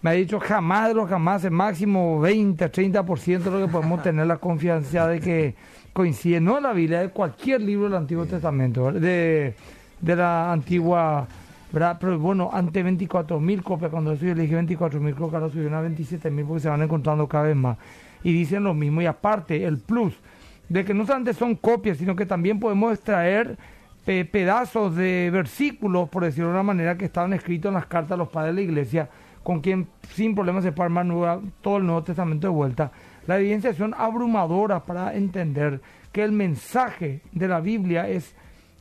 Me 0.02 0.10
ha 0.10 0.14
dicho 0.14 0.40
jamás 0.40 0.90
de 0.90 0.94
los 0.96 1.10
jamás, 1.10 1.46
el 1.46 1.52
máximo 1.52 2.20
20, 2.20 2.72
30% 2.72 3.40
de 3.40 3.52
lo 3.52 3.66
que 3.66 3.72
podemos 3.72 4.04
tener 4.04 4.28
la 4.28 4.38
confianza 4.38 5.08
de 5.08 5.20
que 5.20 5.56
coincide, 5.94 6.42
no 6.42 6.58
en 6.58 6.64
la 6.64 6.74
Biblia, 6.74 7.02
de 7.02 7.10
cualquier 7.10 7.62
libro 7.62 7.86
del 7.86 7.96
Antiguo 7.96 8.26
Testamento, 8.26 8.92
de, 8.92 9.56
de 10.02 10.16
la 10.16 10.52
antigua, 10.52 11.28
Pero 11.74 12.20
bueno, 12.20 12.52
ante 12.54 12.84
24 12.84 13.40
mil 13.40 13.64
copias, 13.64 13.90
cuando 13.90 14.14
yo 14.14 14.36
le 14.36 14.44
dije 14.44 14.54
24 14.54 15.00
mil, 15.00 15.16
creo 15.16 15.30
que 15.32 15.36
ahora 15.38 15.50
subieron 15.50 15.74
a 15.74 15.82
27 15.82 16.30
mil 16.30 16.46
porque 16.46 16.62
se 16.62 16.70
van 16.70 16.84
encontrando 16.84 17.28
cada 17.28 17.46
vez 17.46 17.56
más. 17.56 17.78
Y 18.24 18.32
dicen 18.32 18.64
lo 18.64 18.76
mismo, 18.76 19.02
y 19.02 19.08
aparte, 19.08 19.66
el 19.66 19.80
plus 19.80 20.14
de 20.70 20.86
que 20.86 20.94
no 20.94 21.06
solamente 21.06 21.34
son 21.34 21.56
copias, 21.56 21.98
sino 21.98 22.16
que 22.16 22.26
también 22.28 22.60
podemos 22.60 22.94
extraer 22.94 23.58
pe- 24.06 24.24
pedazos 24.24 24.96
de 24.96 25.30
versículos, 25.34 26.10
por 26.10 26.24
decirlo 26.24 26.50
de 26.50 26.54
una 26.54 26.64
manera, 26.64 26.96
que 26.96 27.06
estaban 27.06 27.34
escritos 27.34 27.70
en 27.70 27.74
las 27.74 27.88
cartas 27.88 28.12
de 28.12 28.18
los 28.18 28.30
padres 28.30 28.56
de 28.56 28.62
la 28.62 28.68
iglesia, 28.70 29.10
con 29.42 29.60
quien 29.60 29.88
sin 30.10 30.36
problema 30.36 30.62
se 30.62 30.72
puede 30.72 30.86
armar 30.86 31.40
todo 31.62 31.78
el 31.78 31.86
Nuevo 31.86 32.04
Testamento 32.04 32.48
de 32.48 32.54
vuelta. 32.54 32.92
Las 33.26 33.40
evidencias 33.40 33.76
son 33.76 33.94
abrumadoras 33.98 34.84
para 34.84 35.16
entender 35.16 35.82
que 36.12 36.24
el 36.24 36.32
mensaje 36.32 37.22
de 37.32 37.48
la 37.48 37.60
Biblia 37.60 38.08
es 38.08 38.36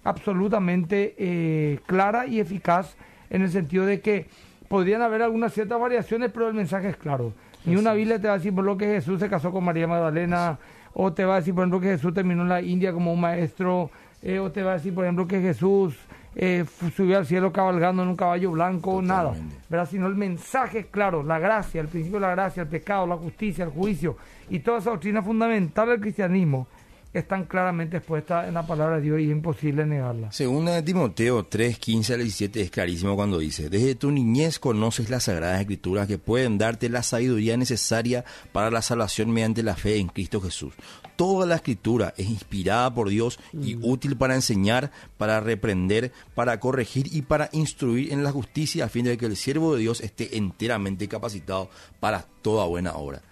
absolutamente 0.04 1.14
eh, 1.18 1.80
clara 1.86 2.26
y 2.26 2.40
eficaz 2.40 2.96
en 3.30 3.42
el 3.42 3.50
sentido 3.50 3.86
de 3.86 4.00
que 4.00 4.26
podrían 4.68 5.02
haber 5.02 5.22
algunas 5.22 5.52
ciertas 5.52 5.80
variaciones, 5.80 6.30
pero 6.32 6.48
el 6.48 6.54
mensaje 6.54 6.88
es 6.88 6.96
claro. 6.96 7.32
Ni 7.64 7.76
una 7.76 7.92
Biblia 7.92 8.20
te 8.20 8.26
va 8.26 8.34
a 8.34 8.36
decir 8.38 8.54
por 8.54 8.64
lo 8.64 8.76
que 8.76 8.86
Jesús 8.86 9.20
se 9.20 9.28
casó 9.28 9.52
con 9.52 9.64
María 9.64 9.86
Magdalena, 9.86 10.58
o 10.94 11.12
te 11.12 11.24
va 11.24 11.34
a 11.34 11.38
decir, 11.38 11.54
por 11.54 11.62
ejemplo, 11.62 11.80
que 11.80 11.88
Jesús 11.88 12.12
terminó 12.12 12.42
en 12.42 12.48
la 12.48 12.60
India 12.60 12.92
como 12.92 13.12
un 13.12 13.20
maestro, 13.20 13.90
eh, 14.22 14.38
o 14.38 14.50
te 14.50 14.62
va 14.62 14.72
a 14.72 14.74
decir, 14.74 14.94
por 14.94 15.04
ejemplo, 15.04 15.26
que 15.26 15.40
Jesús 15.40 15.96
eh, 16.34 16.64
subió 16.96 17.18
al 17.18 17.26
cielo 17.26 17.52
cabalgando 17.52 18.02
en 18.02 18.08
un 18.08 18.16
caballo 18.16 18.50
blanco, 18.50 19.02
nada. 19.02 19.34
¿verdad? 19.68 19.88
Sino 19.90 20.06
el 20.06 20.14
mensaje 20.14 20.80
es 20.80 20.86
claro, 20.86 21.22
la 21.22 21.38
gracia, 21.38 21.80
el 21.80 21.88
principio 21.88 22.18
de 22.18 22.26
la 22.26 22.34
gracia, 22.34 22.62
el 22.62 22.68
pecado, 22.68 23.06
la 23.06 23.16
justicia, 23.16 23.64
el 23.64 23.70
juicio 23.70 24.16
y 24.48 24.60
toda 24.60 24.78
esa 24.78 24.90
doctrina 24.90 25.22
fundamental 25.22 25.88
del 25.88 26.00
cristianismo 26.00 26.66
están 27.12 27.44
claramente 27.44 27.98
expuestas 27.98 28.48
en 28.48 28.54
la 28.54 28.66
palabra 28.66 28.96
de 28.96 29.02
Dios 29.02 29.20
y 29.20 29.24
es 29.24 29.30
imposible 29.30 29.84
negarla. 29.84 30.30
De 30.30 30.82
Timoteo 30.82 31.44
3, 31.44 31.78
15 31.78 32.14
al 32.14 32.20
17 32.20 32.60
es 32.60 32.70
clarísimo 32.70 33.16
cuando 33.16 33.38
dice, 33.38 33.68
desde 33.68 33.94
tu 33.94 34.10
niñez 34.10 34.58
conoces 34.58 35.10
las 35.10 35.24
sagradas 35.24 35.60
escrituras 35.60 36.06
que 36.06 36.18
pueden 36.18 36.56
darte 36.56 36.88
la 36.88 37.02
sabiduría 37.02 37.56
necesaria 37.56 38.24
para 38.52 38.70
la 38.70 38.80
salvación 38.80 39.30
mediante 39.30 39.62
la 39.62 39.76
fe 39.76 39.98
en 39.98 40.08
Cristo 40.08 40.40
Jesús. 40.40 40.72
Toda 41.16 41.46
la 41.46 41.56
escritura 41.56 42.14
es 42.16 42.28
inspirada 42.28 42.92
por 42.94 43.10
Dios 43.10 43.38
y 43.52 43.76
útil 43.82 44.16
para 44.16 44.34
enseñar, 44.34 44.90
para 45.18 45.40
reprender, 45.40 46.12
para 46.34 46.58
corregir 46.58 47.14
y 47.14 47.22
para 47.22 47.50
instruir 47.52 48.12
en 48.12 48.24
la 48.24 48.32
justicia 48.32 48.86
a 48.86 48.88
fin 48.88 49.04
de 49.04 49.18
que 49.18 49.26
el 49.26 49.36
siervo 49.36 49.74
de 49.74 49.82
Dios 49.82 50.00
esté 50.00 50.38
enteramente 50.38 51.08
capacitado 51.08 51.68
para 52.00 52.26
toda 52.42 52.64
buena 52.64 52.94
obra. 52.94 53.22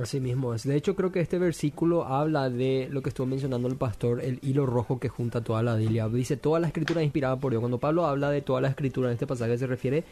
Así 0.00 0.20
mismo 0.20 0.54
es. 0.54 0.64
De 0.64 0.74
hecho, 0.74 0.96
creo 0.96 1.12
que 1.12 1.20
este 1.20 1.38
versículo 1.38 2.06
habla 2.06 2.48
de 2.48 2.88
lo 2.90 3.02
que 3.02 3.10
estuvo 3.10 3.26
mencionando 3.26 3.68
el 3.68 3.76
pastor, 3.76 4.22
el 4.22 4.38
hilo 4.42 4.64
rojo 4.64 4.98
que 4.98 5.08
junta 5.10 5.42
toda 5.42 5.62
la 5.62 5.74
Biblia. 5.76 6.08
Dice, 6.08 6.36
toda 6.38 6.60
la 6.60 6.68
escritura 6.68 7.00
es 7.02 7.04
inspirada 7.04 7.36
por 7.36 7.52
Dios. 7.52 7.60
Cuando 7.60 7.78
Pablo 7.78 8.06
habla 8.06 8.30
de 8.30 8.40
toda 8.40 8.60
la 8.62 8.68
escritura 8.68 9.08
en 9.08 9.14
este 9.14 9.26
pasaje 9.26 9.58
se 9.58 9.66
refiere 9.66 10.04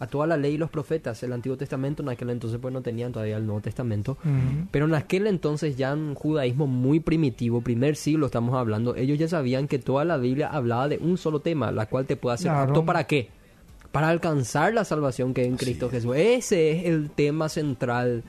a 0.00 0.06
toda 0.08 0.26
la 0.26 0.36
ley 0.36 0.54
y 0.54 0.58
los 0.58 0.70
profetas. 0.70 1.22
El 1.22 1.32
Antiguo 1.32 1.56
Testamento 1.56 2.02
en 2.02 2.08
aquel 2.08 2.30
entonces 2.30 2.58
pues 2.60 2.72
no 2.74 2.82
tenían 2.82 3.12
todavía 3.12 3.36
el 3.36 3.46
Nuevo 3.46 3.60
Testamento. 3.60 4.16
Pero 4.72 4.86
en 4.86 4.94
aquel 4.94 5.26
entonces 5.28 5.76
ya 5.76 5.92
en 5.92 5.98
un 6.00 6.14
judaísmo 6.16 6.66
muy 6.66 6.98
primitivo, 7.00 7.60
primer 7.60 7.94
siglo 7.96 8.26
estamos 8.26 8.54
hablando, 8.56 8.96
ellos 8.96 9.18
ya 9.18 9.28
sabían 9.28 9.68
que 9.68 9.78
toda 9.78 10.04
la 10.04 10.16
Biblia 10.16 10.48
hablaba 10.48 10.88
de 10.88 10.98
un 10.98 11.16
solo 11.16 11.40
tema, 11.40 11.70
la 11.72 11.86
cual 11.86 12.06
te 12.06 12.16
puede 12.16 12.34
hacer 12.34 12.50
Claro. 12.50 12.68
apto 12.70 12.84
para 12.84 13.04
qué? 13.04 13.28
Para 13.92 14.08
alcanzar 14.08 14.74
la 14.74 14.84
salvación 14.84 15.32
que 15.32 15.42
hay 15.42 15.46
en 15.48 15.56
Cristo 15.56 15.88
Jesús. 15.90 16.14
Ese 16.16 16.72
es 16.72 16.84
el 16.86 17.10
tema 17.10 17.48
central 17.48 18.22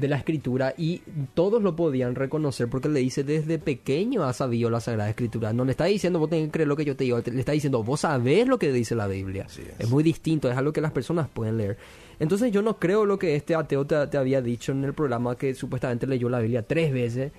de 0.00 0.08
la 0.08 0.16
escritura 0.16 0.74
y 0.76 1.02
todos 1.34 1.62
lo 1.62 1.76
podían 1.76 2.14
reconocer 2.14 2.68
porque 2.68 2.88
le 2.88 3.00
dice 3.00 3.22
desde 3.24 3.58
pequeño 3.58 4.24
has 4.24 4.36
sabido 4.38 4.70
la 4.70 4.80
Sagrada 4.80 5.10
Escritura. 5.10 5.52
No 5.52 5.64
le 5.64 5.72
está 5.72 5.84
diciendo 5.84 6.18
vos 6.18 6.30
tenés 6.30 6.46
que 6.46 6.52
creer 6.52 6.68
lo 6.68 6.76
que 6.76 6.84
yo 6.84 6.96
te 6.96 7.04
digo, 7.04 7.20
le 7.24 7.40
está 7.40 7.52
diciendo 7.52 7.82
vos 7.84 8.00
sabés 8.00 8.48
lo 8.48 8.58
que 8.58 8.72
dice 8.72 8.94
la 8.94 9.06
Biblia. 9.06 9.44
Es. 9.48 9.60
es 9.78 9.88
muy 9.90 10.02
distinto, 10.02 10.50
es 10.50 10.56
algo 10.56 10.72
que 10.72 10.80
las 10.80 10.92
personas 10.92 11.28
pueden 11.28 11.56
leer. 11.58 11.76
Entonces 12.18 12.50
yo 12.52 12.62
no 12.62 12.78
creo 12.78 13.06
lo 13.06 13.18
que 13.18 13.34
este 13.36 13.54
ateo 13.54 13.86
te, 13.86 14.06
te 14.08 14.18
había 14.18 14.42
dicho 14.42 14.72
en 14.72 14.84
el 14.84 14.92
programa 14.94 15.36
que 15.36 15.54
supuestamente 15.54 16.06
leyó 16.06 16.28
la 16.28 16.40
Biblia 16.40 16.62
tres 16.62 16.92
veces 16.92 17.32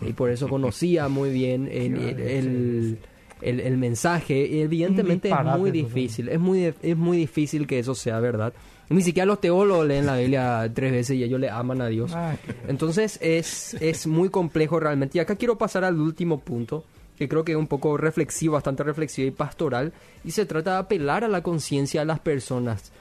y 0.00 0.12
por 0.12 0.30
eso 0.30 0.48
conocía 0.48 1.08
muy 1.08 1.30
bien 1.30 1.68
el, 1.70 1.94
el, 1.96 2.20
el- 2.20 2.98
el- 3.42 3.60
el 3.60 3.76
mensaje. 3.76 4.62
Evidentemente 4.62 5.28
es 5.28 5.34
muy 5.58 5.70
difícil, 5.70 6.28
es 6.30 6.40
muy, 6.40 6.72
es 6.82 6.96
muy 6.96 7.16
difícil 7.18 7.66
que 7.66 7.78
eso 7.78 7.94
sea 7.94 8.18
verdad. 8.20 8.52
Ni 8.88 9.02
siquiera 9.02 9.26
los 9.26 9.40
teólogos 9.40 9.86
leen 9.86 10.06
la 10.06 10.16
Biblia 10.16 10.70
tres 10.72 10.92
veces 10.92 11.16
y 11.16 11.24
ellos 11.24 11.40
le 11.40 11.50
aman 11.50 11.80
a 11.80 11.88
Dios. 11.88 12.12
Ah, 12.14 12.36
Entonces 12.68 13.18
es, 13.20 13.74
es 13.74 14.06
muy 14.06 14.28
complejo 14.28 14.78
realmente. 14.78 15.18
Y 15.18 15.20
acá 15.20 15.34
quiero 15.36 15.58
pasar 15.58 15.84
al 15.84 15.98
último 16.00 16.38
punto, 16.40 16.84
que 17.18 17.28
creo 17.28 17.44
que 17.44 17.52
es 17.52 17.58
un 17.58 17.66
poco 17.66 17.96
reflexivo, 17.96 18.54
bastante 18.54 18.84
reflexivo 18.84 19.26
y 19.26 19.32
pastoral, 19.32 19.92
y 20.24 20.30
se 20.30 20.46
trata 20.46 20.72
de 20.72 20.78
apelar 20.78 21.24
a 21.24 21.28
la 21.28 21.42
conciencia 21.42 22.02
de 22.02 22.06
las 22.06 22.20
personas. 22.20 22.92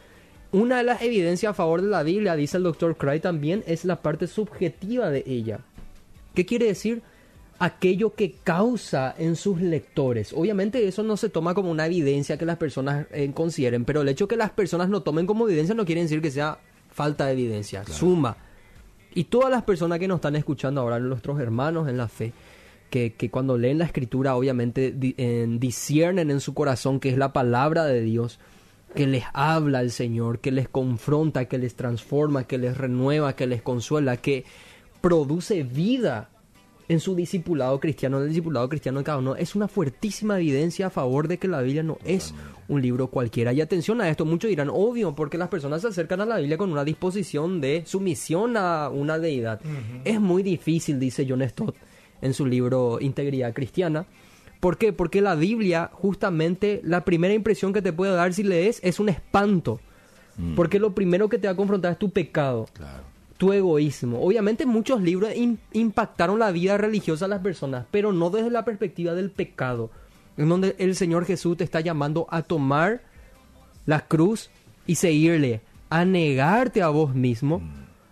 Una 0.52 0.78
de 0.78 0.84
las 0.84 1.02
evidencias 1.02 1.52
a 1.52 1.54
favor 1.54 1.82
de 1.82 1.90
la 1.90 2.02
Biblia, 2.02 2.36
dice 2.36 2.58
el 2.58 2.64
doctor 2.64 2.98
Cray 2.98 3.20
también, 3.20 3.64
es 3.68 3.86
la 3.86 4.02
parte 4.02 4.26
subjetiva 4.26 5.10
de 5.10 5.24
ella. 5.28 5.60
¿Qué 6.34 6.46
quiere 6.46 6.66
decir? 6.66 7.04
Aquello 7.58 8.14
que 8.16 8.34
causa 8.44 9.16
en 9.18 9.36
sus 9.38 9.62
lectores. 9.62 10.34
Obviamente 10.34 10.86
eso 10.88 11.04
no 11.04 11.16
se 11.16 11.30
toma 11.30 11.54
como 11.54 11.72
una 11.72 11.86
evidencia 11.86 12.38
que 12.38 12.46
las 12.46 12.58
personas 12.58 13.08
eh, 13.12 13.32
consideren, 13.34 13.86
pero 13.86 14.02
el 14.02 14.10
hecho 14.10 14.28
que 14.28 14.36
las 14.36 14.52
personas 14.52 14.90
lo 14.90 15.04
tomen 15.04 15.26
como 15.26 15.48
evidencia 15.48 15.74
no 15.74 15.86
quiere 15.86 16.02
decir 16.02 16.22
que 16.22 16.32
sea 16.32 16.60
falta 16.92 17.28
de 17.28 17.32
evidencia, 17.34 17.86
suma. 17.86 18.36
Y 19.14 19.26
todas 19.26 19.50
las 19.50 19.64
personas 19.64 20.00
que 20.00 20.08
nos 20.10 20.16
están 20.18 20.36
escuchando 20.36 20.82
ahora, 20.82 21.00
nuestros 21.00 21.40
hermanos 21.40 21.88
en 21.88 21.96
la 21.98 22.10
fe, 22.10 22.34
que, 22.90 23.14
que 23.14 23.30
cuando 23.32 23.58
leen 23.58 23.78
la 23.78 23.86
escritura 23.86 24.36
obviamente 24.36 24.92
di- 24.92 25.16
en- 25.18 25.58
disciernen 25.60 26.32
en 26.32 26.42
su 26.42 26.54
corazón 26.54 27.00
que 27.00 27.08
es 27.10 27.18
la 27.18 27.32
palabra 27.32 27.86
de 27.86 28.02
Dios, 28.02 28.38
que 28.94 29.08
les 29.08 29.24
habla 29.34 29.80
el 29.82 29.92
Señor, 29.92 30.40
que 30.40 30.52
les 30.52 30.68
confronta, 30.68 31.46
que 31.46 31.58
les 31.58 31.76
transforma, 31.76 32.46
que 32.46 32.58
les 32.58 32.78
renueva, 32.78 33.34
que 33.36 33.48
les 33.48 33.62
consuela, 33.62 34.18
que 34.18 34.44
produce 35.02 35.64
vida 35.64 36.30
en 36.88 37.00
su 37.00 37.16
discipulado 37.16 37.80
cristiano, 37.80 38.18
en 38.18 38.24
el 38.24 38.30
discipulado 38.30 38.70
cristiano 38.70 39.00
de 39.00 39.06
cada 39.06 39.18
uno, 39.18 39.36
es 39.36 39.56
una 39.56 39.68
fuertísima 39.68 40.38
evidencia 40.38 40.88
a 40.88 40.90
favor 40.90 41.28
de 41.28 41.38
que 41.38 41.48
la 41.48 41.62
Biblia 41.62 41.84
no 41.84 41.98
es 42.06 42.34
un 42.68 42.82
libro 42.82 43.08
cualquiera. 43.08 43.54
Y 43.54 43.62
atención 43.62 44.02
a 44.02 44.10
esto, 44.10 44.26
muchos 44.26 44.50
dirán, 44.50 44.70
obvio, 44.70 45.16
porque 45.16 45.38
las 45.38 45.50
personas 45.50 45.82
se 45.82 45.88
acercan 45.88 46.22
a 46.22 46.26
la 46.26 46.38
Biblia 46.38 46.58
con 46.58 46.72
una 46.72 46.84
disposición 46.84 47.62
de 47.62 47.84
sumisión 47.86 48.58
a 48.58 48.90
una 48.90 49.20
deidad. 49.20 49.60
Es 50.04 50.20
muy 50.20 50.44
difícil, 50.44 51.00
dice 51.00 51.26
John 51.28 51.48
Stott 51.48 51.76
en 52.22 52.34
su 52.34 52.46
libro 52.46 53.00
Integridad 53.02 53.54
Cristiana. 53.54 54.06
¿Por 54.60 54.78
qué? 54.78 54.94
Porque 54.94 55.22
la 55.22 55.36
Biblia, 55.36 55.90
justamente, 55.94 56.82
la 56.84 57.06
primera 57.06 57.34
impresión 57.34 57.74
que 57.74 57.82
te 57.82 57.94
puede 57.94 58.14
dar 58.14 58.34
si 58.34 58.44
lees 58.44 58.80
es 58.84 59.00
un 59.00 59.10
espanto. 59.10 59.80
Porque 60.56 60.80
lo 60.80 60.94
primero 60.94 61.30
que 61.30 61.38
te 61.38 61.48
va 61.48 61.54
a 61.54 61.56
confrontar 61.56 61.94
es 61.94 61.98
tu 61.98 62.10
pecado 62.10 62.66
Claro. 62.74 63.15
Tu 63.38 63.52
egoísmo. 63.54 64.22
Obviamente 64.22 64.66
muchos 64.66 65.02
libros 65.02 65.32
im- 65.36 65.58
impactaron 65.74 66.40
la 66.40 66.52
vida 66.52 66.78
religiosa 66.78 67.26
de 67.26 67.30
las 67.30 67.42
personas, 67.42 67.86
pero 67.92 68.12
no 68.14 68.30
desde 68.30 68.50
la 68.50 68.66
perspectiva 68.66 69.14
del 69.14 69.30
pecado. 69.32 69.90
en 70.38 70.50
donde 70.50 70.76
el 70.80 70.96
Señor 70.96 71.24
Jesús 71.26 71.56
te 71.56 71.64
está 71.64 71.80
llamando 71.80 72.28
a 72.30 72.42
tomar 72.42 73.02
la 73.86 74.02
cruz 74.02 74.50
y 74.86 74.96
seguirle, 74.96 75.62
a 75.90 76.04
negarte 76.04 76.82
a 76.82 76.90
vos 76.90 77.16
mismo, 77.16 77.62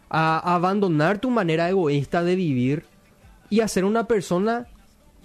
a 0.10 0.56
abandonar 0.56 1.20
tu 1.20 1.30
manera 1.30 1.70
egoísta 1.70 2.24
de 2.24 2.36
vivir 2.38 2.86
y 3.50 3.60
a 3.60 3.68
ser 3.68 3.84
una 3.84 4.08
persona 4.08 4.68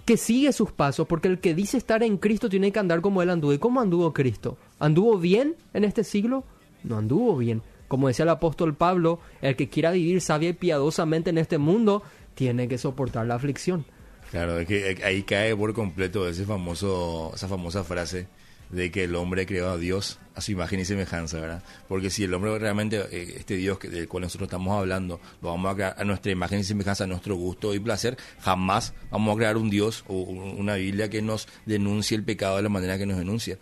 que 0.05 0.17
sigue 0.17 0.51
sus 0.51 0.71
pasos, 0.73 1.07
porque 1.07 1.27
el 1.29 1.39
que 1.39 1.53
dice 1.55 1.77
estar 1.77 2.03
en 2.03 2.17
Cristo 2.17 2.49
tiene 2.49 2.71
que 2.73 2.79
andar 2.79 2.99
como 2.99 3.21
él 3.21 3.29
anduvo. 3.29 3.53
¿Y 3.53 3.59
cómo 3.59 3.79
anduvo 3.79 4.11
Cristo? 4.11 4.57
¿Anduvo 4.79 5.17
bien 5.19 5.55
en 5.73 5.85
este 5.85 6.03
siglo? 6.03 6.43
No 6.83 6.97
anduvo 6.97 7.37
bien. 7.37 7.61
Como 7.89 8.07
decía 8.07 8.23
el 8.23 8.29
apóstol 8.29 8.75
Pablo, 8.75 9.19
el 9.41 9.57
que 9.57 9.67
quiera 9.67 9.91
vivir 9.91 10.21
sabia 10.21 10.49
y 10.49 10.53
piadosamente 10.53 11.31
en 11.31 11.37
este 11.37 11.57
mundo 11.57 12.03
tiene 12.35 12.69
que 12.69 12.77
soportar 12.77 13.25
la 13.25 13.35
aflicción. 13.35 13.83
Claro, 14.31 14.59
es 14.59 14.67
que 14.67 15.01
ahí 15.03 15.23
cae 15.23 15.55
por 15.55 15.73
completo 15.73 16.29
ese 16.29 16.45
famoso, 16.45 17.31
esa 17.35 17.47
famosa 17.47 17.83
frase 17.83 18.27
de 18.69 18.91
que 18.91 19.05
el 19.05 19.15
hombre 19.15 19.45
creó 19.45 19.71
a 19.71 19.77
Dios 19.77 20.19
a 20.35 20.41
su 20.41 20.51
imagen 20.51 20.79
y 20.79 20.85
semejanza, 20.85 21.39
¿verdad? 21.39 21.63
Porque 21.87 22.09
si 22.09 22.23
el 22.23 22.33
hombre 22.33 22.57
realmente, 22.59 22.99
eh, 23.11 23.35
este 23.37 23.55
Dios 23.55 23.79
del 23.79 24.07
cual 24.07 24.23
nosotros 24.23 24.47
estamos 24.47 24.77
hablando, 24.77 25.19
lo 25.41 25.49
vamos 25.49 25.71
a 25.71 25.75
crear 25.75 25.95
a 25.97 26.03
nuestra 26.03 26.31
imagen 26.31 26.59
y 26.59 26.63
semejanza, 26.63 27.05
a 27.05 27.07
nuestro 27.07 27.35
gusto 27.35 27.73
y 27.73 27.79
placer, 27.79 28.17
jamás 28.39 28.93
vamos 29.09 29.33
a 29.33 29.37
crear 29.37 29.57
un 29.57 29.69
Dios 29.69 30.03
o 30.07 30.13
una 30.13 30.75
Biblia 30.75 31.09
que 31.09 31.21
nos 31.21 31.47
denuncie 31.65 32.15
el 32.15 32.23
pecado 32.23 32.57
de 32.57 32.63
la 32.63 32.69
manera 32.69 32.97
que 32.97 33.07
nos 33.07 33.17
denuncia. 33.17 33.57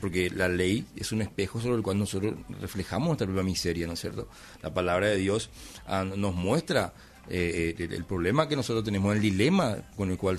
Porque 0.00 0.30
la 0.30 0.48
ley 0.48 0.84
es 0.96 1.12
un 1.12 1.22
espejo 1.22 1.60
sobre 1.60 1.76
el 1.76 1.82
cual 1.82 1.98
nosotros 1.98 2.34
reflejamos 2.60 3.08
nuestra 3.08 3.26
propia 3.26 3.42
miseria, 3.42 3.86
¿no 3.86 3.94
es 3.94 4.00
cierto? 4.00 4.28
La 4.62 4.72
palabra 4.72 5.08
de 5.08 5.16
Dios 5.16 5.50
ah, 5.86 6.04
nos 6.04 6.34
muestra 6.34 6.92
eh, 7.28 7.74
eh, 7.78 7.88
el, 7.90 8.04
problema 8.04 8.48
que 8.48 8.56
nosotros 8.56 8.84
tenemos, 8.84 9.14
el 9.14 9.20
dilema 9.20 9.76
con 9.96 10.10
el 10.10 10.16
cual 10.16 10.38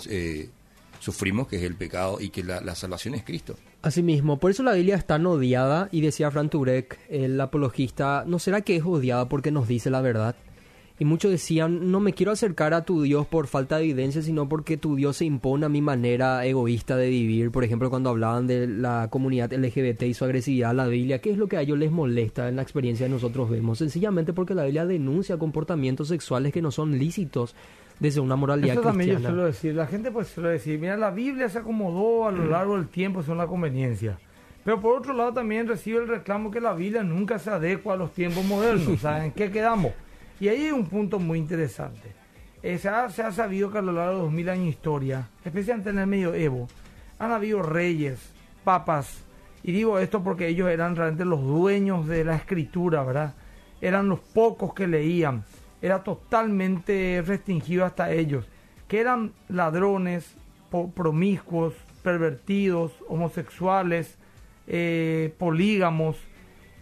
sufrimos, 1.00 1.48
que 1.48 1.58
es 1.58 1.64
el 1.64 1.76
pecado, 1.76 2.20
y 2.20 2.30
que 2.30 2.44
la, 2.44 2.76
salvación 2.76 3.16
es 3.16 3.24
Cristo. 3.24 3.56
Asimismo, 3.82 4.40
por 4.40 4.52
eso 4.52 4.64
la 4.64 4.74
Biblia 4.74 4.96
es 4.96 5.06
tan 5.06 5.26
odiada, 5.26 5.90
y 5.92 6.02
decía 6.02 6.32
Fran 6.32 6.50
Turek, 6.50 7.00
el 7.10 7.40
apologista, 7.40 8.24
¿no 8.28 8.40
será 8.40 8.62
que 8.62 8.76
es 8.76 8.84
odiada 8.84 9.30
porque 9.30 9.52
nos 9.52 9.68
dice 9.68 9.90
la 9.90 10.02
verdad? 10.02 10.36
Y 11.00 11.06
muchos 11.06 11.30
decían, 11.30 11.92
no 11.92 12.00
me 12.00 12.14
quiero 12.14 12.32
acercar 12.32 12.74
a 12.74 12.84
tu 12.84 13.04
Dios 13.04 13.28
por 13.28 13.46
falta 13.46 13.78
de 13.78 13.84
evidencia, 13.84 14.24
sino 14.24 14.50
porque 14.50 14.78
tu 14.78 14.96
Dios 14.96 15.18
se 15.18 15.26
impone 15.26 15.68
a 15.68 15.70
mi 15.70 15.80
manera 15.80 16.44
egoísta 16.44 16.98
de 16.98 17.10
vivir. 17.10 17.52
Por 17.52 17.64
ejemplo, 17.64 17.92
cuando 17.92 18.10
hablaban 18.10 18.48
de 18.48 18.66
la 18.66 19.08
comunidad 19.12 19.54
LGBT 19.54 20.04
y 20.04 20.16
su 20.16 20.26
agresividad 20.26 20.72
a 20.72 20.74
la 20.74 20.88
Biblia, 20.88 21.20
¿qué 21.20 21.30
es 21.30 21.38
lo 21.38 21.48
que 21.48 21.58
a 21.58 21.62
ellos 21.62 21.78
les 21.78 21.92
molesta 21.92 22.50
en 22.50 22.56
la 22.56 22.64
experiencia 22.64 23.06
que 23.06 23.12
nosotros 23.12 23.48
vemos? 23.48 23.78
Sencillamente 23.78 24.34
porque 24.34 24.56
la 24.56 24.64
Biblia 24.64 24.88
denuncia 24.88 25.38
comportamientos 25.38 26.08
sexuales 26.08 26.52
que 26.52 26.64
no 26.64 26.72
son 26.72 26.98
lícitos 26.98 27.54
desde 28.00 28.20
una 28.20 28.36
moralidad 28.36 28.74
Eso 28.74 28.82
también 28.82 29.12
yo 29.12 29.20
suelo 29.20 29.46
decir. 29.46 29.76
La 29.76 29.86
gente 29.86 30.10
pues 30.10 30.30
suele 30.30 30.50
decir, 30.50 30.80
mira, 30.80 30.98
la 30.98 31.12
Biblia 31.12 31.48
se 31.48 31.60
acomodó 31.60 32.28
a 32.28 32.32
lo 32.32 32.46
largo 32.46 32.76
del 32.76 32.88
tiempo 32.88 33.22
según 33.22 33.38
la 33.38 33.48
conveniencia. 33.48 34.18
Pero 34.64 34.82
por 34.82 34.98
otro 34.98 35.14
lado 35.14 35.32
también 35.32 35.68
recibe 35.68 36.00
el 36.00 36.08
reclamo 36.08 36.50
que 36.50 36.60
la 36.60 36.74
Biblia 36.74 37.04
nunca 37.04 37.38
se 37.38 37.52
adecua 37.52 37.94
a 37.94 37.98
los 37.98 38.12
tiempos 38.14 38.44
modernos. 38.44 39.04
¿En 39.24 39.32
qué 39.32 39.52
quedamos? 39.52 39.94
Y 40.40 40.48
ahí 40.48 40.66
hay 40.66 40.72
un 40.72 40.86
punto 40.86 41.20
muy 41.20 41.40
interesante. 41.40 42.14
Eh, 42.64 42.78
se, 42.78 42.90
ha, 42.90 43.10
sabido 43.10 43.72
que 43.72 43.78
a 43.78 43.82
lo 43.82 43.92
largo 43.92 44.16
de 44.16 44.22
dos 44.24 44.32
mil 44.32 44.50
años 44.50 44.66
de 44.66 44.70
historia, 44.72 45.30
especialmente 45.46 45.92
en 45.92 46.00
el 46.00 46.08
medioevo, 46.08 46.68
han 47.20 47.32
habido 47.32 47.62
reyes, 47.62 48.20
papas, 48.64 49.24
y 49.64 49.72
digo 49.72 50.00
esto 50.00 50.24
porque 50.24 50.48
ellos 50.48 50.70
eran 50.70 50.96
realmente 50.96 51.26
los 51.26 51.42
dueños 51.42 52.08
de 52.08 52.24
la 52.24 52.36
escritura, 52.36 53.04
¿verdad? 53.04 53.34
Eran 53.82 54.10
los 54.10 54.20
pocos 54.20 54.74
que 54.74 54.88
leían 54.88 55.44
era 55.82 56.04
totalmente 56.04 57.24
restringido 57.26 57.86
hasta 57.86 58.12
ellos, 58.12 58.46
que 58.88 59.00
eran 59.00 59.34
ladrones, 59.48 60.36
promiscuos, 60.96 61.74
pervertidos, 62.04 62.92
homosexuales, 63.08 64.18
eh, 64.68 65.34
polígamos. 65.38 66.18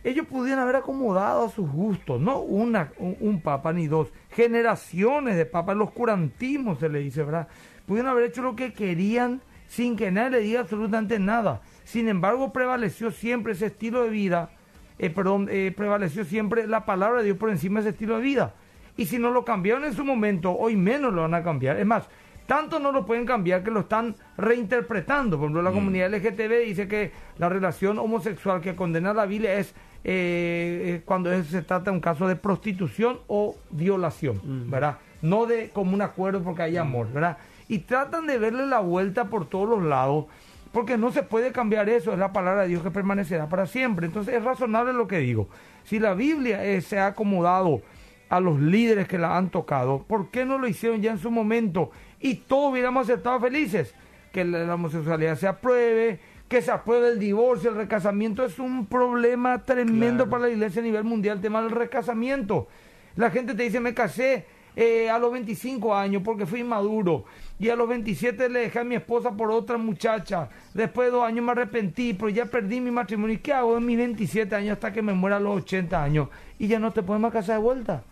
Ellos 0.06 0.28
pudieran 0.28 0.60
haber 0.60 0.76
acomodado 0.76 1.46
a 1.46 1.50
sus 1.50 1.68
gustos, 1.68 2.22
no 2.22 2.38
una, 2.38 2.92
un, 3.00 3.42
papa 3.42 3.74
ni 3.74 3.88
dos, 3.88 4.14
generaciones 4.30 5.36
de 5.36 5.48
papas, 5.48 5.76
los 5.76 5.90
curantismos 5.90 6.78
se 6.78 6.90
le 6.90 7.00
dice, 7.00 7.24
¿verdad? 7.24 7.48
Pudieron 7.88 8.12
haber 8.12 8.26
hecho 8.26 8.44
lo 8.44 8.56
que 8.56 8.72
querían 8.72 9.42
sin 9.68 9.96
que 9.96 10.12
nadie 10.12 10.30
le 10.30 10.40
diga 10.42 10.60
absolutamente 10.60 11.18
nada. 11.18 11.62
Sin 11.86 12.08
embargo, 12.08 12.54
prevaleció 12.54 13.10
siempre 13.10 13.54
ese 13.54 13.66
estilo 13.66 14.04
de 14.04 14.10
vida, 14.12 14.52
eh, 15.00 15.10
perdón, 15.10 15.48
eh, 15.50 15.74
prevaleció 15.76 16.24
siempre 16.24 16.68
la 16.68 16.86
palabra 16.86 17.22
de 17.22 17.26
Dios 17.26 17.38
por 17.40 17.50
encima 17.50 17.80
de 17.80 17.90
ese 17.90 17.96
estilo 17.96 18.18
de 18.18 18.22
vida. 18.22 18.54
Y 18.98 19.08
si 19.08 19.18
no 19.18 19.32
lo 19.32 19.44
cambiaron 19.44 19.86
en 19.86 19.94
su 19.94 20.06
momento, 20.06 20.56
hoy 20.56 20.76
menos 20.76 21.16
lo 21.16 21.24
van 21.24 21.34
a 21.34 21.42
cambiar. 21.42 21.80
Es 21.80 21.86
más, 21.88 22.08
tanto 22.46 22.80
no 22.80 22.92
lo 22.92 23.08
pueden 23.08 23.26
cambiar 23.26 23.64
que 23.64 23.72
lo 23.72 23.80
están 23.82 24.16
reinterpretando. 24.38 25.38
Por 25.38 25.46
ejemplo, 25.46 25.64
la 25.64 25.72
mm. 25.72 25.74
comunidad 25.74 26.14
LGTB 26.14 26.64
dice 26.64 26.88
que 26.88 27.12
la 27.40 27.50
relación 27.50 27.98
homosexual 27.98 28.62
que 28.62 28.76
condena 28.76 29.16
la 29.16 29.26
Biblia 29.26 29.56
es 29.56 29.74
eh, 30.08 30.98
eh, 30.98 31.02
cuando 31.04 31.32
se 31.44 31.64
trata 31.64 31.90
de 31.90 31.96
un 31.98 32.00
caso 32.00 32.28
de 32.28 32.36
prostitución 32.36 33.22
o 33.26 33.56
violación, 33.72 34.40
mm. 34.44 34.70
¿verdad? 34.70 35.00
No 35.24 35.48
de 35.48 35.70
como 35.70 35.96
un 35.96 36.02
acuerdo 36.04 36.44
porque 36.44 36.62
hay 36.62 36.78
amor, 36.78 37.12
¿verdad? 37.12 37.40
Y 37.68 37.80
tratan 37.80 38.28
de 38.28 38.38
verle 38.38 38.68
la 38.68 38.82
vuelta 38.82 39.26
por 39.26 39.50
todos 39.50 39.68
los 39.68 39.82
lados, 39.82 40.26
porque 40.72 40.96
no 41.00 41.12
se 41.12 41.24
puede 41.24 41.52
cambiar 41.52 41.90
eso, 41.90 42.14
es 42.14 42.20
la 42.20 42.32
palabra 42.32 42.62
de 42.62 42.68
Dios 42.68 42.84
que 42.84 42.92
permanecerá 42.92 43.50
para 43.50 43.66
siempre. 43.66 44.06
Entonces 44.06 44.36
es 44.36 44.44
razonable 44.44 44.94
lo 44.94 45.08
que 45.08 45.18
digo. 45.18 45.48
Si 45.86 45.98
la 45.98 46.14
Biblia 46.14 46.64
eh, 46.64 46.82
se 46.82 47.00
ha 47.00 47.08
acomodado 47.08 47.82
a 48.30 48.40
los 48.40 48.60
líderes 48.60 49.08
que 49.08 49.18
la 49.18 49.36
han 49.36 49.50
tocado, 49.50 50.04
¿por 50.08 50.30
qué 50.30 50.46
no 50.46 50.60
lo 50.60 50.68
hicieron 50.68 51.02
ya 51.02 51.10
en 51.10 51.18
su 51.18 51.32
momento? 51.32 51.90
Y 52.20 52.36
todos 52.36 52.74
hubiéramos 52.74 53.10
estado 53.10 53.40
felices. 53.40 53.96
Que 54.32 54.46
la, 54.46 54.72
homosexualidad 54.72 55.36
se 55.36 55.48
apruebe, 55.48 56.20
que 56.48 56.62
se 56.62 56.72
apruebe 56.72 57.10
el 57.10 57.20
divorcio, 57.20 57.72
el 57.72 57.76
recasamiento. 57.76 58.44
Es 58.44 58.60
un 58.60 58.86
problema 58.86 59.64
tremendo 59.64 60.30
para 60.30 60.44
la 60.44 60.50
iglesia 60.50 60.82
a 60.82 60.86
nivel 60.86 61.04
mundial, 61.04 61.38
el 61.38 61.42
tema 61.42 61.62
del 61.62 61.72
recasamiento. 61.72 62.68
La 63.16 63.32
gente 63.32 63.54
te 63.56 63.64
dice, 63.64 63.80
me 63.80 63.94
casé 63.94 64.46
eh, 64.76 65.10
a 65.10 65.18
los 65.18 65.32
25 65.32 65.96
años 65.96 66.22
porque 66.24 66.46
fui 66.46 66.64
maduro. 66.64 67.26
Y 67.58 67.70
a 67.70 67.76
los 67.76 67.88
27 67.88 68.50
le 68.50 68.60
dejé 68.62 68.80
a 68.80 68.84
mi 68.84 68.96
esposa 68.96 69.32
por 69.32 69.50
otra 69.50 69.78
muchacha. 69.78 70.50
Después 70.74 71.08
de 71.08 71.12
dos 71.12 71.24
años 71.24 71.46
me 71.46 71.54
arrepentí, 71.54 72.14
pero 72.14 72.30
ya 72.30 72.46
perdí 72.46 72.82
mi 72.82 72.92
matrimonio. 72.92 73.36
¿Y 73.36 73.40
qué 73.40 73.54
hago 73.54 73.78
en 73.78 73.86
mis 73.86 73.98
27 73.98 74.54
años 74.54 74.74
hasta 74.74 74.92
que 74.92 75.02
me 75.02 75.14
muera 75.14 75.38
a 75.38 75.40
los 75.40 75.62
80 75.62 76.04
años? 76.04 76.28
Y 76.60 76.68
ya 76.68 76.80
no 76.80 76.92
te 76.92 77.02
podemos 77.02 77.32
casar 77.32 77.56
de 77.56 77.62
vuelta. 77.62 78.04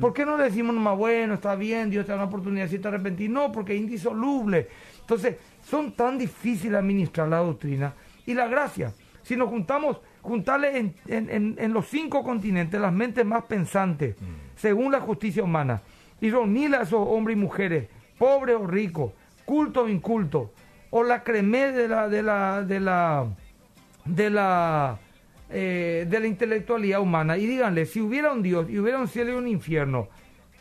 ¿Por 0.00 0.12
qué 0.12 0.26
no 0.26 0.36
le 0.36 0.44
decimos 0.44 0.74
nomás, 0.74 0.98
bueno, 0.98 1.34
está 1.34 1.54
bien, 1.54 1.88
Dios 1.88 2.04
te 2.04 2.10
da 2.10 2.16
una 2.16 2.24
oportunidad 2.24 2.68
si 2.68 2.80
te 2.80 2.88
arrepentís? 2.88 3.30
No, 3.30 3.52
porque 3.52 3.74
es 3.74 3.80
indisoluble. 3.80 4.66
Entonces, 5.00 5.36
son 5.62 5.92
tan 5.92 6.18
difíciles 6.18 6.78
administrar 6.78 7.28
la 7.28 7.38
doctrina 7.38 7.94
y 8.26 8.34
la 8.34 8.46
gracia. 8.48 8.92
Si 9.22 9.36
nos 9.36 9.48
juntamos, 9.48 9.98
juntarle 10.20 10.92
en, 11.06 11.72
los 11.72 11.86
cinco 11.88 12.22
continentes 12.22 12.80
las 12.80 12.92
mentes 12.92 13.24
más 13.24 13.44
pensantes, 13.44 14.16
mm. 14.20 14.56
según 14.56 14.92
la 14.92 15.00
justicia 15.00 15.42
humana, 15.42 15.82
y 16.20 16.30
reunirle 16.30 16.76
a 16.76 16.82
esos 16.82 17.06
hombres 17.06 17.36
y 17.36 17.40
mujeres, 17.40 17.88
pobres 18.18 18.56
o 18.56 18.66
ricos, 18.66 19.12
cultos 19.44 19.84
o 19.84 19.88
incultos, 19.88 20.50
o 20.90 21.02
la 21.02 21.22
cremé 21.22 21.72
de 21.72 21.88
la, 21.88 22.08
de 22.08 22.22
la, 22.22 22.62
de 22.62 22.80
la, 22.80 23.26
de 24.04 24.30
la 24.30 24.98
eh, 25.54 26.06
de 26.08 26.18
la 26.18 26.26
intelectualidad 26.26 27.02
humana 27.02 27.36
y 27.36 27.44
díganle, 27.44 27.84
si 27.84 28.00
hubiera 28.00 28.32
un 28.32 28.42
Dios 28.42 28.70
y 28.70 28.78
hubiera 28.78 28.98
un 28.98 29.06
cielo 29.06 29.32
y 29.32 29.34
un 29.34 29.46
infierno, 29.46 30.08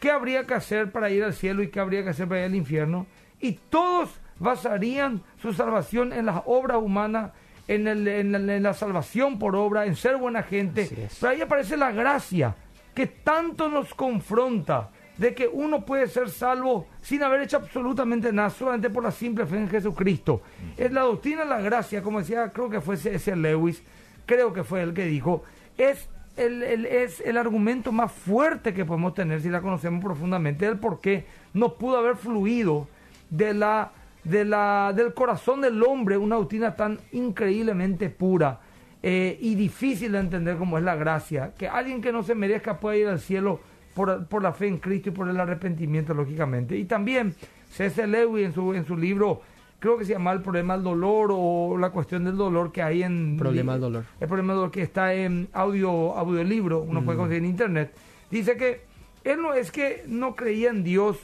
¿qué 0.02 0.12
habría 0.12 0.46
que 0.46 0.54
hacer 0.54 0.92
para 0.92 1.10
ir 1.10 1.24
al 1.24 1.34
cielo 1.34 1.64
y 1.64 1.70
qué 1.70 1.80
habría 1.80 2.04
que 2.04 2.10
hacer 2.10 2.28
para 2.28 2.42
ir 2.42 2.48
al 2.48 2.56
infierno? 2.56 3.08
Y 3.40 3.54
todos 3.70 4.10
basarían 4.42 5.22
su 5.42 5.54
salvación 5.54 6.12
en 6.12 6.26
las 6.26 6.42
obras 6.46 6.78
humanas, 6.78 7.32
en, 7.68 7.88
en, 7.88 8.64
la 8.64 8.74
salvación 8.74 9.40
por 9.40 9.56
obra, 9.56 9.86
en 9.86 9.96
ser 9.96 10.18
buena 10.18 10.44
gente. 10.44 10.90
Pero 11.20 11.32
ahí 11.32 11.42
aparece 11.42 11.78
la 11.78 11.92
gracia 11.92 12.56
que 12.94 13.08
tanto 13.08 13.70
nos 13.70 13.94
confronta 13.94 14.90
de 15.18 15.36
que 15.36 15.48
uno 15.48 15.86
puede 15.86 16.08
ser 16.08 16.30
salvo 16.30 16.88
sin 17.02 17.22
haber 17.22 17.42
hecho 17.42 17.58
absolutamente 17.58 18.34
nada, 18.34 18.50
solamente 18.50 18.90
por 18.90 19.04
la 19.04 19.12
simple 19.12 19.46
fe 19.46 19.58
en 19.58 19.70
Jesucristo. 19.70 20.42
Es 20.76 20.92
la 20.92 21.02
doctrina 21.02 21.44
de 21.44 21.50
la 21.50 21.62
gracia, 21.62 22.02
como 22.02 22.20
decía, 22.20 22.52
creo 22.52 22.70
que 22.70 22.82
fue 22.82 22.96
ese 22.96 23.36
Lewis, 23.36 23.84
creo 24.26 24.52
que 24.52 24.64
fue 24.64 24.82
el 24.82 24.94
que 24.94 25.06
dijo, 25.06 25.44
es 25.78 26.10
el, 26.38 26.64
es 26.64 27.22
el 27.22 27.38
argumento 27.38 27.92
más 27.92 28.12
fuerte 28.12 28.74
que 28.74 28.86
podemos 28.86 29.14
tener 29.14 29.42
si 29.42 29.50
la 29.50 29.62
conocemos 29.62 30.04
profundamente, 30.04 30.66
el 30.66 30.80
por 30.80 31.00
qué 31.00 31.26
no 31.54 31.76
pudo 31.76 31.98
haber 31.98 32.16
fluido 32.16 32.88
de 33.30 33.54
la, 33.54 33.92
de 34.24 34.46
la, 34.46 34.94
del 34.96 35.14
corazón 35.14 35.62
del 35.62 35.82
hombre 35.84 36.18
una 36.18 36.36
doctrina 36.36 36.76
tan 36.76 37.00
increíblemente 37.12 38.10
pura 38.10 38.60
eh, 39.04 39.38
y 39.42 39.56
difícil 39.56 40.12
de 40.12 40.20
entender 40.20 40.58
como 40.58 40.78
es 40.78 40.84
la 40.84 40.96
gracia. 40.96 41.54
Que 41.58 41.68
alguien 41.68 42.02
que 42.02 42.12
no 42.12 42.24
se 42.24 42.36
merezca 42.36 42.80
pueda 42.80 42.98
ir 42.98 43.08
al 43.08 43.20
cielo 43.20 43.60
por, 43.94 44.28
por 44.28 44.44
la 44.44 44.54
fe 44.54 44.68
en 44.68 44.78
Cristo 44.78 45.10
y 45.10 45.12
por 45.12 45.28
el 45.28 45.40
arrepentimiento, 45.40 46.14
lógicamente. 46.14 46.78
Y 46.78 46.86
también 46.86 47.36
C.S. 47.72 48.06
Lewis 48.08 48.46
en 48.46 48.54
su, 48.54 48.74
en 48.74 48.86
su 48.86 48.96
libro 48.96 49.42
creo 49.82 49.98
que 49.98 50.06
se 50.06 50.14
llama 50.14 50.32
el 50.32 50.42
problema 50.42 50.76
del 50.76 50.84
dolor 50.84 51.32
o 51.34 51.76
la 51.78 51.90
cuestión 51.90 52.24
del 52.24 52.38
dolor 52.38 52.72
que 52.72 52.84
hay 52.84 53.02
en... 53.02 53.36
Problema 53.38 53.74
del 53.74 53.82
dolor. 53.82 54.06
El 54.20 54.28
problema 54.28 54.54
del 54.54 54.58
dolor 54.58 54.72
que 54.72 54.84
está 54.84 55.16
en 55.16 55.50
audio, 55.54 56.16
audiolibro, 56.16 56.82
uno 56.82 57.04
puede 57.04 57.18
mm. 57.18 57.20
conseguir 57.20 57.44
en 57.44 57.50
internet. 57.50 57.94
Dice 58.30 58.56
que 58.58 58.82
él 59.24 59.42
no 59.42 59.56
es 59.56 59.72
que 59.72 60.04
no 60.08 60.36
creía 60.36 60.70
en 60.70 60.84
Dios 60.84 61.18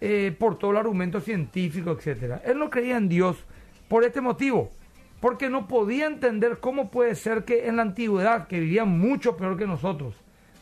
eh, 0.00 0.34
por 0.38 0.58
todo 0.58 0.72
el 0.72 0.76
argumento 0.78 1.20
científico, 1.20 1.90
etcétera. 1.92 2.42
Él 2.44 2.58
no 2.58 2.70
creía 2.70 2.96
en 2.96 3.08
Dios 3.08 3.36
por 3.88 4.04
este 4.04 4.20
motivo. 4.20 4.70
Porque 5.20 5.50
no 5.50 5.68
podía 5.68 6.06
entender 6.06 6.60
cómo 6.60 6.90
puede 6.90 7.14
ser 7.14 7.44
que 7.44 7.68
en 7.68 7.76
la 7.76 7.82
antigüedad, 7.82 8.46
que 8.46 8.58
vivían 8.58 8.98
mucho 8.98 9.36
peor 9.36 9.58
que 9.58 9.66
nosotros, 9.66 10.14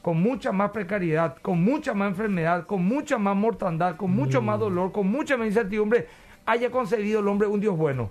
con 0.03 0.21
mucha 0.21 0.51
más 0.51 0.73
precariedad, 0.73 1.37
con 1.41 1.63
mucha 1.63 1.95
más 1.95 2.09
enfermedad, 2.09 2.67
con 2.67 2.85
mucha 2.85 3.19
más 3.19 3.37
mortandad, 3.37 3.95
con 3.95 4.11
mucho 4.11 4.43
más 4.43 4.59
dolor, 4.59 4.91
con 4.91 5.07
mucha 5.07 5.37
más 5.37 5.47
incertidumbre, 5.47 6.09
haya 6.45 6.71
concebido 6.71 7.21
el 7.21 7.29
hombre 7.29 7.47
un 7.47 7.61
Dios 7.61 7.77
bueno. 7.77 8.11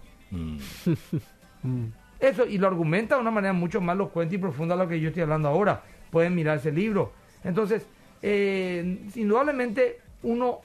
Eso, 2.20 2.46
y 2.46 2.58
lo 2.58 2.68
argumenta 2.68 3.16
de 3.16 3.22
una 3.22 3.32
manera 3.32 3.52
mucho 3.52 3.82
más 3.82 3.96
elocuente 3.96 4.36
y 4.36 4.38
profunda 4.38 4.74
a 4.76 4.78
lo 4.78 4.88
que 4.88 5.02
yo 5.02 5.10
estoy 5.10 5.24
hablando 5.24 5.50
ahora. 5.50 5.84
Pueden 6.12 6.34
mirar 6.34 6.60
ese 6.60 6.72
libro. 6.72 7.12
Entonces, 7.44 7.86
eh, 8.22 9.00
indudablemente 9.16 10.00
uno 10.24 10.62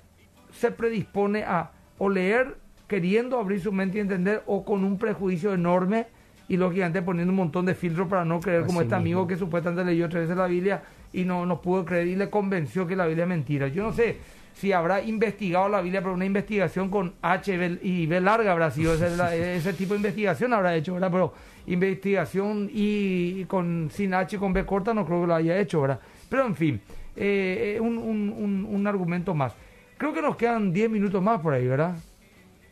se 0.53 0.71
predispone 0.71 1.45
a 1.45 1.71
o 1.99 2.09
leer 2.09 2.57
queriendo 2.87 3.39
abrir 3.39 3.61
su 3.61 3.73
mente 3.73 3.99
y 3.99 4.01
entender 4.01 4.43
o 4.47 4.65
con 4.65 4.85
un 4.85 4.99
prejuicio 4.99 5.55
enorme 5.55 6.07
y 6.49 6.57
lógicamente 6.57 7.01
poniendo 7.01 7.31
un 7.31 7.37
montón 7.37 7.65
de 7.65 7.75
filtros 7.75 8.09
para 8.09 8.25
no 8.25 8.41
creer 8.41 8.67
como 8.67 8.83
este 8.83 8.95
amigo 8.95 9.27
que 9.27 9.37
supuestamente 9.37 9.85
leyó 9.85 10.09
tres 10.09 10.25
veces 10.25 10.37
la 10.37 10.47
Biblia 10.47 10.83
y 11.13 11.25
no, 11.25 11.47
no 11.47 11.61
pudo 11.61 11.85
creer 11.85 12.09
y 12.09 12.17
le 12.17 12.29
convenció 12.29 12.87
que 12.87 12.97
la 12.97 13.07
Biblia 13.07 13.25
es 13.25 13.29
mentira. 13.29 13.69
Yo 13.69 13.83
no 13.83 13.93
sé 13.93 14.19
si 14.55 14.73
habrá 14.73 15.03
investigado 15.03 15.69
la 15.69 15.81
Biblia, 15.81 16.03
pero 16.03 16.15
una 16.15 16.25
investigación 16.25 16.91
con 16.91 17.15
H 17.23 17.79
y 17.83 18.07
B 18.07 18.21
larga 18.21 18.53
habrá 18.53 18.71
sido 18.71 18.95
ese, 18.95 19.73
tipo 19.73 19.95
de 19.95 19.99
investigación 19.99 20.53
habrá 20.53 20.75
hecho, 20.75 20.95
¿verdad? 20.95 21.11
Pero 21.11 21.35
investigación 21.67 22.69
y, 22.73 23.45
con 23.47 23.89
sin 23.91 24.15
H 24.15 24.37
y 24.37 24.39
con 24.39 24.53
B 24.53 24.67
corta 24.67 24.93
no 24.93 25.07
creo 25.07 25.23
que 25.23 25.27
lo 25.29 25.35
haya 25.35 25.59
hecho, 25.59 25.81
¿verdad? 25.81 26.01
Pero 26.29 26.47
en 26.47 26.55
fin, 26.55 26.81
eh, 27.17 27.79
un, 27.81 27.99
un, 27.99 28.67
un, 28.69 28.87
argumento 28.87 29.35
más. 29.35 29.55
Creo 30.03 30.13
que 30.13 30.21
nos 30.21 30.35
quedan 30.35 30.73
10 30.73 30.91
minutos 30.91 31.23
más 31.23 31.41
por 31.41 31.55
ahí, 31.55 31.65
¿verdad? 31.65 31.95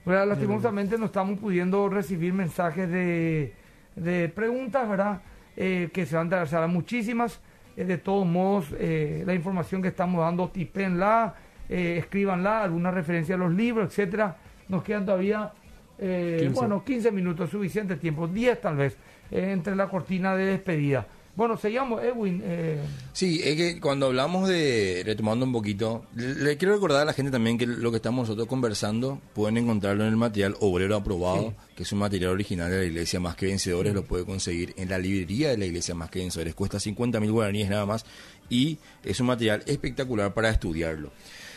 Lastimosamente 0.05 0.99
no 0.99 1.07
estamos 1.07 1.39
pudiendo 1.39 1.89
recibir 1.89 2.33
mensajes 2.33 2.91
de, 2.91 3.55
de 3.95 4.29
preguntas, 4.31 4.89
¿verdad? 4.89 5.21
Eh, 5.57 5.91
que 5.93 6.07
se 6.07 6.17
van 6.17 6.27
a 6.35 6.45
dar 6.45 6.67
muchísimas. 6.67 7.41
Eh, 7.77 7.85
de 7.85 7.99
todos 7.99 8.27
modos, 8.27 8.75
eh, 8.77 9.23
la 9.25 9.33
información 9.33 9.81
que 9.81 9.87
estamos 9.87 10.21
dando, 10.25 10.49
tipenla, 10.49 11.37
eh, 11.69 11.99
escríbanla, 12.01 12.65
alguna 12.65 12.91
referencia 12.91 13.37
a 13.37 13.39
los 13.39 13.53
libros, 13.53 13.91
etcétera. 13.91 14.37
Nos 14.67 14.83
quedan 14.83 15.07
todavía, 15.07 15.53
15. 15.99 16.49
bueno, 16.49 16.83
15 16.85 17.13
minutos, 17.13 17.49
suficiente 17.49 17.95
tiempo, 17.95 18.27
10 18.27 18.61
tal 18.61 18.75
vez, 18.75 18.97
entre 19.31 19.77
la 19.77 19.89
cortina 19.89 20.35
de 20.35 20.47
despedida. 20.47 21.07
Bueno, 21.41 21.57
seguimos, 21.57 22.05
Edwin. 22.05 22.43
Eh. 22.45 22.79
Sí, 23.15 23.41
es 23.43 23.57
que 23.57 23.81
cuando 23.81 24.05
hablamos 24.05 24.47
de, 24.47 25.01
retomando 25.07 25.47
un 25.47 25.53
poquito, 25.53 26.05
le, 26.15 26.59
quiero 26.59 26.75
recordar 26.75 27.01
a 27.01 27.05
la 27.07 27.15
gente 27.15 27.31
también 27.31 27.57
que 27.57 27.67
lo 27.67 27.91
que 27.91 27.97
estamos 27.97 28.29
nosotros 28.29 28.47
conversando 28.47 29.19
pueden 29.33 29.57
encontrarlo 29.57 30.03
en 30.05 30.11
el 30.11 30.19
material 30.19 30.55
Obrero 30.61 30.97
Aprobado, 30.97 31.55
que 31.75 31.85
es 31.85 31.93
un 31.93 32.01
material 32.01 32.33
original 32.33 32.71
de 32.71 32.81
la 32.81 32.85
Iglesia 32.85 33.21
Más 33.21 33.37
que 33.37 33.47
Vencedores, 33.47 33.95
lo 33.95 34.05
puede 34.05 34.27
conseguir 34.27 34.75
en 34.77 34.91
la 34.91 34.99
librería 34.99 35.49
de 35.49 35.57
la 35.57 35.65
Iglesia 35.65 35.95
Más 35.95 36.11
que 36.11 36.19
Vencedores, 36.19 36.55
cuesta 36.55 36.79
50 36.79 37.19
mil 37.21 37.33
guaraníes 37.33 37.71
nada 37.71 37.87
más 37.87 38.05
y 38.51 38.77
es 39.03 39.19
un 39.21 39.29
material 39.29 39.63
espectacular 39.65 40.35
para 40.35 40.51
estudiarlo. 40.51 41.11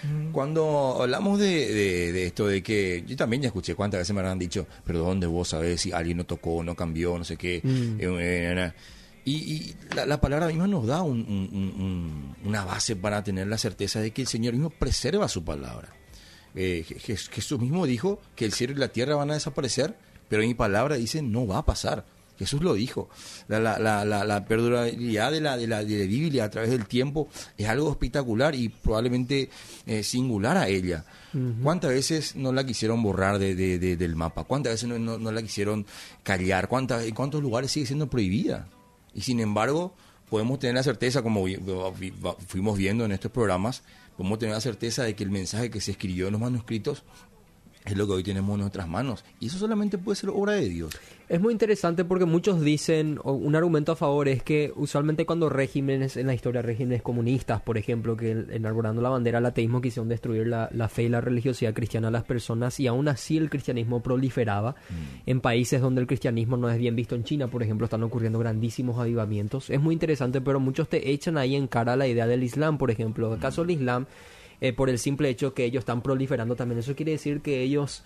Mm. 0.04 0.32
Cuando 0.32 1.02
hablamos 1.02 1.40
de, 1.40 2.26
esto, 2.26 2.48
de 2.48 2.64
que 2.64 3.04
yo 3.06 3.18
también 3.18 3.42
ya 3.42 3.48
escuché 3.48 3.76
cuántas 3.76 4.00
veces 4.00 4.16
me 4.16 4.22
han 4.22 4.40
dicho, 4.40 4.66
pero 4.86 5.00
¿dónde 5.00 5.28
vos 5.28 5.50
sabés 5.50 5.82
si 5.82 5.92
alguien 5.92 6.16
no 6.16 6.24
tocó, 6.24 6.64
no 6.64 6.74
cambió, 6.74 7.18
no 7.18 7.26
sé 7.26 7.36
qué? 7.36 7.60
Mm. 7.62 8.00
Eh, 8.00 8.14
eh, 8.22 8.72
y, 9.26 9.74
la, 9.96 10.20
palabra 10.20 10.48
misma 10.48 10.68
nos 10.68 10.86
da 10.86 11.02
una 11.04 12.66
base 12.66 12.96
para 12.96 13.24
tener 13.24 13.48
la 13.48 13.58
certeza 13.58 14.02
de 14.02 14.12
que 14.12 14.22
el 14.22 14.28
Señor 14.28 14.54
mismo 14.54 14.70
preserva 14.70 15.28
su 15.28 15.44
palabra. 15.44 15.94
Eh, 16.56 16.86
Jesús 17.32 17.60
mismo 17.60 17.86
dijo 17.86 18.20
que 18.36 18.46
el 18.46 18.54
cielo 18.54 18.74
y 18.74 18.78
la 18.78 18.90
tierra 18.90 19.16
van 19.16 19.32
a 19.32 19.36
desaparecer, 19.36 19.98
pero 20.30 20.44
mi 20.44 20.54
palabra 20.54 20.96
dice 20.96 21.22
no 21.22 21.48
va 21.48 21.60
a 21.60 21.66
pasar. 21.66 22.06
Jesús 22.38 22.62
lo 22.62 22.74
dijo. 22.74 23.10
La, 23.48 23.60
la, 23.60 24.06
la, 24.06 24.46
perdurabilidad 24.46 25.32
de 25.32 25.42
la, 25.42 25.56
de, 25.56 25.68
la, 25.68 25.84
de 25.84 26.00
la 26.00 26.06
Biblia 26.06 26.46
a 26.46 26.50
través 26.50 26.72
del 26.72 26.86
tiempo 26.86 27.30
es 27.58 27.68
algo 27.68 27.92
espectacular 27.92 28.56
y 28.56 28.70
probablemente 28.70 29.50
eh, 29.86 30.04
singular 30.04 30.58
a 30.58 30.68
ella. 30.68 31.06
¿Cuántas 31.64 31.92
veces 31.92 32.36
no 32.36 32.52
la 32.52 32.64
quisieron 32.64 33.02
borrar 33.02 33.40
de, 33.40 33.56
del 33.56 34.16
mapa? 34.16 34.44
¿Cuántas 34.44 34.74
veces 34.74 34.90
no, 34.90 35.18
no, 35.18 35.32
la 35.32 35.42
quisieron 35.42 35.86
callar? 36.22 36.68
¿Cuántas, 36.68 37.06
¿En 37.06 37.16
cuántos 37.16 37.42
lugares 37.42 37.72
sigue 37.72 37.88
siendo 37.88 38.08
prohibida? 38.08 38.68
Y 39.14 39.22
sin 39.22 39.40
embargo, 39.40 39.96
podemos 40.30 40.60
tener 40.60 40.76
la 40.76 40.84
certeza, 40.84 41.22
como 41.22 41.46
fuimos 42.48 42.78
viendo 42.78 43.06
en 43.06 43.12
estos 43.12 43.32
programas, 43.32 43.84
podemos 44.18 44.40
tener 44.40 44.56
la 44.56 44.62
certeza 44.62 45.04
de 45.04 45.16
que 45.16 45.24
el 45.24 45.32
mensaje 45.32 45.70
que 45.70 45.82
se 45.82 45.92
escribió 45.92 46.28
en 46.28 46.34
los 46.34 46.42
manuscritos 46.42 47.04
es 47.86 47.98
lo 47.98 48.08
que 48.08 48.14
hoy 48.14 48.24
tenemos 48.24 48.54
en 48.56 48.62
nuestras 48.62 48.88
manos. 48.88 49.26
Y 49.40 49.48
eso 49.48 49.58
solamente 49.58 49.98
puede 49.98 50.16
ser 50.16 50.30
obra 50.30 50.54
de 50.54 50.70
Dios. 50.70 50.98
Es 51.30 51.42
muy 51.42 51.52
interesante 51.52 52.06
porque 52.06 52.26
muchos 52.26 52.62
dicen, 52.62 53.20
o 53.24 53.34
un 53.34 53.56
argumento 53.56 53.94
a 53.94 53.96
favor 53.96 54.28
es 54.28 54.44
que 54.44 54.72
usualmente 54.76 55.26
cuando 55.26 55.50
regímenes 55.50 56.18
en 56.18 56.28
la 56.28 56.34
historia, 56.34 56.62
regímenes 56.62 57.02
comunistas, 57.02 57.62
por 57.62 57.78
ejemplo, 57.78 58.16
que 58.16 58.32
enarbolando 58.32 59.02
la 59.02 59.10
bandera 59.10 59.40
del 59.40 59.48
ateísmo 59.48 59.82
quisieron 59.82 60.10
destruir 60.10 60.48
la, 60.48 60.70
fe 60.90 61.04
y 61.04 61.10
la 61.10 61.22
religiosidad 61.22 61.74
cristiana 61.74 62.10
a 62.10 62.12
las 62.12 62.24
personas 62.24 62.80
y 62.80 62.88
aún 62.88 63.08
así 63.08 63.38
el 63.38 63.50
cristianismo 63.50 64.02
proliferaba 64.02 64.72
mm. 64.72 65.30
en 65.30 65.42
países 65.42 65.82
donde 65.82 66.02
el 66.02 66.08
cristianismo 66.08 66.58
no 66.58 66.70
es 66.70 66.78
bien 66.78 66.96
visto. 66.96 67.16
En 67.16 67.24
China, 67.24 67.48
por 67.48 67.64
ejemplo, 67.64 67.86
están 67.86 68.04
ocurriendo 68.04 68.40
grandísimos 68.40 69.00
avivamientos. 69.00 69.70
Es 69.70 69.82
muy 69.82 69.94
interesante, 69.94 70.42
pero 70.42 70.60
muchos 70.60 70.90
te 70.90 71.12
echan 71.12 71.38
ahí 71.38 71.56
en 71.56 71.68
cara 71.68 71.96
la 71.96 72.08
idea 72.08 72.28
del 72.28 72.44
Islam, 72.44 72.78
por 72.78 72.92
ejemplo. 72.92 73.32
¿Acaso 73.34 73.64
el 73.64 73.72
Islam 73.72 74.06
eh, 74.62 74.74
por 74.74 74.90
el 74.90 75.00
simple 75.00 75.30
hecho 75.30 75.54
que 75.54 75.66
ellos 75.66 75.82
están 75.82 76.02
proliferando 76.02 76.56
también. 76.56 76.80
Eso 76.80 76.96
quiere 76.96 77.14
decir 77.14 77.42
que 77.42 77.62
ellos 77.62 78.04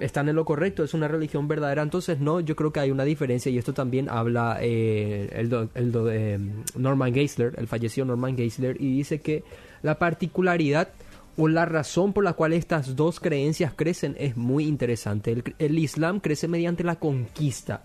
están 0.00 0.28
en 0.28 0.36
lo 0.36 0.44
correcto, 0.44 0.84
es 0.84 0.94
una 0.94 1.08
religión 1.08 1.48
verdadera. 1.48 1.82
Entonces, 1.82 2.20
no, 2.20 2.40
yo 2.40 2.56
creo 2.56 2.72
que 2.72 2.80
hay 2.80 2.90
una 2.90 3.04
diferencia 3.04 3.50
y 3.50 3.58
esto 3.58 3.72
también 3.72 4.08
habla 4.08 4.58
eh, 4.60 5.30
el, 5.32 5.68
eh, 6.10 6.38
Norman 6.76 7.14
Geisler, 7.14 7.54
el 7.56 7.66
fallecido 7.66 8.06
Norman 8.06 8.36
Geisler, 8.36 8.80
y 8.80 8.96
dice 8.96 9.20
que 9.20 9.44
la 9.82 9.98
particularidad 9.98 10.88
o 11.36 11.48
la 11.48 11.64
razón 11.64 12.12
por 12.12 12.24
la 12.24 12.34
cual 12.34 12.52
estas 12.52 12.94
dos 12.94 13.18
creencias 13.18 13.72
crecen 13.74 14.16
es 14.18 14.36
muy 14.36 14.66
interesante. 14.66 15.42
El, 15.58 15.78
Islam 15.78 16.20
crece 16.20 16.46
mediante 16.46 16.84
la 16.84 16.96
conquista, 16.96 17.82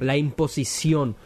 la 0.00 0.16
imposición, 0.16 1.16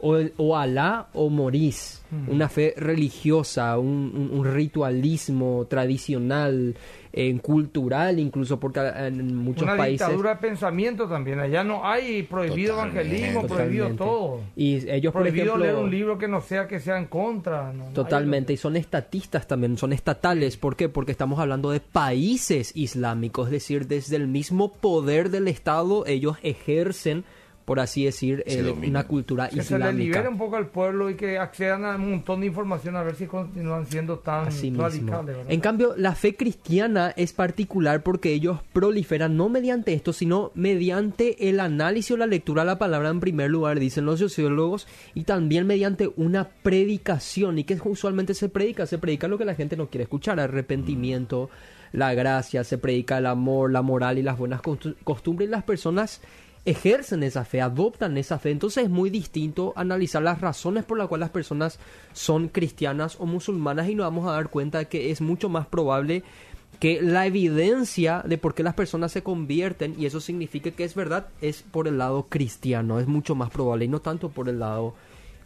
o, 0.00 0.18
o 0.36 0.56
Alá 0.56 1.08
o 1.14 1.28
morís. 1.28 2.02
Una 2.26 2.48
fe 2.48 2.74
religiosa, 2.76 3.78
un, 3.78 4.42
ritualismo 4.44 5.66
tradicional, 5.68 6.74
en 7.12 7.38
cultural, 7.38 8.18
incluso 8.18 8.58
porque 8.58 8.80
en 8.80 9.36
muchos 9.36 9.62
Una 9.62 9.76
países. 9.76 10.06
dictadura 10.06 10.30
de 10.30 10.36
pensamiento 10.40 11.08
también. 11.08 11.38
Allá 11.38 11.62
no 11.62 11.86
hay 11.86 12.24
prohibido 12.24 12.74
evangelismo, 12.74 13.46
prohibido 13.46 13.90
todo. 13.90 14.40
Y 14.56 14.88
ellos, 14.90 15.12
prohibido 15.12 15.52
por 15.52 15.60
leer 15.60 15.76
un 15.76 15.90
libro 15.90 16.18
que 16.18 16.26
no 16.26 16.40
sea 16.40 16.66
que 16.66 16.80
sea 16.80 16.98
en 16.98 17.06
contra. 17.06 17.72
totalmente. 17.92 18.52
y 18.52 18.56
son 18.56 18.76
estatistas 18.76 19.46
también, 19.46 19.76
son 19.76 19.92
estatales. 19.92 20.56
¿Por 20.56 20.74
qué? 20.74 20.88
Porque 20.88 21.12
estamos 21.12 21.38
hablando 21.38 21.70
de 21.70 21.78
países 21.78 22.72
islámicos, 22.74 23.46
es 23.46 23.52
decir, 23.52 23.86
desde 23.86 24.16
el 24.16 24.26
mismo 24.26 24.72
poder 24.72 25.30
del 25.30 25.46
Estado, 25.46 26.04
ellos 26.06 26.38
ejercen 26.42 27.24
por 27.70 27.78
así 27.78 28.04
decir, 28.04 28.42
eh, 28.46 28.74
una 28.84 29.04
cultura 29.06 29.48
que 29.48 29.60
islámica. 29.60 29.86
Que 29.86 29.92
se 29.92 29.96
le 29.96 30.04
libere 30.04 30.28
un 30.28 30.38
poco 30.38 30.56
al 30.56 30.66
pueblo 30.66 31.08
y 31.08 31.14
que 31.14 31.38
accedan 31.38 31.84
a 31.84 31.94
un 31.94 32.10
montón 32.10 32.40
de 32.40 32.48
información 32.48 32.96
a 32.96 33.04
ver 33.04 33.14
si 33.14 33.28
continúan 33.28 33.86
siendo 33.86 34.18
tan 34.18 34.46
radicales. 34.46 35.36
En 35.46 35.60
cambio, 35.60 35.94
la 35.96 36.16
fe 36.16 36.34
cristiana 36.34 37.14
es 37.16 37.32
particular 37.32 38.02
porque 38.02 38.32
ellos 38.32 38.58
proliferan 38.72 39.36
no 39.36 39.48
mediante 39.48 39.92
esto, 39.92 40.12
sino 40.12 40.50
mediante 40.56 41.48
el 41.48 41.60
análisis 41.60 42.10
o 42.10 42.16
la 42.16 42.26
lectura 42.26 42.62
de 42.62 42.66
la 42.66 42.78
palabra 42.80 43.08
en 43.08 43.20
primer 43.20 43.52
lugar, 43.52 43.78
dicen 43.78 44.04
los 44.04 44.18
sociólogos, 44.18 44.88
y 45.14 45.22
también 45.22 45.68
mediante 45.68 46.10
una 46.16 46.48
predicación. 46.48 47.60
¿Y 47.60 47.62
que 47.62 47.78
usualmente 47.84 48.34
se 48.34 48.48
predica? 48.48 48.84
Se 48.86 48.98
predica 48.98 49.28
lo 49.28 49.38
que 49.38 49.44
la 49.44 49.54
gente 49.54 49.76
no 49.76 49.90
quiere 49.90 50.02
escuchar, 50.02 50.40
arrepentimiento, 50.40 51.50
la 51.92 52.14
gracia, 52.14 52.64
se 52.64 52.78
predica 52.78 53.18
el 53.18 53.26
amor, 53.26 53.70
la 53.70 53.82
moral 53.82 54.18
y 54.18 54.22
las 54.22 54.38
buenas 54.38 54.60
costumbres. 54.60 55.48
Y 55.48 55.52
las 55.52 55.62
personas 55.62 56.20
ejercen 56.64 57.22
esa 57.22 57.44
fe, 57.44 57.60
adoptan 57.60 58.18
esa 58.18 58.38
fe. 58.38 58.50
Entonces 58.50 58.84
es 58.84 58.90
muy 58.90 59.10
distinto 59.10 59.72
analizar 59.76 60.22
las 60.22 60.40
razones 60.40 60.84
por 60.84 60.98
las 60.98 61.08
cuales 61.08 61.26
las 61.26 61.30
personas 61.30 61.78
son 62.12 62.48
cristianas 62.48 63.16
o 63.18 63.26
musulmanas 63.26 63.88
y 63.88 63.94
nos 63.94 64.06
vamos 64.06 64.28
a 64.28 64.32
dar 64.32 64.50
cuenta 64.50 64.84
que 64.86 65.10
es 65.10 65.20
mucho 65.20 65.48
más 65.48 65.66
probable 65.66 66.22
que 66.78 67.02
la 67.02 67.26
evidencia 67.26 68.22
de 68.24 68.38
por 68.38 68.54
qué 68.54 68.62
las 68.62 68.74
personas 68.74 69.12
se 69.12 69.22
convierten, 69.22 69.94
y 69.98 70.06
eso 70.06 70.18
significa 70.18 70.70
que 70.70 70.84
es 70.84 70.94
verdad, 70.94 71.28
es 71.42 71.62
por 71.62 71.86
el 71.86 71.98
lado 71.98 72.26
cristiano, 72.28 73.00
es 73.00 73.06
mucho 73.06 73.34
más 73.34 73.50
probable 73.50 73.84
y 73.84 73.88
no 73.88 74.00
tanto 74.00 74.30
por 74.30 74.48
el 74.48 74.60
lado 74.60 74.94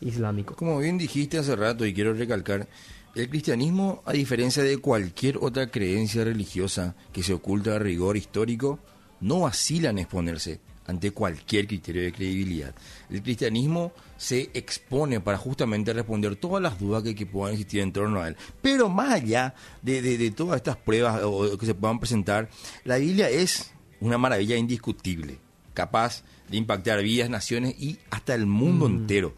islámico. 0.01 0.55
Como 0.55 0.79
bien 0.79 0.97
dijiste 0.97 1.39
hace 1.39 1.57
rato 1.57 1.87
y 1.87 1.95
quiero 1.95 2.15
recalcar, 2.15 2.69
el 3.17 3.29
cristianismo, 3.29 4.03
a 4.05 4.13
diferencia 4.13 4.63
de 4.63 4.79
cualquier 4.79 5.39
otra 5.39 5.71
creencia 5.71 6.23
religiosa 6.23 6.95
que 7.13 7.25
se 7.25 7.35
oculta 7.35 7.75
a 7.75 7.79
rigor 7.81 8.17
histórico, 8.17 8.79
no 9.21 9.41
vacila 9.41 9.91
en 9.91 9.99
exponerse 9.99 10.61
ante 10.87 11.11
cualquier 11.11 11.67
criterio 11.67 12.03
de 12.03 12.13
credibilidad. 12.13 12.75
El 13.11 13.23
cristianismo 13.23 13.93
se 14.17 14.51
expone 14.55 15.21
para 15.21 15.39
justamente 15.39 15.93
responder 15.93 16.37
todas 16.37 16.63
las 16.63 16.79
dudas 16.79 17.03
que, 17.03 17.27
puedan 17.27 17.55
existir 17.55 17.81
en 17.81 17.93
torno 17.93 18.21
a 18.21 18.29
él. 18.29 18.37
Pero 18.61 18.89
más 18.89 19.13
allá 19.13 19.55
de, 19.83 20.31
todas 20.37 20.57
estas 20.57 20.77
pruebas 20.77 21.23
o, 21.23 21.57
que 21.59 21.67
se 21.67 21.75
puedan 21.75 21.99
presentar, 21.99 22.49
la 22.85 22.97
Biblia 22.99 23.29
es 23.31 23.73
una 24.01 24.19
maravilla 24.19 24.57
indiscutible. 24.57 25.39
capaz 25.73 26.23
de 26.49 26.59
impactar 26.59 27.03
vidas, 27.03 27.31
naciones 27.31 27.75
y 27.79 27.99
hasta 28.11 28.35
el 28.35 28.47
mundo 28.47 28.87
entero. 28.87 29.35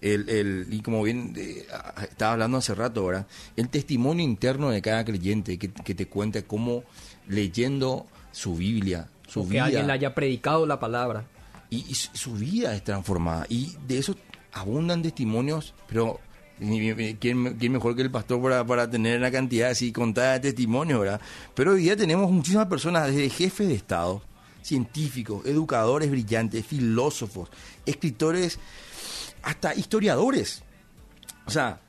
El, 0.00 0.28
el, 0.28 0.66
y 0.70 0.80
como 0.80 1.02
bien 1.02 1.34
eh, 1.36 1.66
estaba 2.02 2.32
hablando 2.32 2.58
hace 2.58 2.74
rato 2.74 3.00
ahora, 3.00 3.26
el 3.56 3.68
testimonio 3.68 4.24
interno 4.24 4.70
de 4.70 4.82
cada 4.82 5.04
creyente 5.04 5.58
que, 5.58 5.70
que 5.72 5.94
te 5.94 6.06
cuenta 6.06 6.42
cómo 6.42 6.84
leyendo 7.26 8.06
su 8.30 8.56
Biblia, 8.56 9.08
su 9.34 9.40
O 9.40 9.48
que 9.48 9.60
alguien 9.60 9.86
le 9.86 9.92
haya 9.92 10.14
predicado 10.14 10.64
la 10.64 10.78
palabra. 10.78 11.24
y, 11.70 11.78
y 11.90 11.94
su 11.94 12.34
vida 12.34 12.74
es 12.74 12.84
transformada. 12.84 13.46
Y 13.48 13.74
de 13.86 13.98
eso 13.98 14.14
abundan 14.52 15.02
testimonios, 15.02 15.74
pero 15.88 16.20
¿quién, 16.58 17.56
quién 17.58 17.72
mejor 17.72 17.96
que 17.96 18.02
el 18.02 18.10
pastor 18.12 18.40
para, 18.40 18.64
para 18.64 18.88
tener 18.88 19.18
una 19.18 19.30
cantidad 19.30 19.70
así 19.70 19.90
contada 19.92 20.34
de 20.34 20.40
testimonios, 20.40 21.00
verdad? 21.00 21.20
Pero 21.54 21.72
hoy 21.72 21.82
día 21.82 21.96
tenemos 21.96 22.30
muchísimas 22.30 22.66
personas, 22.66 23.08
desde 23.08 23.28
jefes 23.28 23.66
de 23.66 23.74
Estado, 23.74 24.22
científicos, 24.62 25.44
educadores 25.46 26.10
brillantes, 26.10 26.64
filósofos, 26.64 27.50
escritores, 27.84 28.58
hasta 29.42 29.74
historiadores. 29.74 30.62
O 31.46 31.50
sea, 31.50 31.80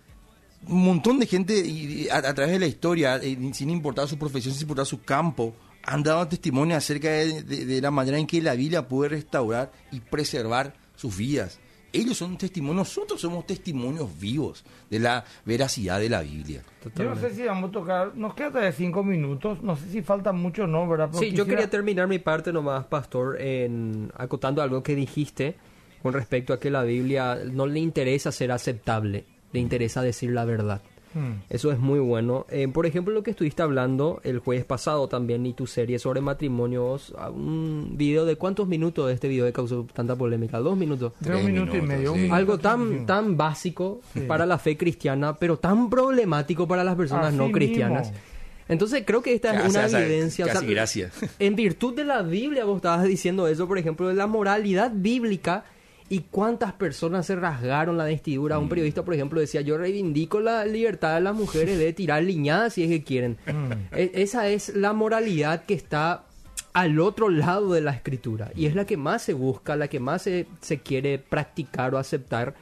un 0.68 0.84
montón 0.84 1.20
de 1.20 1.28
gente 1.28 2.08
a, 2.12 2.18
a 2.18 2.34
través 2.34 2.54
de 2.54 2.60
la 2.60 2.68
historia, 2.68 3.18
eh, 3.18 3.38
sin 3.54 3.70
importar 3.70 4.08
su 4.08 4.18
profesión, 4.18 4.54
sin 4.54 4.64
importar 4.64 4.88
su 4.88 5.04
campo, 5.04 5.54
han 5.86 6.04
dado 6.04 6.28
testimonio 6.28 6.76
acerca 6.78 7.10
de, 7.10 7.44
de- 7.44 7.66
de 7.66 7.82
la 7.82 7.92
manera 7.92 8.18
en 8.18 8.28
que 8.28 8.42
la 8.42 8.54
Biblia 8.56 8.88
puede 8.88 9.10
restaurar 9.10 9.72
y 9.92 10.00
preservar 10.00 10.74
sus 10.96 11.16
vidas. 11.18 11.60
Ellos 11.94 12.18
son 12.18 12.38
testimonios, 12.38 12.76
nosotros 12.90 13.22
somos 13.22 13.46
testimonios 13.48 14.20
vivos 14.20 14.66
de 14.90 15.00
la 15.00 15.24
veracidad 15.46 15.98
de 16.00 16.10
la 16.10 16.22
Biblia. 16.24 16.62
Yo 16.96 17.06
no 17.06 17.16
sé 17.16 17.34
si 17.34 17.44
vamos 17.44 17.70
a 17.70 17.72
tocar, 17.72 18.16
nos 18.18 18.34
queda 18.34 18.50
todavía 18.50 18.74
cinco 18.74 19.02
minutos, 19.02 19.64
no 19.64 19.78
sé 19.78 19.90
si 19.90 20.02
falta 20.02 20.34
mucho 20.34 20.64
o 20.64 20.68
no, 20.68 20.86
¿verdad? 20.90 21.08
Pero 21.12 21.20
Sí, 21.20 21.28
yo 21.28 21.44
quisiera- 21.46 21.50
quería 21.62 21.70
terminar 21.70 22.08
mi 22.10 22.20
parte 22.20 22.52
nomás, 22.52 22.86
Pastor, 22.88 23.40
en 23.40 24.12
acotando 24.18 24.62
algo 24.62 24.84
que 24.84 24.94
dijiste 24.94 25.56
con 26.04 26.14
respecto 26.14 26.52
a 26.52 26.60
que 26.60 26.70
la 26.70 26.84
Biblia 26.84 27.40
no 27.50 27.66
le 27.66 27.80
interesa 27.80 28.30
ser 28.34 28.52
aceptable, 28.52 29.24
le 29.54 29.60
interesa 29.62 30.02
decir 30.02 30.32
la 30.32 30.44
verdad. 30.44 30.82
Hmm. 31.16 31.40
Eso 31.50 31.72
es 31.72 31.80
muy 31.80 32.00
bueno. 32.00 32.46
Eh, 32.50 32.68
por 32.68 32.86
ejemplo, 32.86 33.14
lo 33.14 33.24
que 33.24 33.32
estuviste 33.32 33.64
hablando 33.64 34.20
el 34.24 34.40
jueves 34.40 34.66
pasado 34.66 35.08
también 35.08 35.46
y 35.46 35.54
tu 35.54 35.66
serie 35.66 35.98
sobre 35.98 36.20
matrimonios, 36.22 37.16
un 37.34 37.94
video 37.94 38.26
de 38.26 38.36
cuántos 38.36 38.68
minutos 38.68 39.08
de 39.08 39.14
este 39.14 39.28
video 39.30 39.46
que 39.46 39.54
causó 39.54 39.88
tanta 39.94 40.16
polémica, 40.16 40.60
dos 40.60 40.78
minutos. 40.78 41.14
Tres 41.24 41.44
minuto 41.44 41.72
y 41.76 41.82
minutos, 41.82 41.88
medio. 41.88 42.14
sí. 42.16 42.30
Algo 42.32 42.58
tan 42.60 43.06
tan 43.06 43.38
básico 43.38 44.02
para 44.28 44.46
la 44.46 44.58
fe 44.60 44.76
cristiana, 44.78 45.38
pero 45.38 45.58
tan 45.58 45.90
problemático 45.90 46.68
para 46.68 46.84
las 46.84 46.96
personas 46.96 47.28
Así 47.30 47.38
no 47.38 47.50
cristianas. 47.52 48.08
mismo. 48.10 48.20
Entonces 48.68 49.04
creo 49.06 49.22
que 49.22 49.34
esta 49.34 49.54
es 49.54 49.62
Casi, 49.74 49.78
una 49.96 50.00
evidencia. 50.02 50.46
o 50.46 50.48
sea, 50.48 50.56
casi 50.56 50.68
gracia. 50.68 51.12
En 51.40 51.56
virtud 51.56 51.94
de 51.96 52.04
la 52.04 52.24
Biblia, 52.24 52.66
vos 52.66 52.78
estabas 52.78 53.06
diciendo 53.06 53.48
eso, 53.48 53.68
por 53.68 53.78
ejemplo, 53.78 54.08
de 54.08 54.16
la 54.16 54.28
moralidad 54.28 54.92
bíblica 54.94 55.66
y 56.10 56.20
cuántas 56.20 56.74
personas 56.74 57.26
se 57.26 57.36
rasgaron 57.36 57.98
la 57.98 58.06
vestidura. 58.06 58.58
Mm. 58.58 58.64
Un 58.64 58.70
periodista, 58.70 59.04
por 59.04 59.14
ejemplo, 59.14 59.40
decía, 59.40 59.62
yo 59.62 59.78
reivindico 59.78 60.40
la 60.40 60.66
libertad 60.66 61.16
de 61.16 61.22
las 61.22 61.36
mujeres 61.36 61.80
de 61.80 61.94
tirar 61.94 62.24
liñadas 62.24 62.74
si 62.74 62.84
es 62.84 62.90
que 62.90 63.04
quieren. 63.04 63.38
Mm. 63.48 63.96
E- 63.96 64.12
esa 64.16 64.48
es 64.50 64.76
la 64.76 64.94
moralidad 64.94 65.66
que 65.66 65.74
está 65.74 66.26
al 66.74 67.00
otro 67.00 67.30
lado 67.30 67.74
de 67.74 67.82
la 67.82 67.92
escritura 67.92 68.52
y 68.54 68.66
es 68.66 68.76
la 68.76 68.86
que 68.86 68.98
más 68.98 69.22
se 69.22 69.34
busca, 69.34 69.76
la 69.76 69.88
que 69.88 70.00
más 70.00 70.24
se, 70.24 70.46
se 70.62 70.80
quiere 70.80 71.18
practicar 71.18 71.96
o 71.96 71.98
aceptar 71.98 72.54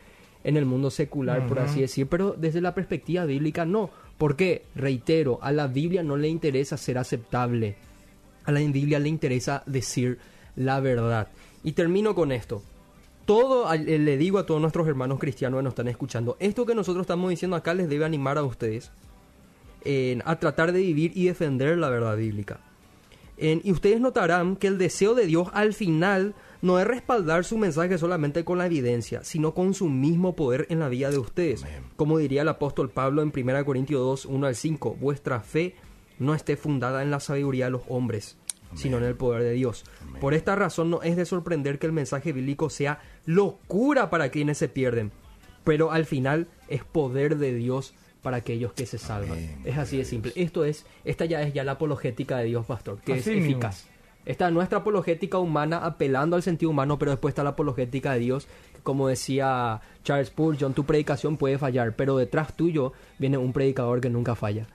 en 0.44 0.58
el 0.58 0.66
mundo 0.66 0.92
secular, 0.92 1.48
por 1.48 1.60
así 1.60 1.82
decir, 1.82 2.08
pero 2.08 2.36
desde 2.38 2.62
la 2.62 2.76
perspectiva 2.76 3.26
bíblica 3.26 3.66
no. 3.66 3.90
Porque, 4.18 4.64
reitero, 4.76 5.40
a 5.42 5.52
la 5.52 5.68
Biblia 5.68 6.04
no 6.04 6.18
le 6.18 6.28
interesa 6.28 6.78
ser 6.78 6.98
aceptable. 6.98 7.76
A 8.44 8.52
la 8.52 8.60
Biblia 8.60 9.00
le 9.00 9.10
interesa 9.10 9.64
decir 9.66 10.20
la 10.56 10.80
verdad. 10.80 11.30
Y 11.64 11.72
termino 11.72 12.14
con 12.14 12.32
esto. 12.32 12.62
Todo, 13.26 13.72
eh, 13.74 13.78
le 14.00 14.18
digo 14.18 14.38
a 14.38 14.46
todos 14.46 14.60
nuestros 14.60 14.88
hermanos 14.88 15.20
cristianos 15.20 15.60
que 15.60 15.64
nos 15.64 15.72
están 15.72 15.88
escuchando, 15.88 16.36
esto 16.40 16.66
que 16.66 16.76
nosotros 16.76 17.04
estamos 17.04 17.30
diciendo 17.30 17.56
acá 17.56 17.74
les 17.74 17.88
debe 17.90 18.04
animar 18.06 18.38
a 18.38 18.44
ustedes 18.44 18.92
en- 19.86 20.22
a 20.26 20.38
tratar 20.40 20.72
de 20.72 20.80
vivir 20.80 21.12
y 21.16 21.26
defender 21.26 21.78
la 21.78 21.90
verdad 21.90 22.18
bíblica. 22.18 22.60
En- 23.38 23.62
y 23.64 23.72
ustedes 23.72 24.00
notarán 24.00 24.56
que 24.56 24.68
el 24.68 24.78
deseo 24.78 25.16
de 25.16 25.26
Dios 25.26 25.48
al 25.54 25.74
final 25.74 26.36
no 26.62 26.80
es 26.80 26.88
respaldar 26.88 27.44
su 27.44 27.58
mensaje 27.58 27.98
solamente 27.98 28.46
con 28.46 28.58
la 28.58 28.66
evidencia, 28.68 29.24
sino 29.24 29.54
con 29.54 29.74
su 29.74 29.90
mismo 29.90 30.36
poder 30.36 30.66
en 30.70 30.80
la 30.80 30.88
vida 30.90 31.10
de 31.10 31.18
ustedes. 31.18 31.64
Como 31.96 32.18
diría 32.18 32.44
el 32.44 32.48
apóstol 32.48 32.90
Pablo 32.90 33.22
en 33.22 33.32
1 33.32 33.66
Corintios 33.66 34.02
2, 34.02 34.26
1 34.26 34.48
al 34.48 34.56
5, 34.56 34.96
vuestra 35.00 35.40
fe 35.42 35.76
no 36.20 36.34
esté 36.36 36.56
fundada 36.56 37.02
en 37.02 37.12
la 37.12 37.20
sabiduría 37.20 37.66
de 37.66 37.72
los 37.72 37.82
hombres, 37.90 38.38
sino 38.76 38.98
en 38.98 39.04
el 39.04 39.16
poder 39.16 39.44
de 39.44 39.52
Dios. 39.52 39.84
Por 40.22 40.34
esta 40.34 40.56
razón 40.56 40.90
no 40.90 41.02
es 41.02 41.16
de 41.18 41.26
sorprender 41.26 41.80
que 41.80 41.86
el 41.88 41.92
mensaje 41.92 42.32
bíblico 42.32 42.70
sea 42.70 43.00
locura 43.26 44.10
para 44.10 44.30
quienes 44.30 44.58
se 44.58 44.70
pierden, 44.70 45.12
pero 45.64 45.92
al 45.92 46.06
final 46.06 46.48
es 46.68 46.84
poder 46.84 47.38
de 47.38 47.54
Dios 47.54 47.94
para 48.22 48.38
aquellos 48.38 48.74
que 48.74 48.86
se 48.86 48.98
salvan. 48.98 49.38
Es 49.66 49.78
así 49.78 49.98
de 49.98 50.06
simple. 50.06 50.32
Esto 50.36 50.66
es, 50.66 50.86
esta 51.04 51.26
ya 51.26 51.42
es 51.42 51.54
ya 51.54 51.64
la 51.64 51.74
apologética 51.74 52.38
de 52.38 52.46
Dios, 52.46 52.66
pastor, 52.66 53.00
que 53.00 53.14
Así 53.14 53.32
es 53.32 53.36
mismo. 53.38 53.52
eficaz. 53.52 53.86
Esta 54.26 54.48
es 54.48 54.54
nuestra 54.54 54.80
apologética 54.80 55.38
humana 55.38 55.80
apelando 55.80 56.38
al 56.38 56.44
sentido 56.44 56.70
humano, 56.72 56.98
pero 56.98 57.12
después 57.12 57.34
está 57.34 57.44
la 57.44 57.52
apologética 57.52 58.14
de 58.14 58.20
Dios. 58.20 58.48
Como 58.82 59.10
decía 59.10 59.82
Charles 60.04 60.30
Spurgeon, 60.30 60.74
tu 60.74 60.86
predicación 60.86 61.36
puede 61.36 61.58
fallar, 61.58 61.94
pero 61.96 62.18
detrás 62.18 62.56
tuyo 62.56 62.94
viene 63.20 63.38
un 63.38 63.52
predicador 63.52 64.00
que 64.00 64.10
nunca 64.10 64.36
falla. 64.36 64.68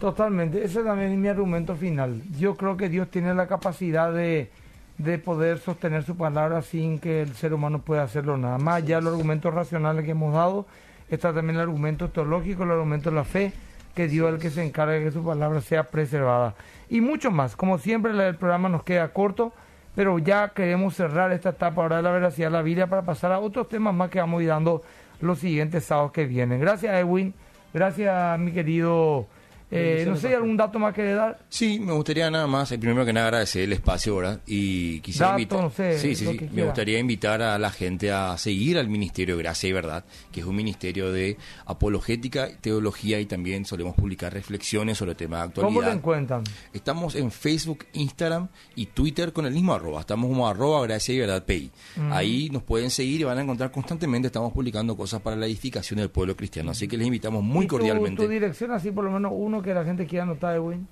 Totalmente, 0.00 0.64
ese 0.64 0.82
también 0.82 1.12
es 1.12 1.18
mi 1.18 1.28
argumento 1.28 1.76
final. 1.76 2.22
Yo 2.38 2.56
creo 2.56 2.76
que 2.76 2.88
Dios 2.88 3.08
tiene 3.08 3.32
la 3.34 3.46
capacidad 3.46 4.12
de, 4.12 4.50
de 4.98 5.18
poder 5.18 5.58
sostener 5.58 6.04
su 6.04 6.16
palabra 6.16 6.62
sin 6.62 6.98
que 6.98 7.22
el 7.22 7.34
ser 7.34 7.52
humano 7.52 7.80
pueda 7.80 8.02
hacerlo 8.02 8.36
nada 8.36 8.58
más. 8.58 8.84
de 8.84 9.00
los 9.00 9.12
argumentos 9.12 9.52
racionales 9.52 10.04
que 10.04 10.12
hemos 10.12 10.32
dado, 10.32 10.66
está 11.10 11.32
también 11.32 11.56
el 11.56 11.62
argumento 11.62 12.10
teológico, 12.10 12.62
el 12.62 12.70
argumento 12.70 13.10
de 13.10 13.16
la 13.16 13.24
fe, 13.24 13.52
que 13.94 14.08
Dios 14.08 14.28
es 14.28 14.34
el 14.34 14.40
que 14.40 14.50
se 14.50 14.64
encarga 14.64 14.94
de 14.94 15.04
que 15.04 15.10
su 15.10 15.24
palabra 15.24 15.60
sea 15.60 15.84
preservada. 15.84 16.54
Y 16.88 17.00
mucho 17.00 17.30
más. 17.30 17.56
Como 17.56 17.78
siempre, 17.78 18.12
el 18.12 18.36
programa 18.36 18.68
nos 18.68 18.82
queda 18.82 19.08
corto, 19.08 19.52
pero 19.94 20.18
ya 20.18 20.50
queremos 20.50 20.94
cerrar 20.94 21.32
esta 21.32 21.50
etapa 21.50 21.82
ahora 21.82 21.96
de 21.96 22.02
la 22.02 22.10
veracidad 22.10 22.48
de 22.48 22.52
la 22.52 22.62
Biblia 22.62 22.86
para 22.86 23.02
pasar 23.02 23.32
a 23.32 23.38
otros 23.38 23.68
temas 23.68 23.94
más 23.94 24.10
que 24.10 24.20
vamos 24.20 24.40
a 24.40 24.42
ir 24.42 24.48
dando 24.48 24.82
los 25.20 25.38
siguientes 25.38 25.84
sábados 25.84 26.12
que 26.12 26.26
vienen. 26.26 26.60
Gracias, 26.60 26.94
Edwin. 26.94 27.34
Gracias, 27.72 28.38
mi 28.38 28.52
querido. 28.52 29.26
Eh, 29.70 30.04
no 30.06 30.16
sé, 30.16 30.28
¿hay 30.28 30.34
algún 30.34 30.56
dato 30.56 30.78
más 30.78 30.94
que 30.94 31.02
dar? 31.12 31.38
Sí, 31.48 31.78
me 31.80 31.92
gustaría 31.92 32.30
nada 32.30 32.46
más, 32.46 32.70
eh, 32.72 32.78
primero 32.78 33.04
que 33.04 33.12
nada 33.12 33.26
agradecer 33.26 33.62
el 33.62 33.72
espacio 33.72 34.12
ahora 34.14 34.40
y 34.46 35.00
quisiera 35.00 35.28
Dato, 35.28 35.40
invitar, 35.40 35.60
no 35.62 35.70
sé, 35.70 35.98
sí, 35.98 36.14
sí, 36.14 36.26
sí, 36.26 36.48
me 36.52 36.62
gustaría 36.64 36.98
invitar 36.98 37.42
a 37.42 37.58
la 37.58 37.70
gente 37.70 38.12
a 38.12 38.36
seguir 38.38 38.78
al 38.78 38.88
Ministerio 38.88 39.36
de 39.36 39.42
Gracia 39.42 39.68
y 39.68 39.72
Verdad, 39.72 40.04
que 40.30 40.40
es 40.40 40.46
un 40.46 40.54
ministerio 40.56 41.10
de 41.12 41.36
apologética, 41.78 42.48
teología 42.60 43.20
y 43.20 43.26
también 43.26 43.64
solemos 43.64 43.94
publicar 43.94 44.32
reflexiones 44.32 44.96
sobre 44.98 45.14
temas 45.14 45.40
de 45.40 45.44
actualidad. 45.48 45.74
¿Cómo 45.74 45.82
lo 45.82 45.92
encuentran? 45.92 46.42
Estamos 46.72 47.14
en 47.16 47.30
Facebook, 47.30 47.84
Instagram 47.92 48.48
y 48.76 48.86
Twitter 48.86 49.32
con 49.32 49.44
el 49.46 49.52
mismo 49.52 49.74
arroba. 49.74 50.00
Estamos 50.00 50.28
como 50.28 50.48
arroba 50.48 50.82
gracia 50.82 51.14
y 51.14 51.18
verdad 51.18 51.44
PI. 51.44 51.70
Ahí 52.10 52.48
nos 52.50 52.62
pueden 52.62 52.90
seguir 52.90 53.20
y 53.20 53.24
van 53.24 53.38
a 53.38 53.42
encontrar 53.42 53.70
constantemente. 53.70 54.26
Estamos 54.28 54.52
publicando 54.52 54.96
cosas 54.96 55.20
para 55.20 55.36
la 55.36 55.46
edificación 55.46 55.98
del 55.98 56.10
pueblo 56.10 56.36
cristiano. 56.36 56.70
Así 56.70 56.86
que 56.88 56.96
les 56.96 57.06
invitamos 57.06 57.42
muy 57.42 57.64
¿Y 57.64 57.68
tu- 57.68 57.76
cordialmente. 57.76 58.22
Tu, 58.24 58.28
dirección, 58.28 58.70
así 58.72 58.90
por 58.90 59.04
lo 59.04 59.10
menos 59.10 59.32
uno 59.34 59.53
que 59.62 59.74
la 59.74 59.84
gente 59.84 60.06
quiera 60.06 60.24
anotar, 60.24 60.56
Edwin. 60.56 60.86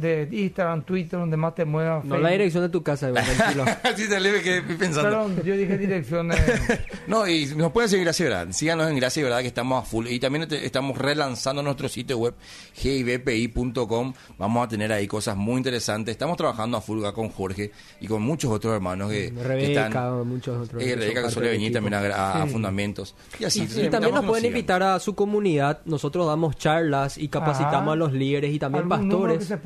De 0.00 0.26
Instagram, 0.30 0.82
Twitter, 0.82 1.18
donde 1.18 1.36
más 1.36 1.54
te 1.54 1.64
muevas. 1.66 2.04
No 2.06 2.16
la 2.18 2.30
dirección 2.30 2.62
de 2.62 2.70
tu 2.70 2.82
casa, 2.82 3.08
Iván, 3.10 3.24
tranquilo. 3.36 3.64
Así 3.82 4.08
te 4.08 4.18
leve 4.18 4.40
que 4.40 4.62
pensando. 4.62 5.02
Perdón, 5.10 5.42
yo 5.44 5.54
dije 5.56 5.76
dirección. 5.76 6.32
eh, 6.32 6.36
No, 7.06 7.28
y 7.28 7.46
nos 7.54 7.70
pueden 7.72 7.90
seguir 7.90 8.04
Gracia 8.06 8.24
y 8.24 8.28
Verdad. 8.30 8.46
Síganos 8.52 8.88
en 8.88 8.96
Gracia 8.96 9.20
y 9.20 9.24
Verdad 9.24 9.40
que 9.40 9.46
estamos 9.48 9.82
a 9.82 9.86
full. 9.86 10.06
Y 10.06 10.18
también 10.18 10.48
te- 10.48 10.64
estamos 10.64 10.96
relanzando 10.96 11.62
nuestro 11.62 11.88
sitio 11.88 12.16
web 12.18 12.34
gibpi.com. 12.74 14.12
Vamos 14.38 14.64
a 14.64 14.68
tener 14.68 14.92
ahí 14.92 15.06
cosas 15.06 15.36
muy 15.36 15.56
interesantes. 15.58 16.12
Estamos 16.12 16.36
trabajando 16.36 16.76
a 16.76 16.80
full 16.80 17.02
con 17.14 17.28
Jorge 17.30 17.70
y 18.00 18.06
con 18.06 18.22
muchos 18.22 18.50
otros 18.50 18.74
hermanos 18.74 19.10
que, 19.10 19.32
que 19.34 19.42
Rebeca, 19.42 19.86
están... 19.88 20.26
muchos 20.28 20.64
otros. 20.66 20.82
Eh, 20.82 20.86
que 20.86 20.96
Rebeca 20.96 21.22
que 21.24 21.30
suele 21.30 21.50
venir 21.50 21.66
equipo. 21.68 21.90
también 21.90 22.12
a, 22.12 22.42
a 22.42 22.46
Sí. 22.46 22.52
Fundamentos. 22.52 23.14
Y 23.38 23.44
así. 23.44 23.62
Y, 23.64 23.88
también 23.88 24.14
nos 24.14 24.22
que 24.22 24.28
pueden 24.28 24.42
sigan. 24.42 24.56
invitar 24.56 24.82
a 24.82 24.98
su 24.98 25.14
comunidad. 25.14 25.80
Nosotros 25.84 26.26
damos 26.26 26.56
charlas 26.56 27.18
y 27.18 27.28
capacitamos 27.28 27.82
Ajá. 27.82 27.92
a 27.92 27.96
los 27.96 28.12
líderes 28.12 28.52
y 28.54 28.58
también 28.58 28.88
pastores. 28.88 29.38
que 29.38 29.44
se 29.44 29.56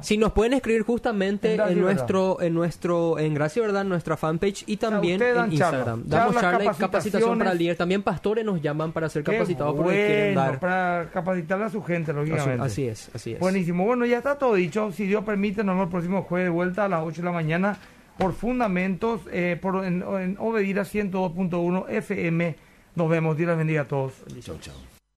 Si 0.00 0.16
nos 0.16 0.32
pueden 0.32 0.54
escribir 0.54 0.82
justamente 0.82 1.54
En 1.54 1.80
nuestro, 1.80 2.40
en 2.40 2.54
nuestro, 2.54 3.18
en 3.18 3.34
Gracia 3.34 3.62
Verdad, 3.62 3.82
en 3.82 3.88
nuestra 3.88 4.16
fanpage 4.16 4.64
y 4.66 4.76
también 4.76 5.22
en. 5.22 5.52
Instagram. 5.52 6.04
Damos 6.06 6.34
Charlas, 6.34 6.40
charla 6.42 6.72
y 6.72 6.76
capacitación 6.76 7.38
para 7.38 7.54
líderes. 7.54 7.78
También 7.78 8.02
pastores 8.02 8.44
nos 8.44 8.60
llaman 8.60 8.92
para 8.92 9.08
ser 9.08 9.22
capacitados 9.24 9.74
porque 9.74 9.92
quieren 9.92 10.34
bueno, 10.34 10.50
dar. 10.50 10.60
Para 10.60 11.10
capacitarle 11.10 11.64
a 11.66 11.70
su 11.70 11.82
gente, 11.82 12.12
lógicamente. 12.12 12.64
Así 12.64 12.86
es, 12.86 13.10
así 13.14 13.32
es. 13.32 13.38
Buenísimo. 13.38 13.84
Bueno, 13.84 14.04
ya 14.06 14.18
está 14.18 14.36
todo 14.36 14.54
dicho. 14.54 14.92
Si 14.92 15.06
Dios 15.06 15.24
permite, 15.24 15.64
nos 15.64 15.74
vemos 15.74 15.86
el 15.86 15.90
próximo 15.90 16.22
jueves 16.22 16.46
de 16.46 16.50
vuelta 16.50 16.84
a 16.84 16.88
las 16.88 17.02
8 17.04 17.22
de 17.22 17.24
la 17.24 17.32
mañana 17.32 17.78
por 18.18 18.32
Fundamentos, 18.32 19.22
eh, 19.32 19.58
por, 19.60 19.84
en, 19.84 20.02
en 20.02 20.36
Obedira 20.38 20.82
102.1 20.82 21.88
FM. 21.88 22.56
Nos 22.94 23.10
vemos. 23.10 23.36
Dios 23.36 23.48
les 23.48 23.58
bendiga 23.58 23.82
a 23.82 23.88
todos. 23.88 24.12
Chau, 24.40 24.58
chau. 24.58 24.91